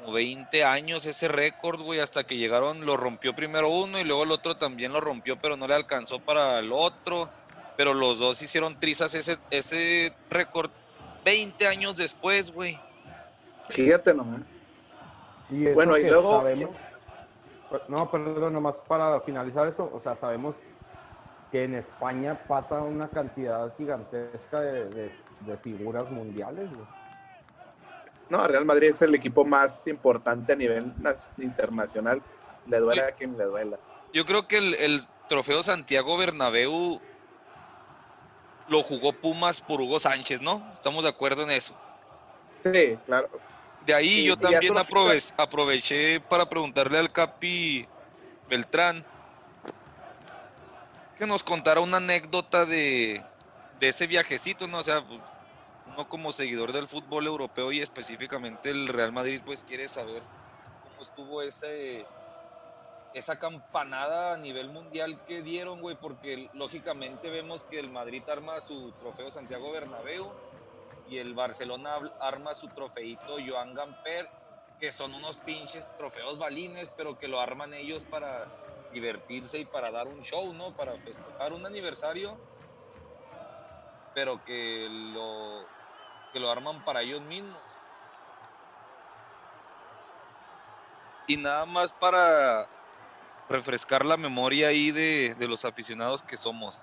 como 0.00 0.12
20 0.12 0.64
años 0.64 1.06
ese 1.06 1.28
récord, 1.28 1.80
güey, 1.80 2.00
hasta 2.00 2.24
que 2.24 2.36
llegaron, 2.36 2.84
lo 2.84 2.96
rompió 2.96 3.32
primero 3.32 3.70
uno 3.70 4.00
y 4.00 4.04
luego 4.04 4.24
el 4.24 4.32
otro 4.32 4.56
también 4.56 4.92
lo 4.92 5.00
rompió, 5.00 5.36
pero 5.40 5.56
no 5.56 5.68
le 5.68 5.74
alcanzó 5.74 6.18
para 6.18 6.58
el 6.58 6.72
otro. 6.72 7.28
Pero 7.76 7.94
los 7.94 8.18
dos 8.18 8.42
hicieron 8.42 8.80
trizas 8.80 9.14
ese, 9.14 9.38
ese 9.50 10.12
récord 10.30 10.68
20 11.24 11.64
años 11.68 11.94
después, 11.96 12.52
güey. 12.52 12.76
Fíjate 13.68 14.12
nomás. 14.12 14.56
Y 15.50 15.66
bueno, 15.66 15.96
y 15.96 16.10
luego... 16.10 16.38
Sabemos, 16.38 16.70
no, 17.86 18.10
perdón, 18.10 18.52
nomás 18.52 18.74
para 18.88 19.20
finalizar 19.20 19.68
eso, 19.68 19.88
o 19.94 20.00
sea, 20.02 20.16
sabemos 20.16 20.56
que 21.52 21.64
en 21.64 21.76
España 21.76 22.36
pasa 22.48 22.80
una 22.80 23.08
cantidad 23.08 23.72
gigantesca 23.76 24.60
de, 24.60 24.88
de, 24.88 25.12
de 25.40 25.56
figuras 25.58 26.10
mundiales. 26.10 26.68
Güey. 26.70 26.86
No, 28.30 28.46
Real 28.46 28.64
Madrid 28.64 28.88
es 28.90 29.02
el 29.02 29.14
equipo 29.14 29.44
más 29.44 29.86
importante 29.86 30.52
a 30.52 30.56
nivel 30.56 30.92
internacional. 31.38 32.22
Le 32.66 32.78
duela 32.78 33.06
a 33.06 33.12
quien 33.12 33.38
le 33.38 33.44
duela. 33.44 33.78
Yo 34.12 34.24
creo 34.24 34.46
que 34.46 34.58
el, 34.58 34.74
el, 34.74 35.02
trofeo 35.28 35.62
Santiago 35.62 36.16
Bernabéu 36.16 37.00
lo 38.68 38.82
jugó 38.82 39.12
Pumas 39.12 39.60
por 39.60 39.80
Hugo 39.80 40.00
Sánchez, 40.00 40.40
¿no? 40.40 40.66
Estamos 40.72 41.02
de 41.02 41.10
acuerdo 41.10 41.42
en 41.42 41.50
eso. 41.50 41.74
Sí, 42.62 42.98
claro. 43.06 43.28
De 43.86 43.94
ahí 43.94 44.08
sí, 44.08 44.24
yo 44.24 44.36
también 44.36 44.76
aprove 44.76 45.18
aproveché 45.36 46.20
para 46.20 46.48
preguntarle 46.48 46.98
al 46.98 47.12
Capi 47.12 47.86
Beltrán 48.48 49.04
que 51.18 51.26
nos 51.26 51.42
contara 51.42 51.80
una 51.80 51.96
anécdota 51.96 52.64
de, 52.64 53.22
de 53.78 53.88
ese 53.88 54.06
viajecito, 54.06 54.66
¿no? 54.66 54.78
O 54.78 54.82
sea, 54.82 55.00
uno 55.84 56.08
como 56.08 56.32
seguidor 56.32 56.72
del 56.72 56.88
fútbol 56.88 57.26
europeo 57.26 57.72
y 57.72 57.80
específicamente 57.80 58.70
el 58.70 58.88
Real 58.88 59.12
Madrid, 59.12 59.42
pues 59.44 59.64
quiere 59.64 59.88
saber 59.88 60.28
cómo 60.80 61.02
estuvo 61.02 61.42
ese, 61.42 62.10
esa 63.12 63.38
campanada 63.38 64.34
a 64.34 64.38
nivel 64.38 64.68
mundial 64.70 65.22
que 65.24 65.42
dieron, 65.42 65.80
güey, 65.80 65.96
porque 65.96 66.48
lógicamente 66.52 67.30
vemos 67.30 67.64
que 67.64 67.78
el 67.78 67.90
Madrid 67.90 68.28
arma 68.28 68.60
su 68.60 68.94
trofeo 68.94 69.30
Santiago 69.30 69.72
Bernabéu 69.72 70.36
y 71.04 71.18
el 71.18 71.34
Barcelona 71.34 71.98
arma 72.20 72.54
su 72.54 72.70
trofeito 72.70 73.36
Joan 73.44 73.74
Gamper, 73.74 74.30
que 74.78 74.92
son 74.92 75.14
unos 75.14 75.38
pinches 75.38 75.90
trofeos 75.96 76.38
balines, 76.38 76.90
pero 76.90 77.16
que 77.18 77.28
lo 77.28 77.40
arman 77.40 77.74
ellos 77.74 78.04
para 78.04 78.52
divertirse 78.90 79.58
y 79.58 79.64
para 79.66 79.90
dar 79.90 80.08
un 80.08 80.22
show, 80.22 80.52
¿no? 80.54 80.74
Para 80.74 80.98
festejar 81.00 81.52
un 81.52 81.66
aniversario, 81.66 82.40
pero 84.18 84.44
que 84.44 84.88
lo, 84.90 85.64
que 86.32 86.40
lo 86.40 86.50
arman 86.50 86.84
para 86.84 87.02
ellos 87.02 87.22
mismos. 87.22 87.56
Y 91.28 91.36
nada 91.36 91.64
más 91.66 91.92
para 91.92 92.66
refrescar 93.48 94.04
la 94.04 94.16
memoria 94.16 94.68
ahí 94.68 94.90
de, 94.90 95.36
de 95.38 95.46
los 95.46 95.64
aficionados 95.64 96.24
que 96.24 96.36
somos. 96.36 96.82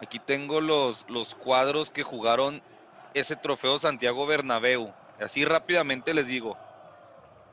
Aquí 0.00 0.18
tengo 0.18 0.62
los, 0.62 1.04
los 1.10 1.34
cuadros 1.34 1.90
que 1.90 2.02
jugaron 2.02 2.62
ese 3.12 3.36
trofeo 3.36 3.78
Santiago 3.78 4.26
Bernabéu. 4.26 4.94
Así 5.20 5.44
rápidamente 5.44 6.14
les 6.14 6.28
digo. 6.28 6.56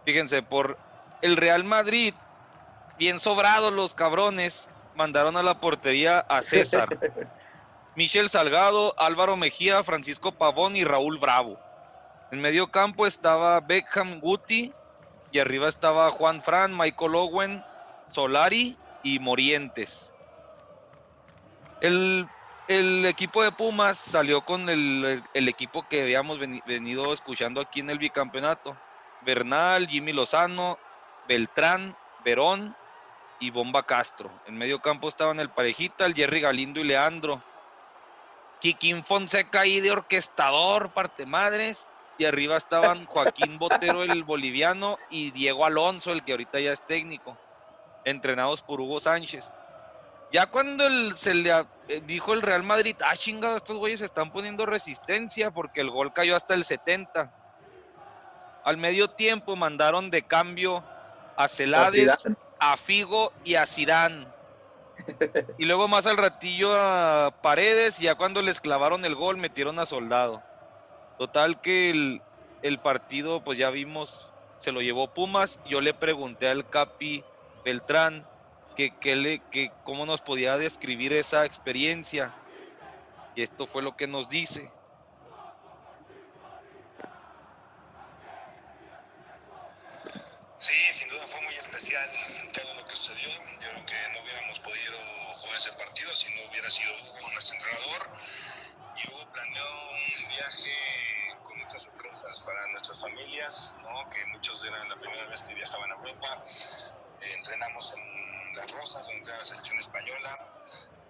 Fíjense, 0.05 0.41
por 0.41 0.77
el 1.21 1.35
Real 1.35 1.65
Madrid, 1.65 2.13
bien 2.97 3.19
sobrados 3.19 3.73
los 3.73 3.93
cabrones, 3.93 4.69
mandaron 4.95 5.35
a 5.35 5.43
la 5.43 5.59
portería 5.59 6.19
a 6.19 6.41
César. 6.41 6.87
Michel 7.95 8.29
Salgado, 8.29 8.93
Álvaro 8.97 9.37
Mejía, 9.37 9.83
Francisco 9.83 10.31
Pavón 10.31 10.75
y 10.75 10.83
Raúl 10.83 11.19
Bravo. 11.19 11.59
En 12.31 12.41
medio 12.41 12.71
campo 12.71 13.05
estaba 13.05 13.59
Beckham 13.59 14.19
Guti 14.19 14.73
y 15.31 15.39
arriba 15.39 15.69
estaba 15.69 16.09
Juan 16.09 16.41
Fran, 16.41 16.75
Michael 16.75 17.15
Owen, 17.15 17.63
Solari 18.07 18.79
y 19.03 19.19
Morientes. 19.19 20.11
El, 21.81 22.25
el 22.67 23.05
equipo 23.05 23.43
de 23.43 23.51
Pumas 23.51 23.99
salió 23.99 24.41
con 24.41 24.69
el, 24.69 25.21
el 25.33 25.47
equipo 25.47 25.87
que 25.87 26.01
habíamos 26.01 26.39
veni- 26.39 26.63
venido 26.65 27.13
escuchando 27.13 27.61
aquí 27.61 27.81
en 27.81 27.91
el 27.91 27.99
bicampeonato. 27.99 28.75
Bernal, 29.21 29.87
Jimmy 29.87 30.13
Lozano, 30.13 30.77
Beltrán, 31.27 31.95
Verón 32.23 32.75
y 33.39 33.51
Bomba 33.51 33.83
Castro. 33.83 34.31
En 34.45 34.57
medio 34.57 34.79
campo 34.79 35.09
estaban 35.09 35.39
el 35.39 35.49
Parejita, 35.49 36.05
el 36.05 36.15
Jerry 36.15 36.41
Galindo 36.41 36.79
y 36.79 36.85
Leandro. 36.85 37.43
Kikín 38.63 39.03
Fonseca 39.03 39.59
ahí 39.59 39.81
de 39.81 39.91
orquestador, 39.91 40.93
parte 40.93 41.25
madres. 41.25 41.85
Y 42.17 42.23
arriba 42.23 42.55
estaban 42.55 43.05
Joaquín 43.07 43.59
Botero, 43.59 44.03
el 44.03 44.23
boliviano, 44.23 44.97
y 45.09 45.31
Diego 45.31 45.65
Alonso, 45.65 46.13
el 46.13 46.23
que 46.23 46.31
ahorita 46.31 46.61
ya 46.61 46.71
es 46.71 46.81
técnico, 46.87 47.37
entrenados 48.05 48.61
por 48.61 48.79
Hugo 48.79 49.01
Sánchez. 49.01 49.51
Ya 50.31 50.45
cuando 50.45 50.87
el- 50.87 51.13
se 51.17 51.33
le 51.33 51.49
eh, 51.89 52.01
dijo 52.05 52.31
el 52.31 52.41
Real 52.41 52.63
Madrid, 52.63 52.95
ah, 53.05 53.17
chingado, 53.17 53.57
estos 53.57 53.75
güeyes 53.75 53.99
están 53.99 54.31
poniendo 54.31 54.65
resistencia 54.65 55.51
porque 55.51 55.81
el 55.81 55.89
gol 55.89 56.13
cayó 56.13 56.37
hasta 56.37 56.53
el 56.53 56.63
70. 56.63 57.33
Al 58.63 58.77
medio 58.77 59.09
tiempo 59.09 59.57
mandaron 59.57 60.09
de 60.09 60.25
cambio 60.25 60.85
a 61.35 61.49
Celades, 61.49 62.23
a 62.59 62.77
Figo 62.77 63.33
y 63.43 63.55
a 63.55 63.65
Zidane. 63.65 64.25
Y 65.57 65.65
luego 65.65 65.87
más 65.87 66.05
al 66.05 66.17
ratillo 66.17 66.73
a 66.75 67.33
Paredes 67.41 67.99
y 67.99 68.05
ya 68.05 68.15
cuando 68.15 68.41
les 68.41 68.59
clavaron 68.59 69.05
el 69.05 69.15
gol 69.15 69.37
metieron 69.37 69.79
a 69.79 69.85
Soldado. 69.85 70.43
Total 71.17 71.61
que 71.61 71.89
el, 71.89 72.21
el 72.61 72.79
partido 72.79 73.43
pues 73.43 73.57
ya 73.57 73.69
vimos, 73.69 74.31
se 74.59 74.71
lo 74.71 74.81
llevó 74.81 75.13
Pumas. 75.13 75.59
Yo 75.65 75.81
le 75.81 75.93
pregunté 75.93 76.49
al 76.49 76.69
Capi 76.69 77.23
Beltrán 77.63 78.25
que, 78.75 78.97
que 78.97 79.15
le, 79.15 79.39
que 79.49 79.71
cómo 79.83 80.05
nos 80.05 80.21
podía 80.21 80.57
describir 80.57 81.13
esa 81.13 81.45
experiencia. 81.45 82.33
Y 83.35 83.41
esto 83.41 83.65
fue 83.65 83.81
lo 83.81 83.95
que 83.95 84.07
nos 84.07 84.29
dice. 84.29 84.71
Sí, 90.57 90.73
sin 90.93 91.09
duda 91.09 91.27
fue 91.27 91.41
muy 91.41 91.53
especial 91.55 92.09
lo 92.77 92.85
que 92.85 92.95
sucedió. 92.95 93.27
Yo 93.27 93.69
creo 93.69 93.85
que 93.85 93.95
no 94.13 94.23
hubiéramos 94.23 94.59
podido 94.59 94.97
jugar 95.41 95.52
ese 95.63 95.71
partido 95.77 96.13
si 96.13 96.27
no 96.35 96.49
hubiera 96.49 96.69
sido 96.69 96.91
Hugo 96.93 97.31
nuestro 97.31 97.55
entrenador. 97.55 98.11
Y 98.97 99.09
Hugo 99.09 99.31
planeó 99.31 99.91
un 99.91 100.27
viaje 100.27 100.75
con 101.45 101.57
muchas 101.57 101.83
sorpresas 101.83 102.41
para 102.41 102.67
nuestras 102.67 102.99
familias, 102.99 103.73
¿no? 103.81 104.09
que 104.09 104.25
muchos 104.25 104.61
eran 104.65 104.89
la 104.89 104.97
primera 104.97 105.25
vez 105.27 105.41
que 105.41 105.53
viajaban 105.53 105.89
a 105.89 105.95
Europa. 105.95 106.43
Eh, 107.21 107.33
entrenamos 107.35 107.93
en 107.95 108.55
Las 108.57 108.73
Rosas, 108.73 109.05
donde 109.05 109.19
entrena 109.19 109.37
la 109.37 109.45
selección 109.45 109.79
española. 109.79 110.63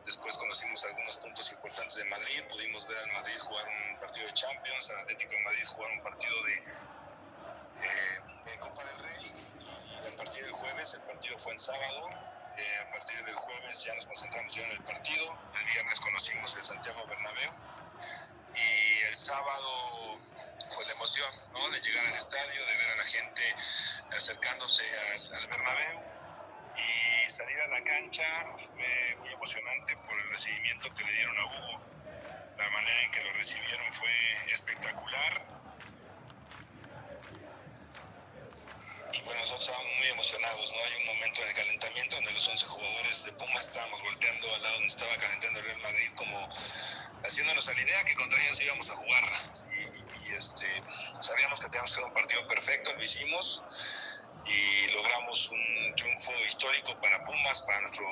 Después 0.05 0.37
conocimos 0.37 0.85
algunos 0.85 1.17
puntos 1.17 1.51
importantes 1.51 1.95
de 1.95 2.05
Madrid. 2.05 2.43
Pudimos 2.49 2.85
ver 2.87 2.99
al 2.99 3.11
Madrid 3.11 3.37
jugar 3.39 3.65
un 3.67 3.99
partido 4.01 4.27
de 4.27 4.33
Champions, 4.35 4.89
al 4.91 4.99
Atlético 4.99 5.31
de 5.31 5.39
Madrid 5.39 5.65
jugar 5.65 5.91
un 5.93 6.03
partido 6.03 6.43
de, 6.43 6.53
eh, 6.53 8.19
de 8.45 8.59
Copa 8.59 8.83
del 8.85 8.99
Rey 8.99 9.53
y 10.03 10.13
a 10.13 10.15
partir 10.15 10.43
del 10.43 10.51
jueves, 10.51 10.93
el 10.93 11.01
partido 11.01 11.37
fue 11.39 11.53
en 11.53 11.59
sábado, 11.59 12.09
eh, 12.57 12.77
a 12.81 12.89
partir 12.91 13.23
del 13.25 13.35
jueves 13.35 13.83
ya 13.83 13.93
nos 13.95 14.05
concentramos 14.05 14.53
ya 14.53 14.63
en 14.63 14.71
el 14.71 14.83
partido, 14.83 15.37
el 15.59 15.65
viernes 15.65 15.99
conocimos 15.99 16.55
el 16.55 16.63
Santiago 16.63 17.05
Bernabéu 17.07 17.51
y 18.55 19.01
el 19.09 19.15
sábado 19.15 20.19
fue 20.75 20.85
la 20.85 20.91
emoción 20.91 21.33
¿no? 21.53 21.69
de 21.69 21.81
llegar 21.81 22.05
al 22.07 22.15
estadio, 22.15 22.65
de 22.65 22.77
ver 22.77 22.89
a 22.91 22.95
la 22.95 23.03
gente 23.05 23.55
acercándose 24.15 24.83
al, 24.83 25.33
al 25.33 25.47
Bernabéu 25.47 25.99
y 26.77 27.29
salir 27.29 27.59
a 27.61 27.67
la 27.67 27.83
cancha 27.83 28.25
fue 28.75 29.15
muy 29.19 29.33
emocionante 29.33 29.95
por 29.97 30.19
el 30.19 30.29
recibimiento 30.29 30.93
que 30.95 31.03
le 31.03 31.11
dieron 31.13 31.37
a 31.37 31.45
Hugo. 31.45 31.81
La 32.57 32.69
manera 32.69 33.03
en 33.03 33.11
que 33.11 33.21
lo 33.21 33.33
recibieron 33.33 33.93
fue 33.93 34.11
espectacular. 34.51 35.62
Y 39.13 39.21
bueno, 39.21 39.39
nosotros 39.41 39.69
estábamos 39.69 39.97
muy 39.97 40.07
emocionados, 40.07 40.71
¿no? 40.71 40.77
Hay 40.83 41.01
un 41.01 41.05
momento 41.05 41.45
de 41.45 41.53
calentamiento 41.53 42.15
donde 42.15 42.31
los 42.31 42.47
11 42.47 42.65
jugadores 42.65 43.23
de 43.23 43.31
Pumas 43.33 43.61
estábamos 43.61 44.01
volteando 44.01 44.55
al 44.55 44.63
lado 44.63 44.73
donde 44.75 44.87
estaba 44.87 45.15
calentando 45.17 45.59
el 45.59 45.65
Real 45.65 45.81
Madrid, 45.81 46.09
como 46.15 46.49
haciéndonos 47.23 47.67
a 47.69 47.73
la 47.73 47.81
idea 47.81 48.03
que 48.05 48.15
contra 48.15 48.43
ellos 48.43 48.59
íbamos 48.61 48.89
a 48.89 48.95
jugar. 48.95 49.23
Y, 49.71 50.29
y, 50.29 50.33
este, 50.33 50.65
sabíamos 51.21 51.59
que 51.59 51.67
teníamos 51.67 51.91
que 51.91 51.99
hacer 51.99 52.03
un 52.03 52.13
partido 52.13 52.47
perfecto, 52.47 52.93
lo 52.93 53.03
hicimos 53.03 53.63
y 54.45 54.91
logramos 54.93 55.47
un 55.49 55.93
triunfo 55.95 56.33
histórico 56.45 56.99
para 56.99 57.23
Pumas, 57.23 57.61
para 57.61 57.81
nuestro, 57.81 58.05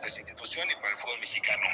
nuestra 0.00 0.20
institución 0.20 0.70
y 0.70 0.74
para 0.76 0.90
el 0.90 0.96
fútbol 0.96 1.18
mexicano. 1.20 1.66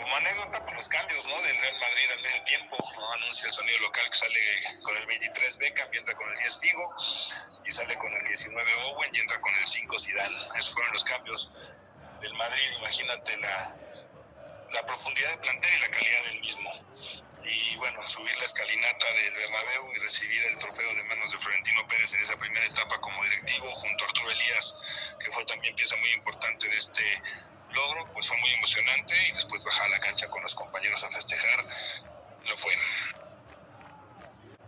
Como 0.00 0.16
anécdota, 0.16 0.64
por 0.64 0.74
los 0.74 0.88
cambios 0.88 1.26
¿no? 1.26 1.42
del 1.42 1.60
Real 1.60 1.78
Madrid 1.78 2.10
al 2.16 2.22
medio 2.22 2.42
tiempo, 2.44 2.76
¿no? 2.96 3.12
anuncia 3.12 3.46
el 3.46 3.52
sonido 3.52 3.78
local 3.80 4.08
que 4.10 4.16
sale 4.16 4.40
con 4.82 4.96
el 4.96 5.06
23 5.06 5.58
Beckham 5.58 5.88
y 5.92 5.98
entra 5.98 6.14
con 6.14 6.26
el 6.30 6.38
10 6.38 6.58
Figo, 6.58 6.94
y 7.66 7.70
sale 7.70 7.96
con 7.98 8.10
el 8.12 8.26
19 8.26 8.74
Owen 8.84 9.10
y 9.14 9.18
entra 9.20 9.38
con 9.42 9.54
el 9.54 9.66
5 9.66 9.98
Zidane. 9.98 10.36
Esos 10.56 10.72
fueron 10.72 10.92
los 10.94 11.04
cambios 11.04 11.50
del 12.22 12.32
Madrid, 12.32 12.72
imagínate 12.78 13.36
la, 13.38 13.76
la 14.72 14.86
profundidad 14.86 15.30
del 15.30 15.40
plantel 15.40 15.70
y 15.70 15.80
la 15.80 15.90
calidad 15.90 16.24
del 16.24 16.40
mismo. 16.40 16.72
Y 17.44 17.76
bueno, 17.76 18.06
subir 18.06 18.34
la 18.36 18.44
escalinata 18.44 19.06
del 19.12 19.34
Bernabéu 19.34 19.92
y 19.96 19.98
recibir 19.98 20.42
el 20.44 20.58
trofeo 20.58 20.94
de 20.94 21.02
manos 21.04 21.30
de 21.32 21.38
Florentino 21.38 21.86
Pérez 21.88 22.14
en 22.14 22.22
esa 22.22 22.36
primera 22.36 22.64
etapa 22.64 22.98
como 23.00 23.22
directivo 23.24 23.70
junto 23.72 24.04
a 24.04 24.08
Arturo 24.08 24.30
Elías, 24.30 24.74
que 25.22 25.30
fue 25.30 25.44
también 25.44 25.74
pieza 25.74 25.96
muy 25.96 26.10
importante 26.12 26.68
de 26.68 26.76
este 26.76 27.22
logro, 27.72 28.06
pues 28.12 28.26
fue 28.26 28.36
muy 28.38 28.50
emocionante 28.50 29.14
y 29.30 29.34
después 29.34 29.64
bajar 29.64 29.86
a 29.86 29.90
la 29.90 30.00
cancha 30.00 30.28
con 30.28 30.42
los 30.42 30.54
compañeros 30.54 31.02
a 31.04 31.08
festejar, 31.10 31.64
lo 32.48 32.56
fue. 32.56 32.72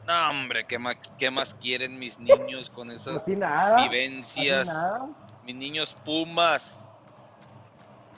No, 0.05 0.31
hombre, 0.31 0.65
¿qué, 0.67 0.79
ma- 0.79 0.97
qué 1.19 1.31
más 1.31 1.55
quieren 1.55 1.99
mis 1.99 2.19
niños 2.19 2.71
con 2.71 2.91
esas 2.91 3.23
Así 3.23 3.37
nada. 3.37 3.77
así 3.77 3.89
vivencias? 3.89 4.67
nada. 4.67 5.09
Mis 5.45 5.55
niños 5.55 5.97
Pumas. 6.05 6.89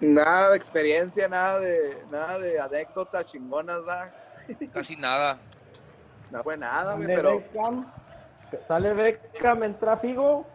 Nada 0.00 0.50
de 0.50 0.56
experiencia, 0.56 1.28
nada 1.28 1.60
de, 1.60 2.04
nada 2.10 2.38
de 2.38 2.60
anécdotas 2.60 3.26
chingonas, 3.26 3.78
¿verdad? 3.84 4.12
Casi 4.72 4.96
nada. 4.96 5.38
No 6.30 6.42
fue 6.42 6.56
nada, 6.56 6.92
Sale 6.94 7.06
pero 7.06 7.38
Beckham, 7.40 7.92
sale 8.66 8.92
Beckham, 8.92 9.62
entra 9.62 9.96
Figo, 9.98 10.46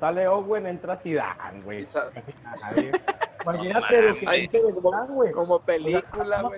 sale 0.00 0.26
Owen, 0.26 0.66
entra 0.66 0.96
Zidane, 1.02 1.62
güey. 1.62 1.86
Casi 1.86 2.34
nadie. 2.42 2.92
Imagínate 3.42 4.02
lo 4.08 4.14
que 4.16 4.30
dice 4.30 4.60
güey. 5.08 5.32
como 5.32 5.54
O 5.54 5.58
sea, 5.58 5.66
película, 5.66 6.36
estamos, 6.36 6.54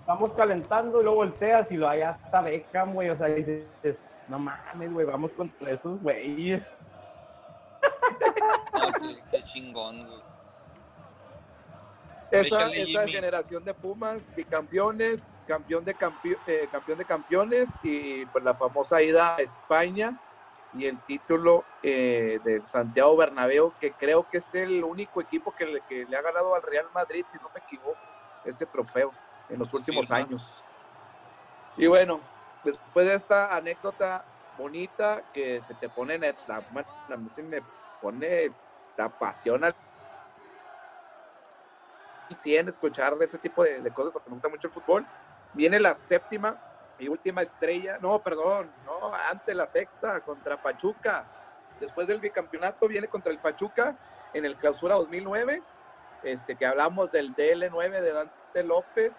estamos 0.00 0.32
calentando 0.34 1.00
y 1.00 1.04
luego 1.04 1.16
volteas 1.16 1.70
y 1.70 1.74
lo 1.76 1.88
allá 1.88 2.18
está 2.24 2.40
Beckham, 2.42 2.94
güey. 2.94 3.10
O 3.10 3.16
sea, 3.16 3.26
dices, 3.28 3.64
no 4.28 4.38
mames, 4.38 4.92
güey, 4.92 5.06
vamos 5.06 5.30
contra 5.32 5.70
esos 5.72 6.00
güeyes. 6.02 6.62
No, 8.74 8.92
qué, 9.00 9.16
qué 9.30 9.42
chingón, 9.44 10.06
güey. 10.06 10.20
Esa, 12.30 12.68
esa 12.72 13.06
generación 13.06 13.64
de 13.64 13.72
Pumas, 13.74 14.28
bicampeones, 14.34 15.28
campeón 15.46 15.84
de, 15.84 15.94
campi- 15.94 16.36
eh, 16.48 16.68
campeón 16.72 16.98
de 16.98 17.04
campeones 17.04 17.70
y 17.82 18.26
pues 18.26 18.42
la 18.42 18.54
famosa 18.54 19.00
ida 19.02 19.36
a 19.36 19.40
España 19.40 20.18
y 20.76 20.86
el 20.86 20.98
título 21.00 21.64
eh, 21.82 22.40
del 22.44 22.66
Santiago 22.66 23.16
Bernabéu, 23.16 23.72
que 23.80 23.92
creo 23.92 24.28
que 24.28 24.38
es 24.38 24.54
el 24.54 24.82
único 24.82 25.20
equipo 25.20 25.54
que 25.54 25.66
le, 25.66 25.80
que 25.82 26.04
le 26.04 26.16
ha 26.16 26.22
ganado 26.22 26.54
al 26.54 26.62
Real 26.62 26.86
Madrid, 26.92 27.24
si 27.30 27.38
no 27.38 27.48
me 27.54 27.60
equivoco, 27.60 27.96
ese 28.44 28.66
trofeo 28.66 29.12
en 29.48 29.58
los 29.58 29.72
últimos 29.72 30.06
Confirma. 30.06 30.28
años. 30.28 30.62
Y 31.76 31.86
bueno, 31.86 32.20
después 32.64 33.06
de 33.06 33.14
esta 33.14 33.54
anécdota 33.54 34.24
bonita 34.58 35.22
que 35.32 35.60
se 35.62 35.74
te 35.74 35.88
pone 35.88 36.14
en 36.14 36.34
la, 36.46 36.56
a 36.56 37.16
mí 37.16 37.28
se 37.28 37.42
me 37.42 37.62
pone 38.00 38.52
la 38.96 39.08
pasión 39.08 39.64
al 39.64 39.74
100 42.34 42.68
escuchar 42.68 43.16
ese 43.20 43.38
tipo 43.38 43.62
de, 43.62 43.80
de 43.80 43.90
cosas 43.92 44.12
porque 44.12 44.28
me 44.28 44.34
gusta 44.34 44.48
mucho 44.48 44.68
el 44.68 44.72
fútbol. 44.72 45.06
Viene 45.52 45.78
la 45.78 45.94
séptima 45.94 46.58
y 46.98 47.08
última 47.08 47.42
estrella, 47.42 47.98
no, 48.00 48.20
perdón, 48.20 48.70
no, 48.86 49.12
antes 49.14 49.54
la 49.54 49.66
sexta 49.66 50.20
contra 50.20 50.62
Pachuca. 50.62 51.26
Después 51.80 52.06
del 52.06 52.20
bicampeonato 52.20 52.86
viene 52.86 53.08
contra 53.08 53.32
el 53.32 53.38
Pachuca 53.38 53.96
en 54.32 54.44
el 54.44 54.56
clausura 54.56 54.94
2009, 54.94 55.62
este, 56.22 56.56
que 56.56 56.66
hablamos 56.66 57.10
del 57.10 57.34
DL9 57.34 57.90
de 57.90 58.12
Dante 58.12 58.64
López. 58.64 59.16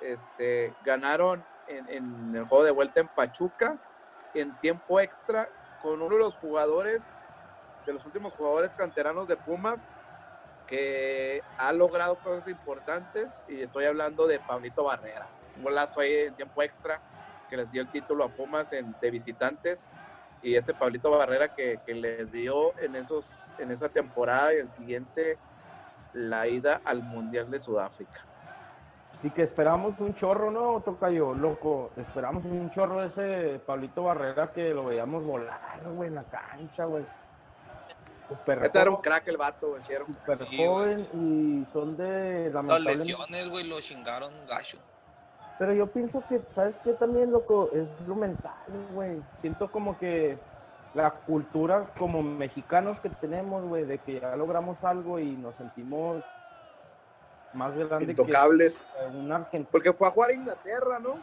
Este, 0.00 0.74
ganaron 0.84 1.44
en, 1.66 1.88
en 1.88 2.36
el 2.36 2.44
juego 2.44 2.64
de 2.64 2.70
vuelta 2.70 3.00
en 3.00 3.08
Pachuca 3.08 3.78
en 4.34 4.54
tiempo 4.58 5.00
extra 5.00 5.48
con 5.82 6.02
uno 6.02 6.16
de 6.16 6.22
los 6.22 6.34
jugadores 6.34 7.06
de 7.86 7.92
los 7.92 8.04
últimos 8.04 8.32
jugadores 8.34 8.74
canteranos 8.74 9.28
de 9.28 9.36
Pumas 9.36 9.88
que 10.66 11.42
ha 11.58 11.72
logrado 11.72 12.16
cosas 12.16 12.48
importantes 12.48 13.44
y 13.48 13.60
estoy 13.60 13.84
hablando 13.84 14.26
de 14.26 14.40
Pablito 14.40 14.84
Barrera. 14.84 15.28
Un 15.56 15.64
golazo 15.64 16.00
ahí 16.00 16.12
en 16.12 16.34
tiempo 16.34 16.62
extra 16.62 17.00
que 17.48 17.56
les 17.56 17.70
dio 17.70 17.82
el 17.82 17.88
título 17.88 18.24
a 18.24 18.28
Pumas 18.28 18.72
en, 18.72 18.94
de 19.00 19.10
visitantes 19.10 19.92
y 20.42 20.54
ese 20.54 20.74
Pablito 20.74 21.10
Barrera 21.10 21.54
que, 21.54 21.80
que 21.86 21.94
le 21.94 22.26
dio 22.26 22.78
en, 22.80 22.96
esos, 22.96 23.52
en 23.58 23.70
esa 23.70 23.88
temporada 23.88 24.54
y 24.54 24.58
el 24.58 24.68
siguiente 24.68 25.38
la 26.12 26.46
ida 26.46 26.80
al 26.84 27.02
Mundial 27.02 27.50
de 27.50 27.58
Sudáfrica. 27.58 28.24
Sí 29.20 29.30
que 29.30 29.42
esperamos 29.42 29.98
un 30.00 30.14
chorro, 30.16 30.50
¿no, 30.50 30.82
Tocayo? 30.82 31.34
Loco, 31.34 31.90
esperamos 31.96 32.44
un 32.44 32.70
chorro 32.72 33.00
de 33.00 33.06
ese 33.06 33.58
Pablito 33.60 34.04
Barrera 34.04 34.52
que 34.52 34.74
lo 34.74 34.84
veíamos 34.84 35.24
volar, 35.24 35.80
güey, 35.94 36.08
en 36.08 36.16
la 36.16 36.24
cancha, 36.24 36.84
güey. 36.84 37.04
Super 38.28 38.70
era 38.72 38.90
un 38.90 38.96
crack 38.96 39.28
el 39.28 39.36
vato, 39.36 39.70
güey. 39.70 39.82
era 39.88 40.04
un 40.04 40.14
super 40.14 40.46
joven 40.56 41.08
y 41.12 41.72
son 41.72 41.96
de 41.96 42.50
Las 42.50 42.80
lesiones, 42.80 43.48
güey, 43.48 43.66
lo 43.66 43.80
chingaron 43.80 44.32
gacho. 44.46 44.78
Pero 45.58 45.72
yo 45.72 45.86
pienso 45.86 46.22
que, 46.28 46.40
¿sabes 46.54 46.74
qué? 46.82 46.92
También, 46.94 47.30
loco, 47.30 47.70
es 47.72 47.86
lo 48.08 48.16
mental, 48.16 48.52
güey. 48.92 49.22
Siento 49.40 49.70
como 49.70 49.96
que 49.98 50.36
la 50.94 51.10
cultura 51.10 51.86
como 51.98 52.22
mexicanos 52.22 52.98
que 53.00 53.10
tenemos, 53.10 53.64
güey, 53.64 53.84
de 53.84 53.98
que 53.98 54.20
ya 54.20 54.34
logramos 54.36 54.76
algo 54.82 55.18
y 55.18 55.36
nos 55.36 55.54
sentimos 55.56 56.22
más 57.52 57.74
grandes 57.76 58.08
Intocables. 58.08 58.92
que 58.98 59.16
un 59.16 59.30
argentino. 59.30 59.68
Porque 59.70 59.92
fue 59.92 60.08
a 60.08 60.10
jugar 60.10 60.30
a 60.30 60.34
Inglaterra, 60.34 60.98
¿no? 60.98 61.18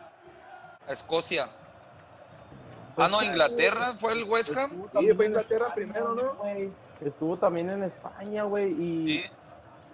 A 0.88 0.91
Escocia. 0.93 1.47
ah, 2.97 3.07
no, 3.09 3.21
Inglaterra 3.21 3.93
fue 3.97 4.13
el 4.13 4.23
West 4.23 4.55
Ham. 4.55 4.69
Sí, 4.97 5.11
fue 5.13 5.25
Inglaterra 5.25 5.73
primero, 5.73 6.15
¿no? 6.15 6.38
Estuvo 7.01 7.38
también 7.38 7.69
en 7.69 7.84
España, 7.84 8.43
güey. 8.43 8.71
Y, 8.71 9.23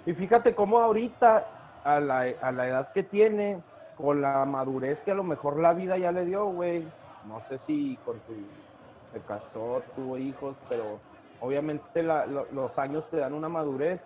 y 0.06 0.14
fíjate 0.14 0.54
cómo 0.54 0.80
ahorita, 0.80 1.48
a 1.84 2.00
la, 2.00 2.28
a 2.42 2.52
la 2.52 2.68
edad 2.68 2.92
que 2.94 3.04
tiene, 3.04 3.62
con 3.98 4.22
la 4.22 4.46
madurez 4.46 5.00
que 5.00 5.12
a 5.12 5.16
lo 5.16 5.24
mejor 5.24 5.60
la 5.60 5.74
vida 5.74 5.98
ya 5.98 6.12
le 6.12 6.26
dio, 6.26 6.46
güey. 6.46 6.88
No 7.28 7.42
sé 7.50 7.60
si 7.66 7.98
con 8.06 8.16
su 8.28 8.34
se 9.12 9.20
casó, 9.22 9.82
tuvo 9.96 10.18
hijos, 10.18 10.56
pero 10.70 11.00
obviamente 11.40 12.04
los 12.04 12.78
años 12.78 13.06
te 13.10 13.18
dan 13.18 13.34
una 13.34 13.50
madurez 13.50 14.00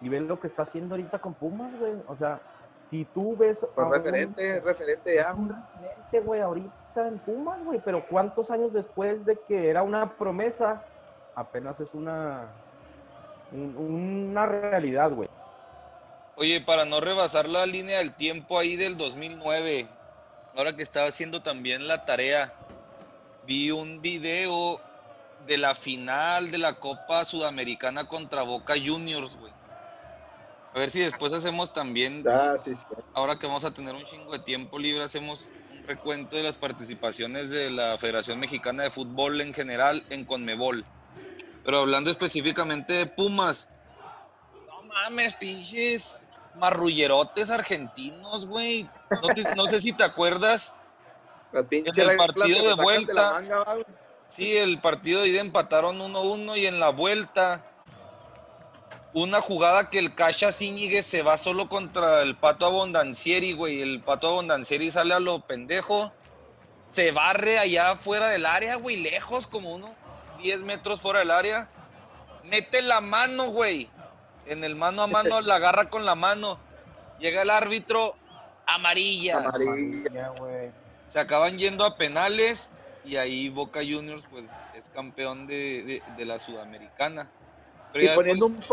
y 0.00 0.08
ven 0.08 0.28
lo 0.28 0.40
que 0.40 0.48
está 0.48 0.62
haciendo 0.64 0.94
ahorita 0.94 1.18
con 1.20 1.34
Pumas, 1.34 1.78
güey. 1.78 1.94
O 2.08 2.16
sea, 2.16 2.40
si 2.90 3.04
tú 3.06 3.36
ves... 3.36 3.56
Pues 3.74 3.88
referente, 3.88 4.60
referente 4.60 5.14
ya. 5.14 5.32
Un 5.34 5.48
referente, 5.50 6.20
güey, 6.20 6.40
ahorita 6.40 7.08
en 7.08 7.18
Pumas, 7.20 7.64
güey, 7.64 7.80
pero 7.84 8.04
¿cuántos 8.06 8.50
años 8.50 8.72
después 8.72 9.24
de 9.24 9.38
que 9.48 9.70
era 9.70 9.82
una 9.82 10.10
promesa, 10.16 10.82
apenas 11.34 11.78
es 11.80 11.92
una, 11.94 12.48
una 13.52 14.46
realidad, 14.46 15.10
güey? 15.12 15.28
Oye, 16.36 16.60
para 16.60 16.84
no 16.84 17.00
rebasar 17.00 17.48
la 17.48 17.64
línea 17.64 17.98
del 17.98 18.12
tiempo 18.12 18.58
ahí 18.58 18.74
del 18.74 18.96
2009, 18.96 19.88
ahora 20.56 20.74
que 20.74 20.82
estaba 20.82 21.06
haciendo 21.06 21.42
también 21.42 21.86
la 21.86 22.04
tarea, 22.04 22.52
vi 23.46 23.70
un 23.70 24.02
video 24.02 24.80
de 25.46 25.58
la 25.58 25.76
final 25.76 26.50
de 26.50 26.58
la 26.58 26.74
Copa 26.74 27.24
Sudamericana 27.24 28.08
contra 28.08 28.42
Boca 28.42 28.74
Juniors, 28.74 29.36
güey. 29.36 29.52
A 30.74 30.78
ver 30.80 30.90
si 30.90 31.00
después 31.00 31.32
hacemos 31.32 31.72
también, 31.72 32.24
ah, 32.28 32.56
ahora 33.12 33.38
que 33.38 33.46
vamos 33.46 33.64
a 33.64 33.72
tener 33.72 33.94
un 33.94 34.04
chingo 34.04 34.32
de 34.32 34.40
tiempo 34.40 34.76
libre, 34.76 35.04
hacemos 35.04 35.48
un 35.70 35.86
recuento 35.86 36.34
de 36.36 36.42
las 36.42 36.56
participaciones 36.56 37.50
de 37.50 37.70
la 37.70 37.96
Federación 37.96 38.40
Mexicana 38.40 38.82
de 38.82 38.90
Fútbol 38.90 39.40
en 39.40 39.54
general 39.54 40.04
en 40.10 40.24
Conmebol. 40.24 40.84
Pero 41.64 41.78
hablando 41.78 42.10
específicamente 42.10 42.92
de 42.92 43.06
Pumas, 43.06 43.68
mames, 44.94 45.34
pinches 45.34 46.32
marrullerotes 46.56 47.50
argentinos, 47.50 48.46
güey. 48.46 48.88
no 49.56 49.66
sé 49.66 49.80
si 49.80 49.92
te 49.92 50.04
acuerdas 50.04 50.74
en 51.70 52.10
el 52.10 52.16
partido 52.16 52.68
de 52.68 52.74
vuelta. 52.82 53.42
sí, 54.28 54.56
el 54.56 54.80
partido 54.80 55.22
de 55.22 55.28
ida 55.28 55.40
empataron 55.40 55.98
1-1 55.98 56.58
y 56.58 56.66
en 56.66 56.80
la 56.80 56.90
vuelta 56.90 57.64
una 59.12 59.40
jugada 59.40 59.90
que 59.90 60.00
el 60.00 60.14
Cacha 60.14 60.50
Zíñiguez 60.50 61.06
se 61.06 61.22
va 61.22 61.38
solo 61.38 61.68
contra 61.68 62.22
el 62.22 62.36
Pato 62.36 62.66
Abondancieri, 62.66 63.52
güey. 63.52 63.80
El 63.80 64.00
Pato 64.02 64.28
Abondancieri 64.28 64.90
sale 64.90 65.14
a 65.14 65.20
lo 65.20 65.40
pendejo. 65.40 66.12
Se 66.86 67.12
barre 67.12 67.58
allá 67.58 67.94
fuera 67.94 68.28
del 68.28 68.44
área, 68.44 68.74
güey, 68.76 68.96
lejos, 68.96 69.46
como 69.46 69.72
unos 69.72 69.92
10 70.38 70.62
metros 70.62 71.00
fuera 71.00 71.20
del 71.20 71.30
área. 71.30 71.70
Mete 72.42 72.82
la 72.82 73.00
mano, 73.00 73.50
güey. 73.50 73.88
En 74.46 74.64
el 74.64 74.74
mano 74.76 75.02
a 75.02 75.06
mano 75.06 75.40
la 75.40 75.56
agarra 75.56 75.90
con 75.90 76.04
la 76.04 76.14
mano. 76.14 76.58
Llega 77.18 77.42
el 77.42 77.50
árbitro, 77.50 78.16
amarilla. 78.66 79.38
Amarilla, 79.38 80.28
güey 80.38 80.84
se 81.14 81.20
acaban 81.20 81.58
yendo 81.58 81.84
a 81.84 81.96
penales 81.96 82.72
y 83.04 83.16
ahí 83.16 83.48
Boca 83.48 83.78
Juniors 83.78 84.24
pues 84.30 84.44
es 84.74 84.88
campeón 84.88 85.46
de, 85.46 86.02
la 86.18 86.40
Sudamericana. 86.40 87.30
y 87.94 88.08
poniendo 88.08 88.46
un... 88.46 88.64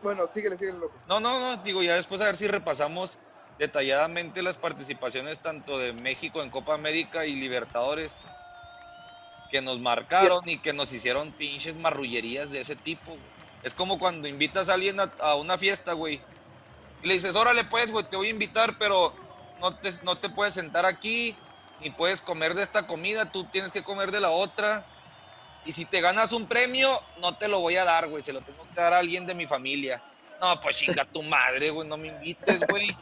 bueno, 0.00 0.28
síguele, 0.32 0.56
síguele, 0.56 0.78
loco. 0.78 0.94
No, 1.08 1.18
no, 1.18 1.40
no, 1.40 1.56
digo, 1.64 1.82
ya 1.82 1.96
después 1.96 2.20
a 2.20 2.26
ver 2.26 2.36
si 2.36 2.46
repasamos 2.46 3.18
detalladamente 3.58 4.42
las 4.42 4.56
participaciones 4.56 5.40
tanto 5.40 5.76
de 5.78 5.92
México 5.92 6.40
en 6.40 6.50
Copa 6.50 6.74
América 6.74 7.26
y 7.26 7.34
Libertadores 7.34 8.16
que 9.50 9.60
nos 9.60 9.80
marcaron 9.80 10.48
y 10.48 10.58
que 10.58 10.72
nos 10.72 10.92
hicieron 10.92 11.32
pinches 11.32 11.74
marrullerías 11.74 12.52
de 12.52 12.60
ese 12.60 12.76
tipo. 12.76 13.16
Es 13.66 13.74
como 13.74 13.98
cuando 13.98 14.28
invitas 14.28 14.68
a 14.68 14.74
alguien 14.74 14.96
a, 15.00 15.34
una 15.34 15.58
fiesta, 15.58 15.92
güey. 15.92 16.20
Y 17.02 17.08
le 17.08 17.14
dices, 17.14 17.34
órale 17.34 17.64
pues, 17.64 17.90
güey, 17.90 18.08
te 18.08 18.16
voy 18.16 18.28
a 18.28 18.30
invitar, 18.30 18.78
pero 18.78 19.12
no 19.60 19.74
te, 19.74 19.90
no 20.04 20.16
te 20.16 20.28
puedes 20.28 20.54
sentar 20.54 20.86
aquí, 20.86 21.36
ni 21.80 21.90
puedes 21.90 22.22
comer 22.22 22.54
de 22.54 22.62
esta 22.62 22.86
comida, 22.86 23.32
tú 23.32 23.42
tienes 23.46 23.72
que 23.72 23.82
comer 23.82 24.12
de 24.12 24.20
la 24.20 24.30
otra. 24.30 24.86
Y 25.64 25.72
si 25.72 25.84
te 25.84 26.00
ganas 26.00 26.32
un 26.32 26.46
premio, 26.46 26.88
no 27.18 27.36
te 27.36 27.48
lo 27.48 27.58
voy 27.58 27.74
a 27.74 27.82
dar, 27.82 28.08
güey, 28.08 28.22
se 28.22 28.32
lo 28.32 28.40
tengo 28.40 28.62
que 28.72 28.80
dar 28.80 28.92
a 28.92 28.98
alguien 28.98 29.26
de 29.26 29.34
mi 29.34 29.48
familia. 29.48 30.00
No, 30.40 30.60
pues 30.60 30.76
chinga 30.76 31.04
tu 31.04 31.24
madre, 31.24 31.70
güey, 31.70 31.88
no 31.88 31.96
me 31.96 32.06
invites, 32.06 32.64
güey. 32.68 32.96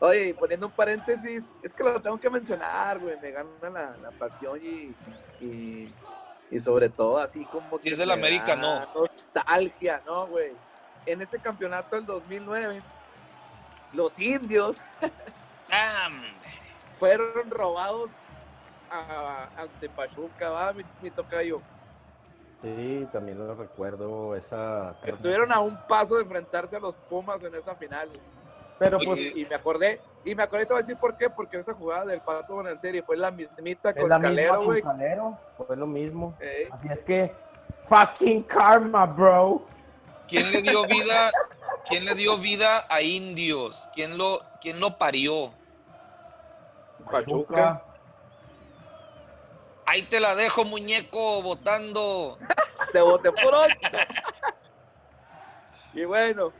Oye, 0.00 0.34
poniendo 0.34 0.66
un 0.66 0.72
paréntesis, 0.74 1.44
es 1.62 1.72
que 1.72 1.82
lo 1.82 1.98
tengo 1.98 2.20
que 2.20 2.28
mencionar, 2.28 2.98
güey, 2.98 3.18
me 3.22 3.30
gana 3.30 3.96
la, 4.02 4.10
pasión 4.18 4.60
y, 4.62 4.94
y, 5.42 5.94
sobre 6.60 6.88
todo 6.88 7.18
así 7.18 7.44
como... 7.46 7.78
Si 7.78 7.88
es 7.88 7.98
del 7.98 8.10
América, 8.10 8.56
no. 8.56 8.86
Nostalgia, 8.94 10.02
¿no, 10.06 10.26
güey? 10.26 10.52
En 11.06 11.22
este 11.22 11.38
campeonato 11.38 11.96
del 11.96 12.06
2009, 12.06 12.82
los 13.92 14.18
indios... 14.18 14.78
fueron 17.02 17.50
robados 17.50 18.10
ante 19.56 19.88
Pachuca, 19.88 20.50
va, 20.50 20.72
mi, 20.72 21.10
tocayo. 21.10 21.60
Sí, 22.62 23.08
también 23.12 23.38
lo 23.38 23.54
recuerdo, 23.56 24.36
esa... 24.36 24.94
Estuvieron 25.02 25.50
a 25.50 25.58
un 25.58 25.76
paso 25.88 26.14
de 26.14 26.22
enfrentarse 26.22 26.76
a 26.76 26.78
los 26.78 26.94
Pumas 26.94 27.42
en 27.42 27.56
esa 27.56 27.74
final. 27.74 28.08
Pero 28.78 28.98
pues... 28.98 29.36
Y, 29.36 29.44
me 29.46 29.54
acordé, 29.54 30.00
y 30.24 30.34
me 30.34 30.42
acordé, 30.42 30.66
te 30.66 30.72
voy 30.72 30.80
a 30.80 30.82
decir 30.82 30.96
por 30.96 31.16
qué, 31.16 31.30
porque 31.30 31.58
esa 31.58 31.74
jugada 31.74 32.06
del 32.06 32.20
Pato 32.20 32.60
en 32.60 32.68
el 32.68 32.78
serie 32.78 33.02
fue 33.02 33.16
la 33.16 33.30
mismita 33.30 33.94
con 33.94 34.08
la 34.08 34.20
Calero, 34.20 34.64
güey. 34.64 34.82
Calero, 34.82 35.38
fue 35.56 35.76
lo 35.76 35.86
mismo. 35.86 36.36
Así 36.72 36.88
es 36.90 37.00
que, 37.00 37.32
fucking 37.88 38.42
karma, 38.44 39.06
bro. 39.06 39.64
¿Quién 40.28 40.50
le 40.50 40.62
dio 40.62 40.82
vida, 40.88 41.30
quién 41.88 42.04
le 42.04 42.14
dio 42.14 42.38
vida 42.38 42.86
a 42.88 43.02
indios? 43.02 43.88
¿Quién 43.94 44.16
lo, 44.18 44.40
quién 44.60 44.80
lo 44.80 44.98
parió? 44.98 45.52
Pachuca. 47.10 47.84
Ahí 49.84 50.02
te 50.04 50.20
la 50.20 50.34
dejo, 50.34 50.64
muñeco, 50.64 51.42
votando. 51.42 52.38
Te 52.92 53.00
voté 53.00 53.32
por 53.32 53.54
otro. 53.54 53.90
y 55.92 56.04
bueno, 56.04 56.52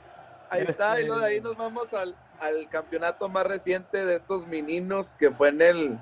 ahí 0.52 0.64
está, 0.68 1.00
y 1.00 1.06
de 1.06 1.24
ahí 1.24 1.40
nos 1.40 1.56
vamos 1.56 1.92
al, 1.94 2.14
campeonato 2.70 3.28
más 3.28 3.46
reciente 3.46 4.04
de 4.04 4.16
estos 4.16 4.46
meninos, 4.46 5.14
que 5.14 5.30
fue 5.30 5.48
en 5.48 5.62
el, 5.62 5.98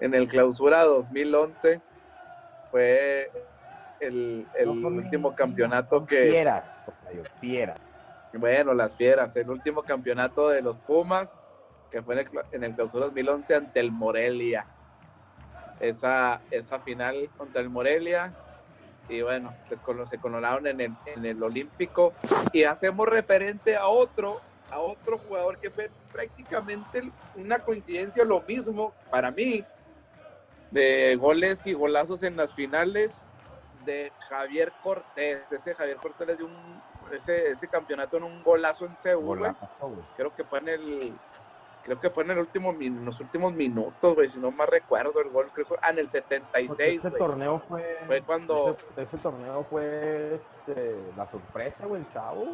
en 0.00 0.14
el 0.14 0.26
clausura 0.28 0.84
2011. 0.84 1.80
Fue 2.70 3.30
el, 4.00 4.46
último 4.66 5.34
campeonato 5.34 6.04
que... 6.04 6.30
Fieras, 6.30 6.64
fieras. 7.40 7.78
Bueno, 8.34 8.74
las 8.74 8.94
fieras, 8.94 9.34
el 9.36 9.48
último 9.48 9.82
campeonato 9.82 10.48
de 10.48 10.60
los 10.60 10.76
Pumas 10.78 11.42
que 11.90 12.02
fue 12.02 12.22
en 12.52 12.64
el, 12.64 12.74
clausura 12.74 13.06
2011 13.06 13.54
ante 13.54 13.80
el 13.80 13.90
Morelia. 13.90 14.66
Esa, 15.80 16.42
esa 16.50 16.80
final 16.80 17.30
contra 17.36 17.62
el 17.62 17.70
Morelia. 17.70 18.34
Y 19.08 19.22
bueno, 19.22 19.54
se 20.06 20.18
coloraron 20.18 20.66
en 20.66 20.80
el, 20.80 20.96
en 21.06 21.24
el 21.24 21.42
Olímpico. 21.42 22.12
Y 22.52 22.64
hacemos 22.64 23.06
referente 23.06 23.76
a 23.76 23.88
otro, 23.88 24.40
a 24.70 24.78
otro 24.78 25.18
jugador 25.18 25.58
que 25.58 25.70
fue 25.70 25.90
prácticamente 26.12 27.10
una 27.36 27.58
coincidencia, 27.60 28.24
lo 28.24 28.42
mismo 28.42 28.92
para 29.10 29.30
mí, 29.30 29.64
de 30.70 31.16
goles 31.16 31.66
y 31.66 31.72
golazos 31.72 32.22
en 32.22 32.36
las 32.36 32.52
finales 32.54 33.24
de 33.84 34.12
Javier 34.28 34.72
Cortés. 34.82 35.50
Ese 35.50 35.74
Javier 35.74 35.96
Cortés 35.96 36.36
dio 36.36 36.46
un, 36.46 36.82
ese, 37.12 37.50
ese 37.50 37.68
campeonato 37.68 38.18
en 38.18 38.24
un 38.24 38.42
golazo 38.42 38.84
en 38.84 38.96
Seúl. 38.96 39.54
Creo 40.16 40.34
que 40.34 40.44
fue 40.44 40.58
en 40.58 40.68
el 40.68 41.18
creo 41.88 42.00
que 42.00 42.10
fue 42.10 42.24
en 42.24 42.30
el 42.32 42.38
último 42.38 42.72
min- 42.72 42.98
en 42.98 43.04
los 43.04 43.18
últimos 43.20 43.52
minutos, 43.52 44.14
güey, 44.14 44.28
si 44.28 44.38
no 44.38 44.50
más 44.50 44.68
recuerdo 44.68 45.20
el 45.20 45.30
gol, 45.30 45.50
creo 45.52 45.66
que 45.66 45.74
ah, 45.82 45.90
en 45.90 45.98
el 45.98 46.06
Porque 46.06 46.22
76, 46.22 47.04
ese 47.04 47.10
torneo 47.16 47.62
fue. 47.68 47.98
Fue 48.06 48.22
cuando- 48.22 48.76
Ese, 48.94 49.02
ese 49.02 49.16
torneo 49.18 49.66
fue 49.68 50.40
este, 50.66 50.96
la 51.16 51.30
sorpresa, 51.30 51.86
güey, 51.86 52.02
el 52.02 52.12
chavo. 52.12 52.46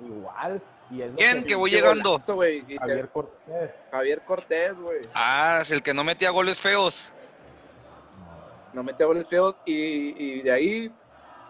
Igual. 0.00 0.62
Y 0.90 1.02
es 1.02 1.10
¿Quién? 1.16 1.38
que- 1.42 1.44
Que 1.48 1.54
voy 1.54 1.70
llegando. 1.70 2.12
golazo, 2.12 2.34
se- 2.66 2.78
Javier 2.78 3.08
Cortés. 3.10 3.70
Javier 3.90 4.20
Cortés, 4.22 4.76
güey. 4.80 5.00
Ah, 5.14 5.58
es 5.60 5.70
el 5.70 5.82
que 5.82 5.92
no 5.94 6.02
metía 6.04 6.30
goles 6.30 6.58
feos. 6.60 7.12
no 8.72 8.82
metía 8.84 9.04
goles 9.06 9.28
feos 9.28 9.58
y, 9.64 10.14
y 10.16 10.42
de 10.42 10.52
ahí 10.52 10.92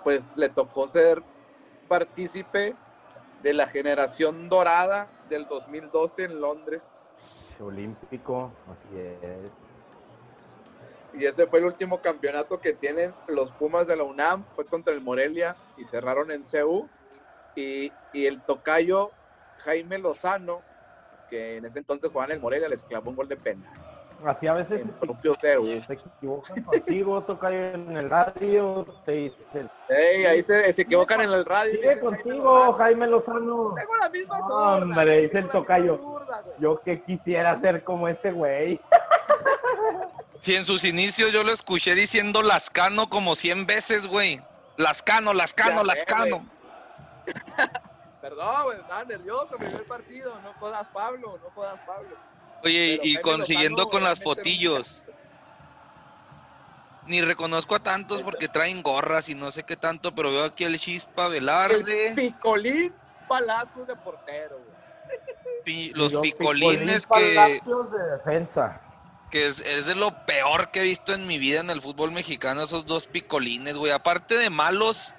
pues 0.03 0.37
le 0.39 0.49
tocó 0.49 0.89
ser 0.89 1.22
partícipe 1.87 2.74
de 3.43 3.53
la 3.53 3.66
generación 3.66 4.49
dorada 4.49 5.07
del 5.28 5.47
2012 5.47 6.24
en 6.24 6.41
Londres 6.41 6.91
Olímpico, 7.61 8.50
así 8.66 8.98
es. 8.98 9.50
y 11.20 11.24
ese 11.24 11.46
fue 11.46 11.58
el 11.58 11.66
último 11.66 12.00
campeonato 12.00 12.58
que 12.61 12.72
tienen 12.72 13.12
los 13.28 13.50
Pumas 13.52 13.86
de 13.86 13.96
la 13.96 14.04
UNAM, 14.04 14.44
fue 14.54 14.64
contra 14.64 14.94
el 14.94 15.00
Morelia 15.00 15.56
y 15.76 15.84
cerraron 15.84 16.30
en 16.30 16.42
CU 16.42 16.88
y, 17.56 17.92
y 18.12 18.26
el 18.26 18.40
tocayo 18.42 19.11
Jaime 19.58 19.98
Lozano, 19.98 20.62
que 21.28 21.58
en 21.58 21.64
ese 21.64 21.78
entonces 21.80 22.11
jugaba 22.11 22.32
en 22.32 22.36
el 22.36 22.42
Morelia, 22.42 22.68
les 22.68 22.84
clavó 22.84 23.11
un 23.11 23.16
gol 23.16 23.28
de 23.28 23.36
pena 23.36 23.70
Así 24.24 24.46
a 24.46 24.54
veces 24.54 24.80
en 24.82 24.88
propio 24.88 25.34
CU. 25.34 25.82
se 25.86 25.92
equivocan 25.94 26.62
contigo, 26.62 27.22
toca 27.22 27.50
en 27.50 27.96
el 27.96 28.11
radio, 28.11 28.84
te 29.06 29.32
Ey, 29.91 30.24
ahí 30.24 30.43
se, 30.43 30.72
se 30.72 30.82
equivocan 30.82 31.20
en 31.22 31.30
el 31.30 31.45
radio. 31.45 31.72
sigue 31.72 31.99
contigo, 32.01 32.36
Lozano. 32.55 32.72
Jaime 32.74 33.07
Lozano. 33.09 33.74
Tengo 33.74 33.97
la 34.01 34.09
misma 34.09 34.38
No, 34.38 34.45
zurda. 34.47 34.76
hombre, 34.76 35.18
dice 35.22 35.38
el 35.38 35.49
tocayo. 35.49 35.97
zurda. 35.99 36.45
Yo 36.59 36.80
que 36.82 37.03
quisiera 37.03 37.61
ser 37.61 37.82
como 37.84 38.07
este 38.09 38.30
güey. 38.32 38.80
Si 40.41 40.55
en 40.55 40.64
sus 40.64 40.84
inicios 40.84 41.32
yo 41.32 41.43
lo 41.45 41.53
escuché 41.53 41.95
diciendo 41.95 42.43
Lascano 42.43 43.09
como 43.11 43.34
100 43.34 43.66
veces, 43.66 44.07
güey. 44.07 44.41
Lascano, 44.76 45.34
Lascano, 45.34 45.70
Ya 45.70 45.80
sé, 45.80 45.86
Lascano. 45.86 46.47
Perdón, 48.20 48.64
güey, 48.64 48.78
estaba 48.80 49.05
nervioso, 49.05 49.49
primer 49.59 49.84
partido. 49.84 50.38
No 50.43 50.53
jodas 50.55 50.86
Pablo, 50.93 51.38
no 51.43 51.51
jodas 51.55 51.78
Pablo. 51.86 52.16
Oye, 52.62 52.97
Pero 53.01 53.09
y 53.09 53.14
Jaime 53.14 53.20
consiguiendo 53.22 53.76
Lozano 53.78 53.91
con 53.91 54.05
las 54.05 54.22
fotillos. 54.22 55.03
Ni 57.07 57.20
reconozco 57.22 57.74
a 57.74 57.78
tantos 57.80 58.22
porque 58.22 58.48
traen 58.48 58.82
gorras 58.82 59.28
y 59.28 59.34
no 59.34 59.51
sé 59.51 59.64
qué 59.64 59.76
tanto, 59.76 60.14
pero 60.14 60.30
veo 60.30 60.44
aquí 60.44 60.64
el 60.64 60.78
Chispa 60.78 61.26
El 61.26 61.32
Velarde, 61.32 62.12
picolín 62.14 62.94
palazos 63.26 63.86
de 63.86 63.96
portero, 63.96 64.59
güey. 64.59 64.76
pi- 65.64 65.92
los 65.94 66.12
Los 66.12 66.22
picolines 66.22 67.07
picolín 67.07 67.28
que, 67.30 67.34
palacios 67.34 67.92
de 67.92 68.11
defensa. 68.16 68.80
que 69.30 69.46
es, 69.46 69.61
es 69.61 69.86
de 69.86 69.94
lo 69.94 70.11
peor 70.26 70.70
que 70.70 70.80
he 70.80 70.84
visto 70.84 71.14
en 71.14 71.26
mi 71.26 71.38
vida 71.38 71.61
en 71.61 71.70
el 71.70 71.80
fútbol 71.80 72.12
mexicano, 72.12 72.62
esos 72.64 72.84
dos 72.86 73.07
picolines, 73.07 73.76
güey. 73.76 73.92
Aparte 73.92 74.36
de 74.36 74.51
malos, 74.51 75.14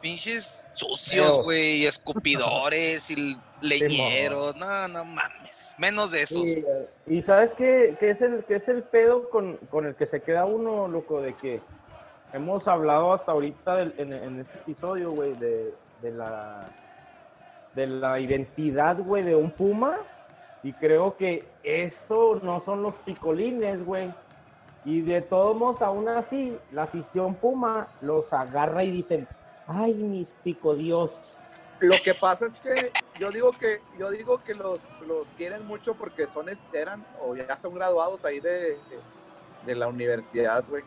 pinches 0.00 0.66
sucios, 0.74 1.38
güey, 1.44 1.82
y 1.82 1.86
escupidores 1.86 3.10
y 3.10 3.38
leñeros. 3.62 4.56
No, 4.56 4.88
no 4.88 5.04
mames. 5.04 5.74
Menos 5.78 6.10
de 6.10 6.22
esos. 6.22 6.44
Y, 6.44 6.64
y 7.06 7.22
sabes 7.22 7.50
qué, 7.56 7.96
qué 8.00 8.10
es 8.10 8.20
el 8.20 8.44
qué 8.44 8.56
es 8.56 8.68
el 8.68 8.82
pedo 8.84 9.28
con, 9.30 9.56
con 9.70 9.86
el 9.86 9.94
que 9.94 10.06
se 10.06 10.20
queda 10.22 10.44
uno, 10.44 10.88
loco, 10.88 11.20
de 11.20 11.34
que 11.36 11.60
hemos 12.32 12.66
hablado 12.68 13.12
hasta 13.14 13.32
ahorita 13.32 13.76
del- 13.76 13.94
en, 13.98 14.12
en 14.12 14.40
este 14.40 14.58
episodio, 14.58 15.10
güey, 15.12 15.34
de, 15.34 15.74
de 16.02 16.10
la 16.12 16.68
de 17.74 17.86
la 17.86 18.18
identidad, 18.18 18.98
güey, 18.98 19.22
de 19.22 19.36
un 19.36 19.50
puma. 19.50 19.96
Y 20.62 20.72
creo 20.74 21.16
que 21.16 21.44
eso 21.62 22.38
no 22.42 22.62
son 22.66 22.82
los 22.82 22.94
picolines, 23.06 23.82
güey. 23.86 24.12
Y 24.84 25.00
de 25.02 25.22
todos 25.22 25.56
modos, 25.56 25.80
aún 25.82 26.08
así, 26.08 26.56
la 26.72 26.82
afición 26.84 27.34
puma 27.34 27.88
los 28.02 28.30
agarra 28.32 28.82
y 28.84 28.90
dicen, 28.90 29.26
ay, 29.66 29.94
mis 29.94 30.26
picodios. 30.42 31.10
Lo 31.80 31.94
que 32.04 32.12
pasa 32.12 32.46
es 32.46 32.52
que 32.60 32.90
yo 33.20 33.30
digo 33.30 33.52
que 33.52 33.82
yo 33.98 34.10
digo 34.10 34.42
que 34.42 34.54
los, 34.54 34.80
los 35.06 35.28
quieren 35.36 35.66
mucho 35.66 35.94
porque 35.94 36.26
son 36.26 36.46
eran 36.72 37.06
o 37.20 37.36
ya 37.36 37.56
son 37.58 37.74
graduados 37.74 38.24
ahí 38.24 38.40
de, 38.40 38.50
de, 38.50 38.78
de 39.66 39.74
la 39.76 39.88
universidad, 39.88 40.64
güey. 40.66 40.82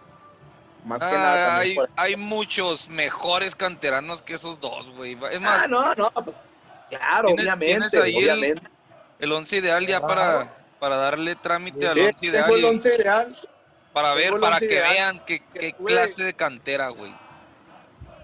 Más 0.83 0.99
que 0.99 1.15
nada 1.15 1.33
Ah, 1.35 1.45
también 1.47 1.69
hay, 1.69 1.75
por- 1.75 1.89
hay 1.95 2.15
muchos 2.17 2.89
mejores 2.89 3.55
canteranos 3.55 4.23
que 4.23 4.33
esos 4.33 4.59
dos, 4.59 4.89
güey. 4.91 5.17
Es 5.31 5.39
más, 5.39 5.61
Ah, 5.63 5.67
no, 5.67 5.93
no, 5.93 6.09
pues 6.25 6.41
claro, 6.89 7.27
¿Tienes- 7.29 7.43
obviamente, 7.45 7.65
tienes 7.67 7.93
ahí 7.93 8.15
el- 8.17 8.31
obviamente. 8.31 8.67
el 9.19 9.31
once 9.31 9.55
ideal 9.57 9.85
ya 9.85 10.01
para, 10.01 10.51
para 10.79 10.97
darle 10.97 11.35
trámite 11.35 11.87
al 11.87 11.99
once 11.99 12.31
tengo 12.31 12.35
ideal 12.35 12.51
el 12.51 12.59
y 12.61 12.65
once 12.65 12.95
ideal 12.95 13.37
para 13.93 14.13
ver, 14.15 14.39
para 14.39 14.57
que 14.59 14.65
ideal 14.65 14.91
vean 14.93 15.23
qué, 15.27 15.39
qué 15.53 15.73
clase 15.73 16.23
de 16.23 16.33
cantera, 16.33 16.89
güey. 16.89 17.15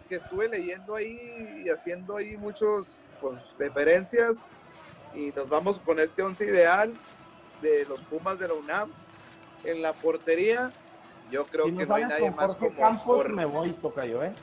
Que 0.09 0.15
estuve 0.15 0.49
leyendo 0.49 0.95
ahí 0.95 1.63
y 1.65 1.69
haciendo 1.69 2.17
ahí 2.17 2.35
muchos 2.35 3.13
pues, 3.21 3.39
referencias 3.59 4.37
y 5.13 5.31
nos 5.35 5.47
vamos 5.47 5.79
con 5.79 5.99
este 5.99 6.23
once 6.23 6.45
ideal 6.45 6.91
de 7.61 7.85
los 7.85 8.01
Pumas 8.01 8.39
de 8.39 8.47
la 8.47 8.55
UNAM 8.55 8.91
en 9.63 9.81
la 9.83 9.93
portería. 9.93 10.71
Yo 11.29 11.45
creo 11.45 11.65
Si 11.65 11.77
que 11.77 11.85
no 11.85 11.93
hay 11.95 12.05
nadie 12.05 12.31
más 12.31 12.47
Jorge 12.55 12.67
como, 12.69 12.79
Campos, 12.79 13.29
me 13.29 13.45
voy, 13.45 13.71
tocayo, 13.73 14.23
¿eh? 14.23 14.33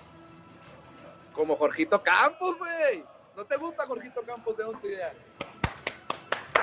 como 1.32 1.56
Jorgito 1.56 2.00
Campos, 2.02 2.56
güey. 2.58 3.04
¿No 3.36 3.44
te 3.44 3.56
gusta 3.56 3.84
Jorgito 3.86 4.22
Campos 4.22 4.56
de 4.56 4.64
once 4.64 4.86
ideal? 4.86 5.16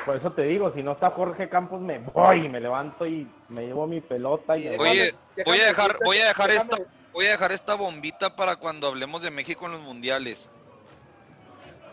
Por 0.05 0.17
eso 0.17 0.31
te 0.31 0.43
digo, 0.43 0.71
si 0.73 0.81
no 0.81 0.93
está 0.93 1.11
Jorge 1.11 1.47
Campos, 1.49 1.79
me 1.81 1.99
voy, 1.99 2.47
me 2.49 2.59
levanto 2.59 3.05
y 3.05 3.29
me 3.49 3.65
llevo 3.67 3.85
mi 3.85 4.01
pelota 4.01 4.57
y 4.57 4.69
me 4.69 4.77
voy. 4.77 4.89
Oye, 4.89 5.15
voy 5.45 5.59
a 5.59 5.65
dejar- 5.67 5.97
voy 6.03 6.17
a 6.19 6.27
dejar 6.27 6.49
déjame- 6.49 6.73
esta- 6.73 6.91
Voy 7.13 7.27
a 7.27 7.31
dejar 7.31 7.51
esta 7.51 7.75
bombita 7.75 8.35
para 8.35 8.55
cuando 8.55 8.87
hablemos 8.87 9.21
de 9.21 9.29
México 9.29 9.67
en 9.67 9.73
los 9.73 9.81
mundiales. 9.81 10.49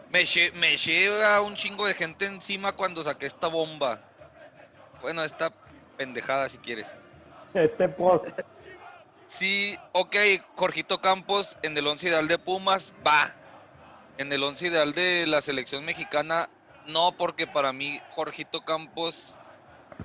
Me, 0.09 0.25
me 0.55 0.77
llega 0.77 1.41
un 1.43 1.55
chingo 1.55 1.87
de 1.87 1.95
gente 1.95 2.27
encima 2.27 2.73
cuando 2.73 3.05
saqué 3.05 3.27
esta 3.27 3.47
bomba. 3.47 4.01
Bueno, 5.03 5.23
esta 5.23 5.53
pendejada 5.97 6.49
si 6.49 6.59
quieres. 6.59 6.97
Este 7.55 7.89
post, 7.89 8.27
Sí, 9.27 9.79
ok, 9.93 10.17
Jorgito 10.57 11.01
Campos 11.01 11.57
en 11.63 11.77
el 11.79 11.87
once 11.87 12.09
ideal 12.09 12.27
de 12.27 12.37
Pumas, 12.37 12.93
va. 13.07 13.33
En 14.19 14.33
el 14.33 14.43
once 14.43 14.67
ideal 14.67 14.93
de 14.93 15.25
la 15.29 15.41
selección 15.41 15.85
mexicana, 15.85 16.51
no, 16.87 17.13
porque 17.13 17.47
para 17.47 17.73
mí 17.73 18.01
Jorgito 18.11 18.63
Campos 18.63 19.37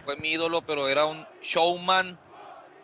fue 0.04 0.16
mi 0.18 0.34
ídolo, 0.34 0.62
pero 0.62 0.88
era 0.90 1.06
un 1.06 1.26
showman 1.42 2.20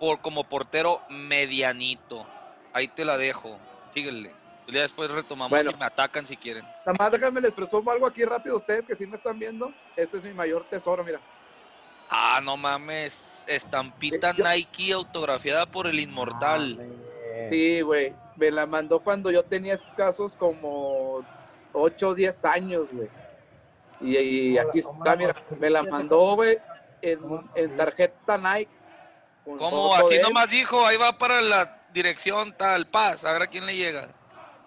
por, 0.01 0.19
como 0.19 0.43
portero 0.43 0.99
medianito. 1.09 2.27
Ahí 2.73 2.87
te 2.87 3.05
la 3.05 3.19
dejo, 3.19 3.59
síguele. 3.93 4.33
Ya 4.67 4.81
después 4.81 5.11
retomamos 5.11 5.51
Bueno. 5.51 5.69
y 5.71 5.75
me 5.75 5.85
atacan 5.85 6.25
si 6.25 6.35
quieren. 6.35 6.65
Nada 6.87 6.95
más 6.97 7.11
déjenme 7.11 7.39
les 7.39 7.51
presumo 7.51 7.91
algo 7.91 8.07
aquí 8.07 8.25
rápido 8.25 8.55
a 8.55 8.57
ustedes 8.57 8.83
que 8.83 8.95
sí 8.95 9.05
me 9.05 9.17
están 9.17 9.37
viendo. 9.37 9.71
Este 9.95 10.17
es 10.17 10.23
mi 10.23 10.33
mayor 10.33 10.65
tesoro, 10.69 11.03
mira. 11.03 11.19
Ah, 12.09 12.39
no 12.43 12.57
mames, 12.57 13.43
estampita 13.47 14.31
Sí, 14.33 14.39
yo- 14.41 14.49
Nike 14.49 14.93
autografiada 14.93 15.67
por 15.67 15.85
el 15.85 15.99
inmortal. 15.99 16.79
Sí, 17.51 17.81
güey. 17.81 18.15
Me 18.37 18.49
la 18.49 18.65
mandó 18.65 19.01
cuando 19.01 19.29
yo 19.29 19.43
tenía 19.43 19.75
escasos 19.75 20.35
como 20.35 21.23
8 21.73 22.07
o 22.09 22.15
10 22.15 22.43
años, 22.45 22.87
güey. 22.91 23.07
Y, 24.01 24.57
aquí 24.57 24.81
¿cómo 24.81 25.03
está, 25.03 25.15
mira. 25.15 25.35
Me 25.59 25.69
la 25.69 25.83
mandó, 25.83 26.35
güey, 26.35 26.57
en, 27.03 27.19
¿Cómo 27.19 27.43
en 27.53 27.77
tarjeta 27.77 28.37
Nike. 28.39 28.80
Con 29.45 29.57
¿Cómo? 29.57 29.95
foto 29.95 30.05
Así 30.07 30.19
nomás 30.19 30.49
dijo, 30.49 30.85
ahí 30.85 30.97
va 30.97 31.17
para 31.17 31.41
la 31.41 31.77
dirección 31.93 32.53
tal, 32.57 32.87
paz, 32.87 33.25
a 33.25 33.33
ver 33.33 33.43
a 33.43 33.47
quién 33.47 33.65
le 33.65 33.75
llega. 33.75 34.07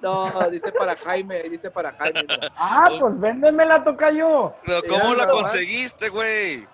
No, 0.01 0.31
dice 0.51 0.71
para 0.73 0.97
Jaime, 0.97 1.43
dice 1.45 1.71
para 1.71 1.93
Jaime. 1.93 2.27
Ah, 2.57 2.91
pues 2.99 3.19
véndemela, 3.21 3.83
tocayo. 3.83 4.53
Pero 4.65 4.81
Sí, 4.83 4.89
¿cómo 4.89 5.15
la 5.15 5.27
conseguiste, 5.29 6.09
güey? 6.11 6.67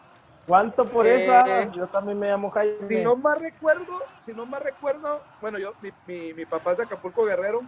¿Cuánto 0.46 0.84
por 0.84 1.06
Eh, 1.06 1.24
esa? 1.26 1.70
Yo 1.72 1.86
también 1.88 2.18
me 2.18 2.28
llamo 2.28 2.50
Jaime. 2.50 2.88
Si 2.88 2.96
no 3.04 3.14
más 3.16 3.38
recuerdo, 3.38 4.02
si 4.24 4.32
no 4.32 4.46
más 4.46 4.60
recuerdo, 4.62 5.22
bueno, 5.40 5.58
yo, 5.58 5.74
mi, 5.80 5.92
mi, 6.06 6.34
mi 6.34 6.44
papá 6.46 6.72
es 6.72 6.78
de 6.78 6.82
Acapulco 6.84 7.24
Guerrero 7.24 7.60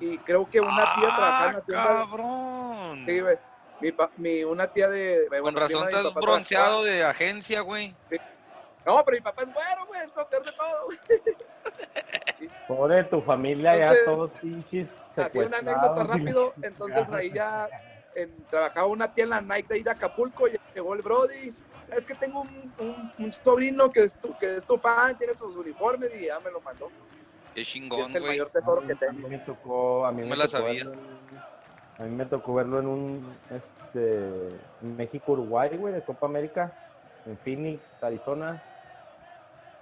y 0.00 0.16
creo 0.18 0.48
que 0.48 0.60
una 0.60 0.94
tía 0.94 1.08
trabajaba 1.14 1.50
en 1.50 1.50
¡Ah, 1.50 1.58
la 1.58 1.60
tienda. 1.64 1.84
cabrón! 1.84 3.04
Sí, 3.06 3.20
güey. 3.20 3.38
Mi, 3.80 3.92
mi, 4.16 4.44
una 4.44 4.68
tía 4.68 4.88
de. 4.88 5.26
bueno, 5.28 5.44
Con 5.44 5.56
razón 5.56 5.86
estás 5.88 6.14
bronceado 6.14 6.82
trabajaba- 6.82 6.84
de 6.84 7.04
agencia, 7.04 7.60
güey. 7.60 7.94
No, 8.86 9.02
pero 9.04 9.16
mi 9.16 9.20
papá 9.22 9.42
es 9.42 9.52
bueno, 9.52 9.86
güey, 9.86 10.00
es 10.02 10.14
lo 10.14 10.28
peor 10.28 10.44
de 10.44 10.52
todo. 10.52 10.86
güey. 10.86 10.98
Pobre 12.68 13.04
tu 13.04 13.22
familia, 13.22 13.76
ya 13.76 13.82
Entonces, 13.88 14.04
todos 14.04 14.30
pinches. 14.40 14.88
Así 15.16 15.38
una 15.38 15.58
anécdota 15.58 16.04
rápido, 16.04 16.54
entonces 16.62 17.08
ahí 17.10 17.30
ya 17.32 17.68
en- 18.14 18.44
trabajaba 18.46 18.86
una 18.88 19.12
tía 19.12 19.24
en 19.24 19.30
la 19.30 19.40
Nike 19.40 19.66
de 19.68 19.74
ahí 19.76 19.82
de 19.82 19.90
Acapulco, 19.90 20.48
y 20.48 20.56
llegó 20.74 20.94
el 20.94 21.02
Brody. 21.02 21.54
Es 21.96 22.04
que 22.06 22.14
tengo 22.14 22.42
un, 22.42 22.74
un- 22.78 23.12
un 23.18 23.32
sobrino 23.32 23.90
que 23.92 24.04
es, 24.04 24.18
tu, 24.18 24.36
que 24.36 24.56
es 24.56 24.66
tu 24.66 24.76
fan, 24.78 25.16
tiene 25.16 25.34
sus 25.34 25.54
uniformes 25.56 26.10
y 26.14 26.26
ya 26.26 26.40
me 26.40 26.50
lo 26.50 26.60
mandó. 26.62 26.90
Qué 27.54 27.62
chingón, 27.62 28.00
es 28.00 28.14
el 28.14 28.20
güey. 28.22 28.32
mayor 28.32 28.50
tesoro 28.50 28.80
que 28.86 28.92
A 28.92 29.12
mí 29.12 29.16
tengo. 29.16 29.28
me 29.28 29.38
tocó, 29.38 30.04
a 30.06 30.10
mí 30.12 30.22
No 30.22 30.28
me, 30.28 30.30
me 30.30 30.36
la 30.36 30.44
tocó 30.46 30.56
sabía. 30.58 30.84
verlo 30.84 30.92
en- 30.94 31.54
a 31.96 32.02
mí 32.02 32.10
me 32.16 32.26
tocó 32.26 32.54
verlo 32.54 32.80
en 32.80 32.86
un 32.86 33.36
este 33.50 34.58
México-Uruguay, 34.80 35.76
güey, 35.76 35.94
de 35.94 36.02
Copa 36.02 36.26
América, 36.26 36.72
en 37.26 37.38
Phoenix, 37.38 37.80
Arizona. 38.02 38.60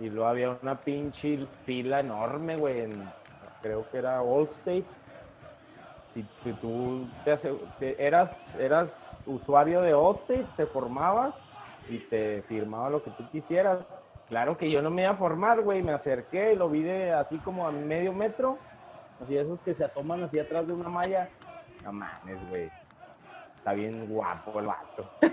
Y 0.02 0.10
luego 0.10 0.26
había 0.26 0.58
una 0.60 0.74
pinche 0.80 1.46
fila 1.64 2.00
enorme, 2.00 2.56
güey, 2.56 2.80
en, 2.80 3.08
creo 3.62 3.88
que 3.90 3.98
era 3.98 4.18
Allstate. 4.18 4.84
Si, 6.12 6.26
si 6.42 6.52
tú 6.54 7.06
te 7.24 7.36
te- 7.78 8.04
eras, 8.04 8.28
eras 8.58 8.88
usuario 9.26 9.80
de 9.80 9.92
Allstate, 9.92 10.44
te 10.56 10.66
formabas 10.66 11.32
y 11.88 11.98
te 11.98 12.42
firmaba 12.48 12.90
lo 12.90 13.02
que 13.02 13.10
tú 13.12 13.24
quisieras. 13.30 13.78
Claro 14.28 14.58
que 14.58 14.70
yo 14.70 14.82
no 14.82 14.90
me 14.90 15.02
iba 15.02 15.12
a 15.12 15.16
formar, 15.16 15.60
güey, 15.60 15.82
me 15.82 15.92
acerqué 15.92 16.52
y 16.52 16.56
lo 16.56 16.68
vi 16.68 16.82
de 16.82 17.12
así 17.12 17.38
como 17.38 17.68
a 17.68 17.70
medio 17.70 18.12
metro, 18.12 18.58
así 19.22 19.36
esos 19.36 19.60
que 19.60 19.74
se 19.74 19.84
atoman 19.84 20.24
así 20.24 20.38
atrás 20.38 20.66
de 20.66 20.72
una 20.72 20.88
malla. 20.88 21.28
No 21.84 21.92
mames, 21.92 22.48
güey. 22.48 22.70
Está 23.62 23.74
bien 23.74 24.08
guapo 24.08 24.58
el 24.58 24.66
vato. 24.66 25.08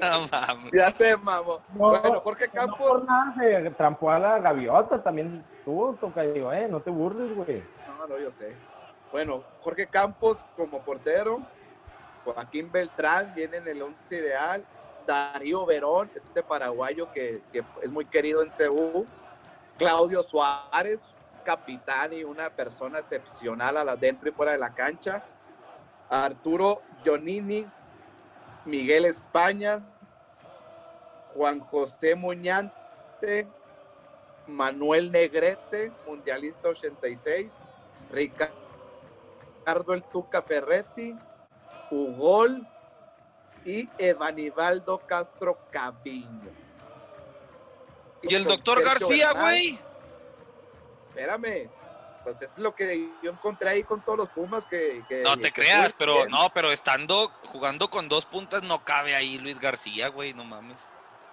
No 0.00 0.26
mames. 0.30 0.72
Ya 0.72 0.90
sé, 0.92 1.16
mamo. 1.16 1.60
No, 1.74 1.90
bueno, 1.90 2.20
Jorge 2.20 2.46
No 2.48 2.52
Campos. 2.52 2.78
por 2.78 3.04
nada 3.04 3.34
se 3.36 3.70
trampó 3.72 4.10
a 4.10 4.18
la 4.18 4.38
gaviota, 4.38 5.02
también 5.02 5.44
tú, 5.64 5.96
tocayo, 6.00 6.52
eh, 6.52 6.68
no 6.68 6.80
te 6.80 6.90
burles, 6.90 7.34
güey. 7.34 7.62
No, 7.86 8.06
no, 8.06 8.18
yo 8.18 8.30
sé. 8.30 8.56
Bueno, 9.12 9.44
Jorge 9.60 9.86
Campos 9.88 10.44
como 10.56 10.80
portero. 10.82 11.40
Joaquín 12.24 12.70
Beltrán 12.72 13.34
viene 13.34 13.58
en 13.58 13.68
el 13.68 13.82
once 13.82 14.16
ideal. 14.16 14.64
Darío 15.06 15.66
Verón, 15.66 16.10
este 16.14 16.42
paraguayo 16.42 17.10
que, 17.12 17.42
que 17.52 17.64
es 17.82 17.90
muy 17.90 18.06
querido 18.06 18.42
en 18.42 18.48
CU. 18.50 19.06
Claudio 19.76 20.22
Suárez, 20.22 21.02
capitán 21.44 22.12
y 22.12 22.24
una 22.24 22.48
persona 22.50 22.98
excepcional 23.00 23.76
a 23.76 23.84
la 23.84 23.96
dentro 23.96 24.28
y 24.28 24.32
fuera 24.32 24.52
de 24.52 24.58
la 24.58 24.72
cancha. 24.72 25.22
Arturo 26.10 26.82
Gionnini, 27.04 27.66
Miguel 28.66 29.04
España, 29.04 29.80
Juan 31.34 31.60
José 31.60 32.16
Muñante, 32.16 33.46
Manuel 34.48 35.12
Negrete, 35.12 35.92
mundialista 36.06 36.68
86, 36.68 37.64
Ricardo 38.10 38.54
El 39.94 40.02
Tuca 40.02 40.42
Ferretti, 40.42 41.16
Ugol 41.92 42.66
y 43.64 43.88
Evanibaldo 43.96 44.98
Castro 45.06 45.58
Caviño. 45.70 46.50
¿Y 48.22 48.34
el 48.34 48.44
doctor 48.44 48.82
García, 48.82 49.32
güey? 49.32 49.78
Espérame, 51.08 51.70
pues 52.24 52.42
es 52.42 52.58
lo 52.58 52.74
que 52.74 53.08
yo 53.22 53.30
encontré 53.30 53.70
ahí 53.70 53.82
con 53.82 54.00
todos 54.02 54.18
los 54.18 54.28
Pumas 54.28 54.64
que... 54.66 55.02
que- 55.08 55.22
No 55.22 55.36
te 55.36 55.52
que 55.52 55.62
creas, 55.62 55.92
pero 55.96 56.26
no, 56.28 56.50
pero 56.52 56.70
estando 56.72 57.28
jugando 57.52 57.88
con 57.88 58.08
dos 58.08 58.26
puntas 58.26 58.62
no 58.62 58.84
cabe 58.84 59.14
ahí 59.14 59.38
Luis 59.38 59.58
García, 59.58 60.08
güey, 60.08 60.34
no 60.34 60.44
mames. 60.44 60.76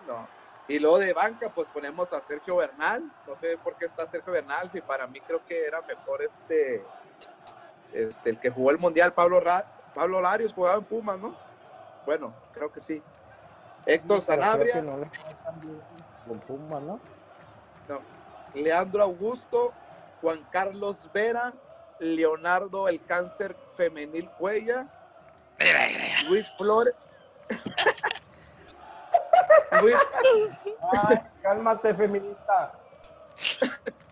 No. 0.07 0.27
Y 0.69 0.79
luego 0.79 0.99
de 0.99 1.13
banca, 1.13 1.49
pues 1.49 1.67
ponemos 1.69 2.11
a 2.13 2.19
Sergio 2.21 2.57
Bernal. 2.57 3.03
No 3.25 3.35
sé 3.35 3.57
por 3.57 3.75
qué 3.77 3.85
está 3.85 4.05
Sergio 4.07 4.33
Bernal, 4.33 4.69
si 4.71 4.81
para 4.81 5.07
mí 5.07 5.19
creo 5.21 5.45
que 5.45 5.65
era 5.65 5.81
mejor 5.81 6.21
este, 6.21 6.83
este 7.93 8.29
el 8.31 8.39
que 8.39 8.49
jugó 8.49 8.71
el 8.71 8.77
Mundial, 8.77 9.13
Pablo, 9.13 9.39
Ra- 9.39 9.65
Pablo 9.93 10.21
Larios, 10.21 10.53
jugaba 10.53 10.77
en 10.77 10.83
Pumas, 10.83 11.19
¿no? 11.19 11.35
Bueno, 12.05 12.33
creo 12.53 12.71
que 12.71 12.79
sí. 12.81 13.01
Héctor 13.85 14.21
Sanabria, 14.21 14.81
no 14.81 14.97
le 14.97 15.05
fue 15.09 15.33
tan 15.45 15.59
bien 15.61 15.81
con 16.27 16.39
Puma, 16.41 16.79
¿no? 16.81 16.99
Leandro 18.53 19.03
Augusto, 19.03 19.73
Juan 20.21 20.43
Carlos 20.51 21.09
Vera, 21.13 21.53
Leonardo 21.99 22.87
el 22.87 23.03
Cáncer 23.05 23.55
Femenil 23.75 24.29
Cuella, 24.31 24.87
Mira, 25.59 25.79
mira, 25.87 25.99
mira. 26.03 26.29
Luis 26.29 26.47
Flores. 26.57 26.93
Luis, 29.81 29.95
Ay, 31.07 31.17
cálmate, 31.41 31.93
feminista. 31.95 32.73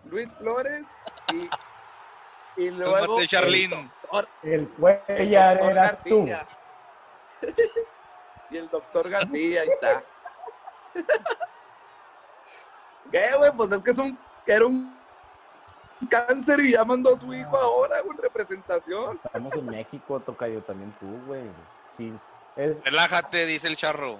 Luis 0.06 0.30
Flores 0.38 0.84
y, 1.34 1.50
y 2.62 2.72
luego 2.72 2.94
Cálmate, 2.94 3.28
el 3.48 3.70
doctor- 3.70 4.28
El 4.48 4.68
doctor 5.30 5.72
eras 5.72 6.04
tú. 6.04 6.26
García. 6.26 6.48
y 8.52 8.58
el 8.58 8.70
doctor 8.70 9.10
García, 9.10 9.62
ahí 9.62 9.70
está. 9.70 10.04
¿Qué, 13.12 13.30
güey? 13.38 13.52
Pues 13.58 13.72
es 13.72 13.82
que 13.82 13.92
es 13.92 13.98
un, 13.98 14.18
era 14.46 14.66
un 14.66 14.96
cáncer 16.10 16.60
y 16.60 16.72
ya 16.74 16.84
mandó 16.86 17.14
a 17.14 17.18
su 17.18 17.34
hijo 17.34 17.56
ahora, 17.58 18.02
güey, 18.02 18.16
en 18.18 18.24
representación. 18.24 19.20
Estamos 19.24 19.54
en 19.54 19.66
México, 19.66 20.20
tocayo, 20.20 20.62
también 20.64 20.94
tú, 21.00 21.08
güey. 21.26 21.44
Sí, 21.98 22.14
es, 22.56 22.84
Relájate, 22.84 23.46
dice 23.46 23.68
el 23.68 23.76
charro. 23.76 24.18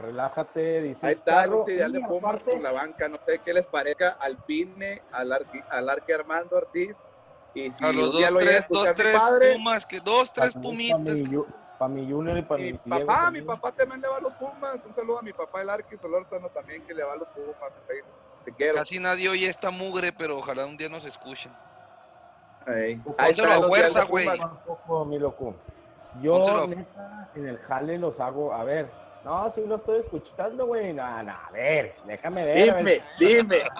relájate, 0.00 0.80
dice 0.82 0.98
Ahí 1.02 1.12
el 1.12 1.18
está 1.18 1.44
el 1.44 1.52
ideal 1.68 1.92
de 1.92 2.00
Pumas 2.00 2.42
con 2.42 2.62
la 2.62 2.72
banca. 2.72 3.08
No 3.08 3.18
sé 3.26 3.40
qué 3.44 3.52
les 3.52 3.66
parezca 3.66 4.10
al 4.20 4.36
Pine, 4.44 5.02
al, 5.12 5.32
Arqui, 5.32 5.60
al 5.70 5.88
Arqui 5.88 6.12
Armando 6.12 6.56
Ortiz. 6.56 7.00
Y 7.54 7.70
si 7.70 7.84
A 7.84 7.92
los 7.92 8.12
dos, 8.12 8.30
lo 8.30 8.38
tres, 8.38 8.66
dos, 8.70 8.94
tres 8.94 9.14
padre, 9.14 9.52
pumas, 9.54 9.84
que 9.84 10.00
dos, 10.00 10.32
tres 10.32 10.54
pumitas. 10.54 10.98
Para 11.00 11.14
mi, 11.14 11.22
Yu- 11.24 11.46
pa' 11.78 11.88
mi 11.88 12.10
Junior 12.10 12.38
y 12.38 12.42
para 12.42 12.62
mi 12.62 12.72
mi 12.72 12.78
Diego 12.84 13.06
papá, 13.06 13.30
mi 13.30 13.42
papá 13.42 13.72
también 13.72 14.00
le 14.00 14.08
va 14.08 14.16
a 14.16 14.20
los 14.20 14.32
Pumas. 14.34 14.82
Un 14.86 14.94
saludo 14.94 15.18
a 15.18 15.22
mi 15.22 15.32
papá, 15.34 15.60
el 15.60 15.68
Arqui 15.68 15.96
Solórzano, 15.96 16.48
también 16.48 16.82
que 16.86 16.94
le 16.94 17.02
va 17.04 17.12
a 17.12 17.16
los 17.16 17.28
Pumas. 17.28 17.76
Te 18.44 18.52
quiero. 18.52 18.74
Casi 18.74 18.98
nadie 18.98 19.28
oye 19.28 19.48
esta 19.48 19.70
mugre, 19.70 20.12
pero 20.12 20.38
ojalá 20.38 20.66
un 20.66 20.76
día 20.76 20.88
nos 20.88 21.04
escuchen. 21.04 21.52
Ahí, 22.66 22.96
Pónselo 22.96 23.18
Ahí 23.18 23.30
está 23.30 23.54
a 23.54 23.60
fuerza, 23.62 24.04
güey. 24.04 24.26
Yo, 26.20 26.32
Pónselo. 26.32 26.66
neta, 26.66 27.30
en 27.34 27.48
el 27.48 27.58
jale 27.58 27.98
los 27.98 28.18
hago, 28.20 28.52
a 28.52 28.64
ver. 28.64 28.90
No, 29.24 29.52
sí 29.54 29.62
lo 29.66 29.76
estoy 29.76 30.00
escuchando, 30.00 30.66
güey. 30.66 30.92
No, 30.92 31.22
no, 31.22 31.32
a 31.32 31.50
ver, 31.52 31.94
déjame 32.06 32.44
ver. 32.44 32.70
a 32.70 32.74
ver. 32.74 33.02
Dime, 33.18 33.42
dime. 33.42 33.62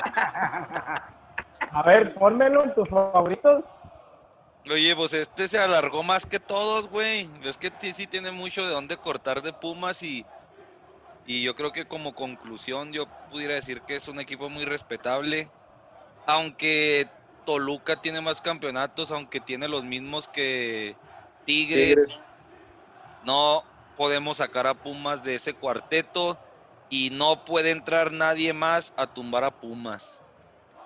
A 1.74 1.82
ver, 1.84 2.14
pónmelo 2.14 2.64
en 2.64 2.74
tus 2.74 2.86
favoritos. 2.88 3.64
Oye, 4.70 4.94
pues 4.94 5.14
este 5.14 5.48
se 5.48 5.58
alargó 5.58 6.02
más 6.02 6.26
que 6.26 6.38
todos, 6.38 6.88
güey. 6.90 7.28
Es 7.44 7.56
que 7.56 7.72
sí, 7.80 7.92
sí 7.92 8.06
tiene 8.06 8.30
mucho 8.30 8.62
de 8.64 8.74
dónde 8.74 8.96
cortar 8.96 9.40
de 9.40 9.52
Pumas 9.54 10.02
y, 10.02 10.26
y 11.26 11.42
yo 11.42 11.54
creo 11.54 11.72
que 11.72 11.86
como 11.86 12.14
conclusión 12.14 12.92
yo 12.92 13.06
pudiera 13.30 13.54
decir 13.54 13.82
que 13.82 13.96
es 13.96 14.08
un 14.08 14.20
equipo 14.20 14.48
muy 14.48 14.64
respetable. 14.64 15.48
Aunque 16.26 17.08
Toluca 17.44 18.00
tiene 18.00 18.20
más 18.20 18.40
campeonatos, 18.40 19.10
aunque 19.10 19.40
tiene 19.40 19.68
los 19.68 19.84
mismos 19.84 20.28
que 20.28 20.96
Tigres, 21.44 21.96
Tigres. 21.96 22.22
no 23.24 23.64
podemos 23.96 24.38
sacar 24.38 24.66
a 24.66 24.74
Pumas 24.74 25.22
de 25.24 25.34
ese 25.36 25.54
cuarteto 25.54 26.38
y 26.88 27.10
no 27.10 27.44
puede 27.44 27.70
entrar 27.70 28.12
nadie 28.12 28.52
más 28.52 28.92
a 28.96 29.06
tumbar 29.06 29.44
a 29.44 29.50
Pumas. 29.50 30.22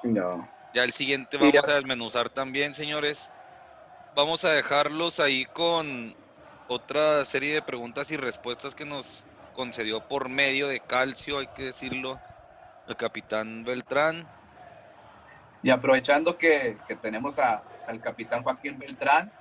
No. 0.02 0.48
Ya 0.74 0.84
el 0.84 0.92
siguiente 0.92 1.38
vamos 1.38 1.68
a 1.68 1.74
desmenuzar 1.74 2.28
también, 2.28 2.74
señores. 2.74 3.30
Vamos 4.14 4.44
a 4.44 4.50
dejarlos 4.50 5.20
ahí 5.20 5.44
con 5.46 6.14
otra 6.68 7.24
serie 7.24 7.54
de 7.54 7.62
preguntas 7.62 8.10
y 8.10 8.16
respuestas 8.16 8.74
que 8.74 8.84
nos 8.84 9.24
concedió 9.56 10.00
por 10.06 10.28
medio 10.28 10.68
de 10.68 10.80
calcio, 10.80 11.38
hay 11.38 11.46
que 11.56 11.64
decirlo, 11.64 12.20
el 12.86 12.96
capitán 12.96 13.64
Beltrán. 13.64 14.24
Y 15.62 15.70
aprovechando 15.70 16.36
que, 16.36 16.76
que 16.86 16.94
tenemos 16.94 17.38
al 17.38 18.00
capitán 18.02 18.42
Joaquín 18.42 18.78
Beltrán, 18.78 19.32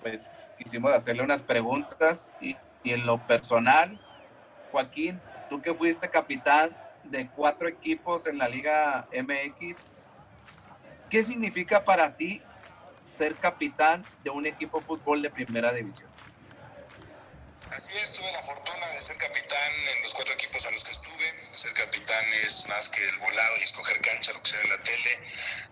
pues 0.00 0.50
quisimos 0.58 0.92
hacerle 0.92 1.22
unas 1.22 1.42
preguntas 1.42 2.32
y, 2.40 2.56
y 2.82 2.92
en 2.92 3.06
lo 3.06 3.18
personal, 3.26 4.00
Joaquín, 4.72 5.20
tú 5.48 5.60
que 5.60 5.74
fuiste 5.74 6.08
capitán 6.10 6.74
de 7.04 7.28
cuatro 7.30 7.68
equipos 7.68 8.26
en 8.26 8.38
la 8.38 8.48
Liga 8.48 9.06
MX, 9.12 9.94
¿qué 11.10 11.22
significa 11.22 11.84
para 11.84 12.16
ti 12.16 12.42
ser 13.04 13.36
capitán 13.38 14.06
de 14.24 14.30
un 14.30 14.46
equipo 14.46 14.80
de 14.80 14.86
fútbol 14.86 15.22
de 15.22 15.30
primera 15.30 15.72
división? 15.72 16.10
Así 17.74 17.90
es, 17.96 18.12
tuve 18.12 18.30
la 18.32 18.42
fortuna 18.42 18.86
de 18.88 19.00
ser 19.00 19.16
capitán 19.16 19.72
en 19.96 20.02
los 20.02 20.12
cuatro 20.12 20.34
equipos 20.34 20.66
a 20.66 20.70
los 20.72 20.84
que 20.84 20.90
estuve. 20.90 21.56
Ser 21.56 21.72
capitán 21.72 22.24
es 22.44 22.66
más 22.66 22.86
que 22.90 23.02
el 23.02 23.18
volado 23.18 23.56
y 23.56 23.62
escoger 23.62 23.98
cancha, 24.02 24.32
lo 24.32 24.42
que 24.42 24.50
se 24.50 24.56
ve 24.58 24.64
en 24.64 24.70
la 24.70 24.82
tele, 24.82 25.20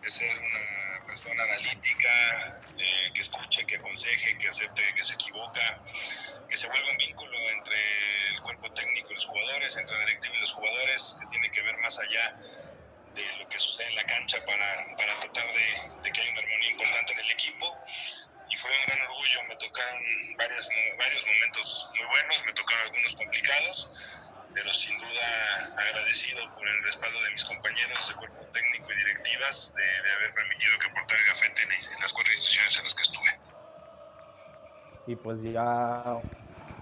de 0.01 0.11
ser 0.11 0.39
una 0.39 1.07
persona 1.07 1.43
analítica, 1.43 2.63
eh, 2.79 3.11
que 3.15 3.21
escuche, 3.21 3.67
que 3.67 3.77
aconseje, 3.77 4.39
que 4.39 4.49
acepte 4.49 4.83
que 4.95 5.05
se 5.05 5.13
equivoca, 5.13 5.83
que 6.49 6.57
se 6.57 6.67
vuelva 6.69 6.91
un 6.91 6.97
vínculo 6.97 7.39
entre 7.51 8.29
el 8.29 8.41
cuerpo 8.41 8.73
técnico 8.73 9.11
y 9.11 9.15
los 9.15 9.27
jugadores, 9.27 9.77
entre 9.77 9.95
la 9.95 10.07
directiva 10.07 10.37
y 10.37 10.41
los 10.41 10.53
jugadores, 10.53 11.17
que 11.21 11.27
tiene 11.27 11.53
que 11.53 11.61
ver 11.61 11.77
más 11.79 11.99
allá 11.99 12.35
de 13.15 13.25
lo 13.37 13.49
que 13.51 13.59
sucede 13.59 13.89
en 13.89 13.97
la 13.97 14.07
cancha 14.07 14.43
para, 14.47 14.97
para 14.97 15.21
tratar 15.21 15.53
de, 15.53 16.03
de 16.03 16.13
que 16.13 16.21
haya 16.23 16.31
una 16.31 16.41
armonía 16.41 16.71
importante 16.71 17.13
en 17.13 17.19
el 17.21 17.31
equipo 17.31 17.77
y 18.51 18.57
fue 18.59 18.71
un 18.71 18.87
gran 18.87 19.01
orgullo. 19.09 19.39
Me 19.49 19.57
tocaron 19.57 20.03
varios, 20.37 20.69
varios 20.99 21.25
momentos 21.27 21.91
muy 21.97 22.07
buenos, 22.07 22.37
me 22.47 22.53
tocaron 22.53 22.83
algunos 22.85 23.17
complicados, 23.17 23.89
pero 24.55 24.73
sin 24.75 24.99
duda 24.99 25.73
agradecido 25.77 26.53
por 26.55 26.67
el 26.67 26.83
respaldo 26.85 27.23
de 27.23 27.31
mis 27.31 27.45
compañeros 27.45 28.09
de 28.09 28.15
cuerpo 28.15 28.43
técnico 28.53 28.93
y 28.93 28.97
directivas 28.97 29.73
de, 29.75 29.83
de 29.83 30.13
haber 30.15 30.35
permitido 30.35 30.79
que 30.79 30.89
portara 30.91 31.21
el 31.21 31.27
gafete 31.27 31.63
en, 31.63 31.73
en 31.73 32.01
las 32.01 32.13
cuatro 32.13 32.33
instituciones 32.33 32.77
en 32.79 32.85
las 32.85 32.95
que 32.95 33.03
estuve. 33.03 33.41
Y 35.07 35.17
pues 35.17 35.43
ya, 35.43 36.19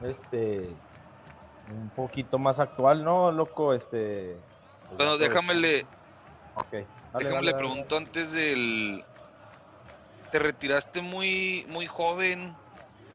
este, 0.02 0.68
un 1.70 1.90
poquito 1.94 2.38
más 2.38 2.58
actual, 2.60 3.04
¿no, 3.04 3.30
loco? 3.32 3.72
Este. 3.74 4.36
pues 4.86 4.96
Bueno, 4.98 5.16
déjame 5.18 5.54
le, 5.54 5.86
Ok. 6.54 6.72
Dale, 6.72 6.86
déjame 7.12 7.34
dale, 7.36 7.46
le 7.46 7.52
dale. 7.52 7.58
pregunto 7.58 7.96
antes 7.96 8.32
del... 8.32 9.04
Te 10.30 10.38
retiraste 10.38 11.00
muy, 11.00 11.64
muy 11.68 11.86
joven, 11.86 12.54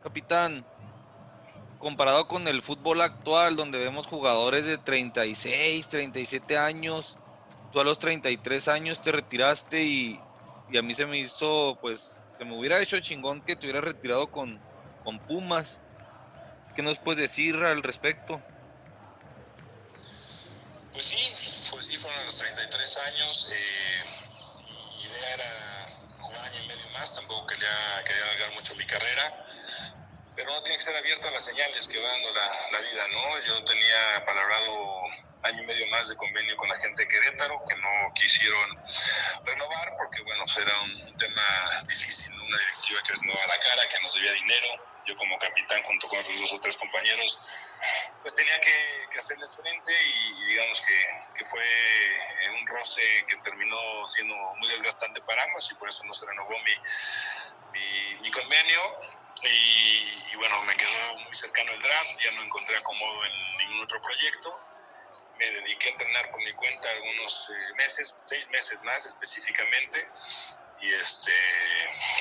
capitán, 0.02 0.66
comparado 1.78 2.28
con 2.28 2.48
el 2.48 2.64
fútbol 2.64 3.02
actual, 3.02 3.56
donde 3.56 3.78
vemos 3.78 4.08
jugadores 4.08 4.66
de 4.66 4.78
36, 4.78 5.90
37 5.90 6.58
años. 6.58 7.18
Tú 7.72 7.80
a 7.80 7.84
los 7.84 8.00
33 8.00 8.68
años 8.68 9.02
te 9.02 9.12
retiraste 9.12 9.84
y, 9.84 10.20
y 10.72 10.78
a 10.78 10.82
mí 10.82 10.94
se 10.94 11.06
me 11.06 11.18
hizo, 11.20 11.78
pues, 11.82 12.30
se 12.38 12.46
me 12.46 12.58
hubiera 12.58 12.82
hecho 12.82 13.00
chingón 13.00 13.42
que 13.42 13.56
te 13.56 13.68
hubieras 13.68 13.84
retirado 13.84 14.32
con, 14.32 14.60
con 15.04 15.20
Pumas. 15.20 15.80
¿Qué 16.76 16.82
nos 16.82 16.98
puedes 17.00 17.22
decir 17.22 17.56
al 17.58 17.84
respecto? 17.84 18.42
Pues 20.94 21.06
sí, 21.06 21.18
pues 21.70 21.86
sí, 21.86 21.98
fueron 21.98 22.26
los 22.26 22.36
33 22.38 22.98
años. 22.98 23.48
Eh, 23.52 24.04
mi 24.70 25.04
idea 25.04 25.34
era 25.34 25.83
año 26.54 26.64
y 26.64 26.68
medio 26.68 26.90
más, 26.92 27.14
tampoco 27.14 27.48
quería, 27.48 28.04
quería 28.06 28.24
alargar 28.24 28.52
mucho 28.54 28.76
mi 28.76 28.86
carrera. 28.86 29.46
Pero 30.36 30.52
uno 30.52 30.62
tiene 30.64 30.78
que 30.78 30.80
estar 30.80 30.96
abierto 30.96 31.28
a 31.28 31.32
las 31.32 31.46
señales 31.46 31.88
que 31.88 32.00
va 32.00 32.10
dando 32.10 32.34
la, 32.34 32.48
la 32.72 32.80
vida, 32.80 33.08
¿no? 33.10 33.40
Yo 33.46 33.64
tenía 33.66 34.26
palabrado 34.26 35.04
año 35.44 35.62
y 35.62 35.66
medio 35.66 35.88
más 35.88 36.08
de 36.10 36.16
convenio 36.16 36.56
con 36.58 36.70
la 36.70 36.76
gente 36.76 37.04
de 37.04 37.08
Querétaro, 37.08 37.62
que 37.68 37.76
no 37.76 38.14
quisieron 38.16 38.80
renovar, 39.44 39.94
porque, 39.98 40.22
bueno, 40.24 40.46
era 40.58 40.82
un 40.82 41.18
tema 41.18 41.44
difícil, 41.88 42.30
¿no? 42.36 42.46
una 42.46 42.58
directiva 42.58 43.02
que 43.04 43.14
nos 43.14 43.36
daba 43.36 43.48
la 43.48 43.60
cara, 43.60 43.90
que 43.90 44.00
nos 44.02 44.14
debía 44.14 44.32
dinero. 44.34 44.93
Yo 45.06 45.16
como 45.18 45.38
capitán, 45.38 45.84
junto 45.84 46.08
con 46.08 46.20
otros 46.20 46.40
dos 46.40 46.54
o 46.54 46.60
tres 46.60 46.78
compañeros, 46.78 47.42
pues 48.22 48.34
tenía 48.34 48.60
que, 48.62 49.08
que 49.12 49.20
hacerles 49.20 49.56
frente 49.56 49.92
y, 49.92 50.46
digamos 50.46 50.82
que, 50.82 51.46
fue 51.46 51.62
eh, 51.62 52.50
un 52.58 52.68
roce 52.68 53.02
que 53.28 53.36
terminó 53.38 54.06
siendo 54.08 54.36
muy 54.56 54.70
desgastante 54.70 55.22
para 55.22 55.44
ambos 55.44 55.70
y 55.70 55.76
por 55.76 55.90
eso 55.90 56.04
no 56.06 56.14
se 56.14 56.26
renovó 56.26 56.56
mi, 58.22 58.32
convenio. 58.32 58.82
Y, 59.44 60.24
y 60.32 60.36
bueno, 60.38 60.62
me 60.64 60.76
quedó 60.78 61.18
muy 61.18 61.36
cercano 61.36 61.74
el 61.74 61.82
draft, 61.82 62.20
ya 62.24 62.32
no 62.32 62.44
encontré 62.44 62.78
acomodo 62.78 63.26
en 63.26 63.58
ningún 63.58 63.82
otro 63.82 64.02
proyecto. 64.02 64.60
Me 65.38 65.52
dediqué 65.52 65.90
a 65.90 65.92
entrenar 65.92 66.32
por 66.32 66.42
mi 66.42 66.54
cuenta 66.54 66.90
algunos 66.90 67.50
eh, 67.50 67.74
meses, 67.76 68.16
seis 68.24 68.50
meses 68.50 68.82
más 68.84 69.06
específicamente. 69.06 70.08
Y 70.82 70.94
este, 70.94 71.32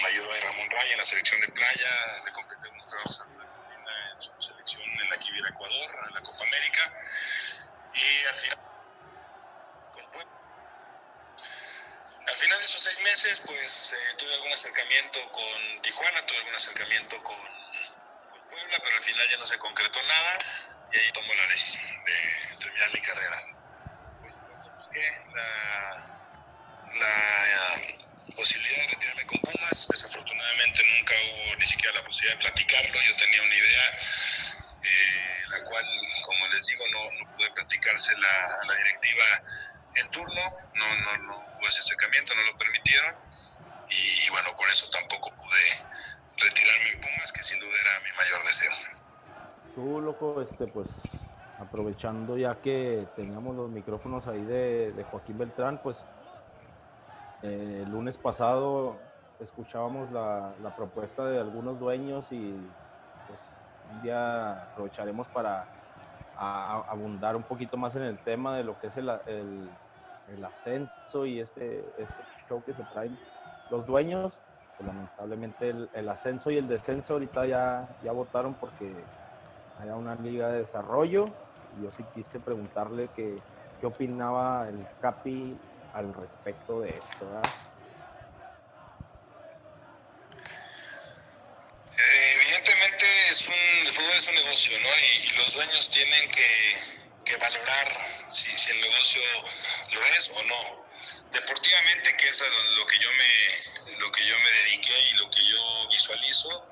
me 0.03 0.09
ayudó 0.09 0.33
a 0.33 0.41
Ramón 0.41 0.71
Raya 0.71 0.93
en 0.93 0.99
la 0.99 1.05
selección 1.05 1.41
de 1.41 1.49
playa, 1.49 2.23
le 2.25 2.33
completé 2.33 2.69
unos 2.69 2.87
trabajos 2.87 3.21
a 3.21 3.25
Alfredo 3.25 3.49
Medina 3.69 4.13
en 4.15 4.23
su 4.23 4.43
selección 4.43 4.83
en 4.83 5.11
la 5.11 5.19
Kibir 5.19 5.45
Ecuador, 5.47 5.91
en 6.09 6.15
la 6.15 6.21
Copa 6.23 6.45
América. 6.45 6.93
Y 7.95 8.25
al 8.27 8.37
final, 8.37 8.59
con 9.93 10.33
al 12.29 12.37
final 12.37 12.59
de 12.59 12.65
esos 12.65 12.83
seis 12.83 13.01
meses, 13.01 13.41
pues 13.45 13.93
eh, 13.93 14.17
tuve 14.17 14.33
algún 14.35 14.53
acercamiento 14.53 15.19
con 15.33 15.83
Tijuana, 15.83 16.25
tuve 16.25 16.39
algún 16.39 16.55
acercamiento 16.55 17.23
con, 17.23 17.37
Puebla, 18.49 18.79
pero 18.85 18.97
al 18.97 19.03
final 19.03 19.29
ya 19.31 19.39
no 19.39 19.47
se 19.47 19.59
concretó 19.59 20.03
nada 20.03 20.39
y 20.93 20.99
ahí 20.99 21.13
tomó 21.13 21.33
la 21.33 21.47
decisión 21.47 22.05
de 22.05 22.57
terminar 22.59 22.93
mi 22.93 23.01
carrera. 23.01 23.43
Por 24.21 24.31
supuesto, 24.31 24.71
busqué 24.77 25.23
la, 25.33 26.07
la 26.93 27.77
eh, 27.81 27.99
posibilidad 28.31 28.77
de 28.77 28.89
retirarme 28.89 29.27
con 29.27 29.39
Pumas. 29.41 29.89
Desafortunadamente 29.91 30.81
nunca 30.99 31.15
hubo 31.15 31.57
ni 31.57 31.67
siquiera 31.67 31.95
la 31.99 32.05
posibilidad 32.05 32.39
de 32.39 32.45
platicarlo. 32.45 33.01
Yo 33.03 33.17
tenía 33.17 33.43
una 33.43 33.55
idea, 33.55 33.87
eh, 34.83 35.43
la 35.51 35.65
cual, 35.65 35.85
como 36.27 36.47
les 36.49 36.67
digo, 36.67 36.85
no, 36.93 37.11
no 37.19 37.37
pude 37.37 37.51
platicársela 37.51 38.29
a 38.63 38.67
la 38.67 38.75
directiva 38.77 39.25
en 39.97 40.11
turno. 40.11 40.43
No, 40.75 40.95
no, 40.97 41.19
no 41.19 41.37
hubo 41.59 41.69
ese 41.69 41.81
acercamiento, 41.81 42.35
no 42.35 42.43
lo 42.43 42.57
permitieron. 42.57 43.15
Y, 43.91 44.31
bueno, 44.31 44.57
por 44.57 44.69
eso 44.71 44.89
tampoco 44.91 45.31
pude 45.37 45.63
retirarme 46.39 46.91
en 46.93 47.01
Pumas, 47.01 47.33
que 47.33 47.43
sin 47.43 47.61
duda 47.61 47.73
era 47.81 48.01
mi 48.01 48.13
mayor 48.17 48.45
deseo. 48.47 48.73
Tú, 49.75 50.01
loco, 50.01 50.41
este, 50.41 50.67
pues, 50.67 50.89
aprovechando 51.59 52.39
ya 52.39 52.55
que 52.63 53.07
teníamos 53.17 53.55
los 53.55 53.71
micrófonos 53.71 54.27
ahí 54.27 54.43
de, 54.45 54.93
de 54.93 55.05
Joaquín 55.05 55.39
Beltrán, 55.39 55.83
pues, 55.83 56.03
eh, 57.43 57.83
el 57.85 57.91
lunes 57.91 58.17
pasado 58.17 58.97
escuchábamos 59.41 60.11
la, 60.13 60.55
propuesta 60.77 61.25
de 61.27 61.41
algunos 61.41 61.79
dueños 61.81 62.25
y 62.31 62.53
pues 63.27 63.39
un 63.93 64.03
día 64.03 64.63
aprovecharemos 64.63 65.27
para 65.29 65.67
abundar 66.37 67.37
un 67.37 67.43
poquito 67.43 67.77
más 67.77 67.95
en 67.97 68.03
el 68.03 68.19
tema 68.19 68.57
de 68.57 68.65
lo 68.65 68.79
que 68.81 68.87
es 68.89 68.97
el, 68.97 69.09
ascenso 70.45 71.27
y 71.27 71.41
este, 71.41 71.81
este 71.99 72.15
show 72.49 72.63
que 72.65 72.75
se 72.75 72.83
traen 72.85 73.19
los 73.71 73.87
dueños. 73.87 74.33
Pues, 74.77 74.87
lamentablemente 74.87 75.75
el, 75.95 76.09
ascenso 76.09 76.51
y 76.51 76.59
el 76.59 76.69
descenso 76.69 77.15
ahorita 77.15 77.47
ya, 77.47 77.89
votaron 78.13 78.55
porque 78.55 78.93
haya 79.81 79.95
una 79.97 80.15
liga 80.17 80.49
de 80.49 80.59
desarrollo. 80.61 81.27
Yo 81.83 81.91
sí 81.97 82.05
quise 82.15 82.41
preguntarle 82.41 83.09
que, 83.15 83.37
qué 83.81 83.87
opinaba 83.87 84.69
el 84.69 84.87
Capi 85.01 85.57
al 85.95 86.15
respecto 86.15 86.81
de 86.81 86.91
esto. 86.91 87.43
Eh, 91.99 92.37
evidentemente 92.41 93.07
es 93.29 93.47
un, 93.47 93.87
el 93.87 93.93
fútbol 93.93 94.17
es 94.17 94.27
un 94.27 94.35
negocio, 94.35 94.81
¿no? 94.81 94.89
Y, 94.89 95.33
los 95.37 95.53
dueños 95.55 95.91
tienen 95.91 96.31
que, 96.31 96.77
que 97.25 97.37
valorar 97.37 98.29
si, 98.33 98.47
si 98.57 98.71
el 98.71 98.81
negocio 98.81 99.23
lo 99.93 100.05
es 100.17 100.31
o 100.31 100.43
no. 100.45 100.87
Deportivamente, 101.33 102.17
que 102.17 102.29
es 102.29 102.43
lo 102.77 102.87
que 102.87 102.99
yo 102.99 103.09
me 103.13 103.99
lo 103.99 104.11
que 104.13 104.27
yo 104.27 104.39
me 104.39 104.51
dediqué 104.51 104.99
y 105.11 105.13
lo 105.15 105.31
que 105.31 105.45
yo 105.47 105.89
visualizo, 105.89 106.69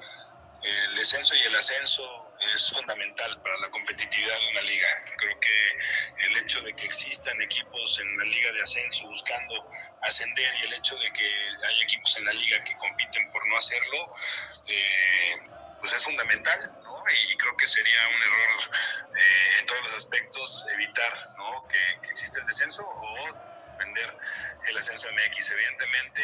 el 0.63 0.97
descenso 0.97 1.35
y 1.35 1.43
el 1.43 1.57
ascenso 1.57 2.30
es 2.55 2.71
fundamental 2.71 3.41
para 3.43 3.57
la 3.59 3.71
competitividad 3.71 4.39
de 4.39 4.49
una 4.49 4.63
liga. 4.63 4.89
Creo 5.17 5.39
que 5.41 6.25
el 6.27 6.37
hecho 6.39 6.61
de 6.63 6.73
que 6.75 6.87
existan 6.87 7.41
equipos 7.43 7.99
en 8.01 8.19
la 8.19 8.25
liga 8.25 8.53
de 8.53 8.63
ascenso 8.63 9.07
buscando 9.09 9.71
ascender 10.03 10.55
y 10.57 10.63
el 10.65 10.75
hecho 10.75 10.97
de 10.97 11.13
que 11.13 11.67
hay 11.67 11.81
equipos 11.83 12.17
en 12.17 12.25
la 12.25 12.33
liga 12.33 12.63
que 12.65 12.77
compiten 12.77 13.31
por 13.33 13.47
no 13.49 13.57
hacerlo, 13.57 14.15
eh, 14.69 15.37
pues 15.81 15.93
es 15.93 16.05
fundamental, 16.05 16.81
¿no? 16.83 17.03
Y 17.31 17.37
creo 17.37 17.57
que 17.57 17.67
sería 17.67 18.09
un 18.09 18.23
error 18.23 18.77
eh, 19.17 19.61
en 19.61 19.67
todos 19.67 19.83
los 19.85 19.95
aspectos 19.95 20.65
evitar, 20.75 21.13
¿no? 21.39 21.67
Que, 21.69 22.01
que 22.03 22.11
exista 22.11 22.41
el 22.41 22.47
descenso 22.47 22.83
o 22.87 23.79
vender 23.79 24.17
el 24.69 24.77
ascenso 24.77 25.09
MX. 25.13 25.51
Evidentemente, 25.51 26.23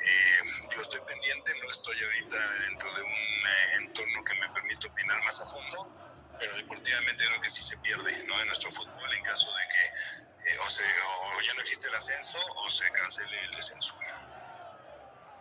eh, 0.00 0.40
yo 0.76 0.82
estoy 0.82 1.00
pendiente, 1.00 1.52
no 1.62 1.70
estoy 1.70 1.96
ahorita 2.04 2.50
dentro 2.68 2.94
de 2.94 3.02
un 3.02 3.08
eh, 3.08 3.76
entorno 3.78 4.24
que 4.24 4.34
me 4.34 4.48
permite 4.50 4.86
opinar 4.86 5.22
más 5.24 5.40
a 5.40 5.46
fondo, 5.46 5.90
pero 6.38 6.54
deportivamente 6.54 7.24
creo 7.24 7.40
que 7.40 7.50
sí 7.50 7.62
se 7.62 7.78
pierde, 7.78 8.24
¿no? 8.24 8.38
En 8.40 8.46
nuestro 8.46 8.70
fútbol 8.72 9.14
en 9.14 9.24
caso 9.24 9.48
de 9.54 9.68
que 9.68 10.50
eh, 10.50 10.58
o, 10.58 10.68
se, 10.68 10.82
o 10.82 11.40
ya 11.40 11.54
no 11.54 11.60
existe 11.62 11.88
el 11.88 11.94
ascenso 11.94 12.38
o 12.56 12.68
se 12.68 12.90
cancele 12.92 13.44
el 13.44 13.50
descenso. 13.52 13.94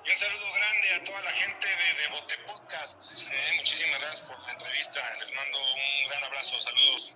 Y 0.06 0.12
un 0.12 0.18
saludo 0.18 0.46
grande 0.54 0.94
a 0.94 1.04
toda 1.04 1.22
la 1.22 1.32
gente 1.32 1.68
de, 1.68 2.02
de 2.02 2.08
Bote 2.10 2.38
Podcast. 2.48 2.96
Eh, 3.20 3.52
muchísimas 3.58 4.00
gracias 4.00 4.22
por 4.22 4.40
la 4.40 4.52
entrevista. 4.54 5.02
Les 5.20 5.36
mando 5.36 5.58
un 5.58 6.10
gran 6.10 6.24
abrazo. 6.24 6.62
Saludos. 6.62 7.14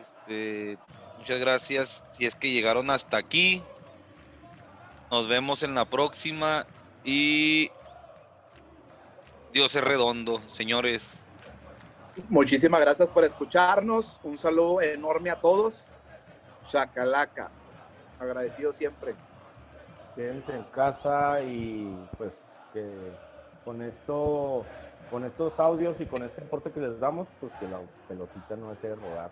Este, 0.00 0.78
muchas 1.18 1.38
gracias. 1.38 2.04
Si 2.12 2.26
es 2.26 2.34
que 2.34 2.50
llegaron 2.50 2.90
hasta 2.90 3.18
aquí, 3.18 3.62
nos 5.10 5.28
vemos 5.28 5.62
en 5.62 5.74
la 5.74 5.84
próxima 5.84 6.66
y 7.10 7.70
Dios 9.50 9.74
es 9.74 9.82
redondo, 9.82 10.40
señores. 10.46 11.24
Muchísimas 12.28 12.82
gracias 12.82 13.08
por 13.08 13.24
escucharnos. 13.24 14.20
Un 14.22 14.36
saludo 14.36 14.82
enorme 14.82 15.30
a 15.30 15.40
todos. 15.40 15.86
Chacalaca. 16.66 17.50
Agradecido 18.20 18.74
siempre. 18.74 19.14
Quédense 20.16 20.54
en 20.54 20.64
casa 20.64 21.40
y 21.40 21.96
pues 22.18 22.32
que 22.74 22.86
con 23.64 23.80
esto, 23.80 24.66
con 25.10 25.24
estos 25.24 25.58
audios 25.58 25.98
y 26.00 26.04
con 26.04 26.22
este 26.24 26.42
reporte 26.42 26.70
que 26.72 26.80
les 26.80 27.00
damos, 27.00 27.26
pues 27.40 27.50
que 27.58 27.68
la 27.68 27.80
pelotita 28.06 28.54
no 28.56 28.68
deje 28.68 28.88
de 28.88 28.96
rodar. 28.96 29.30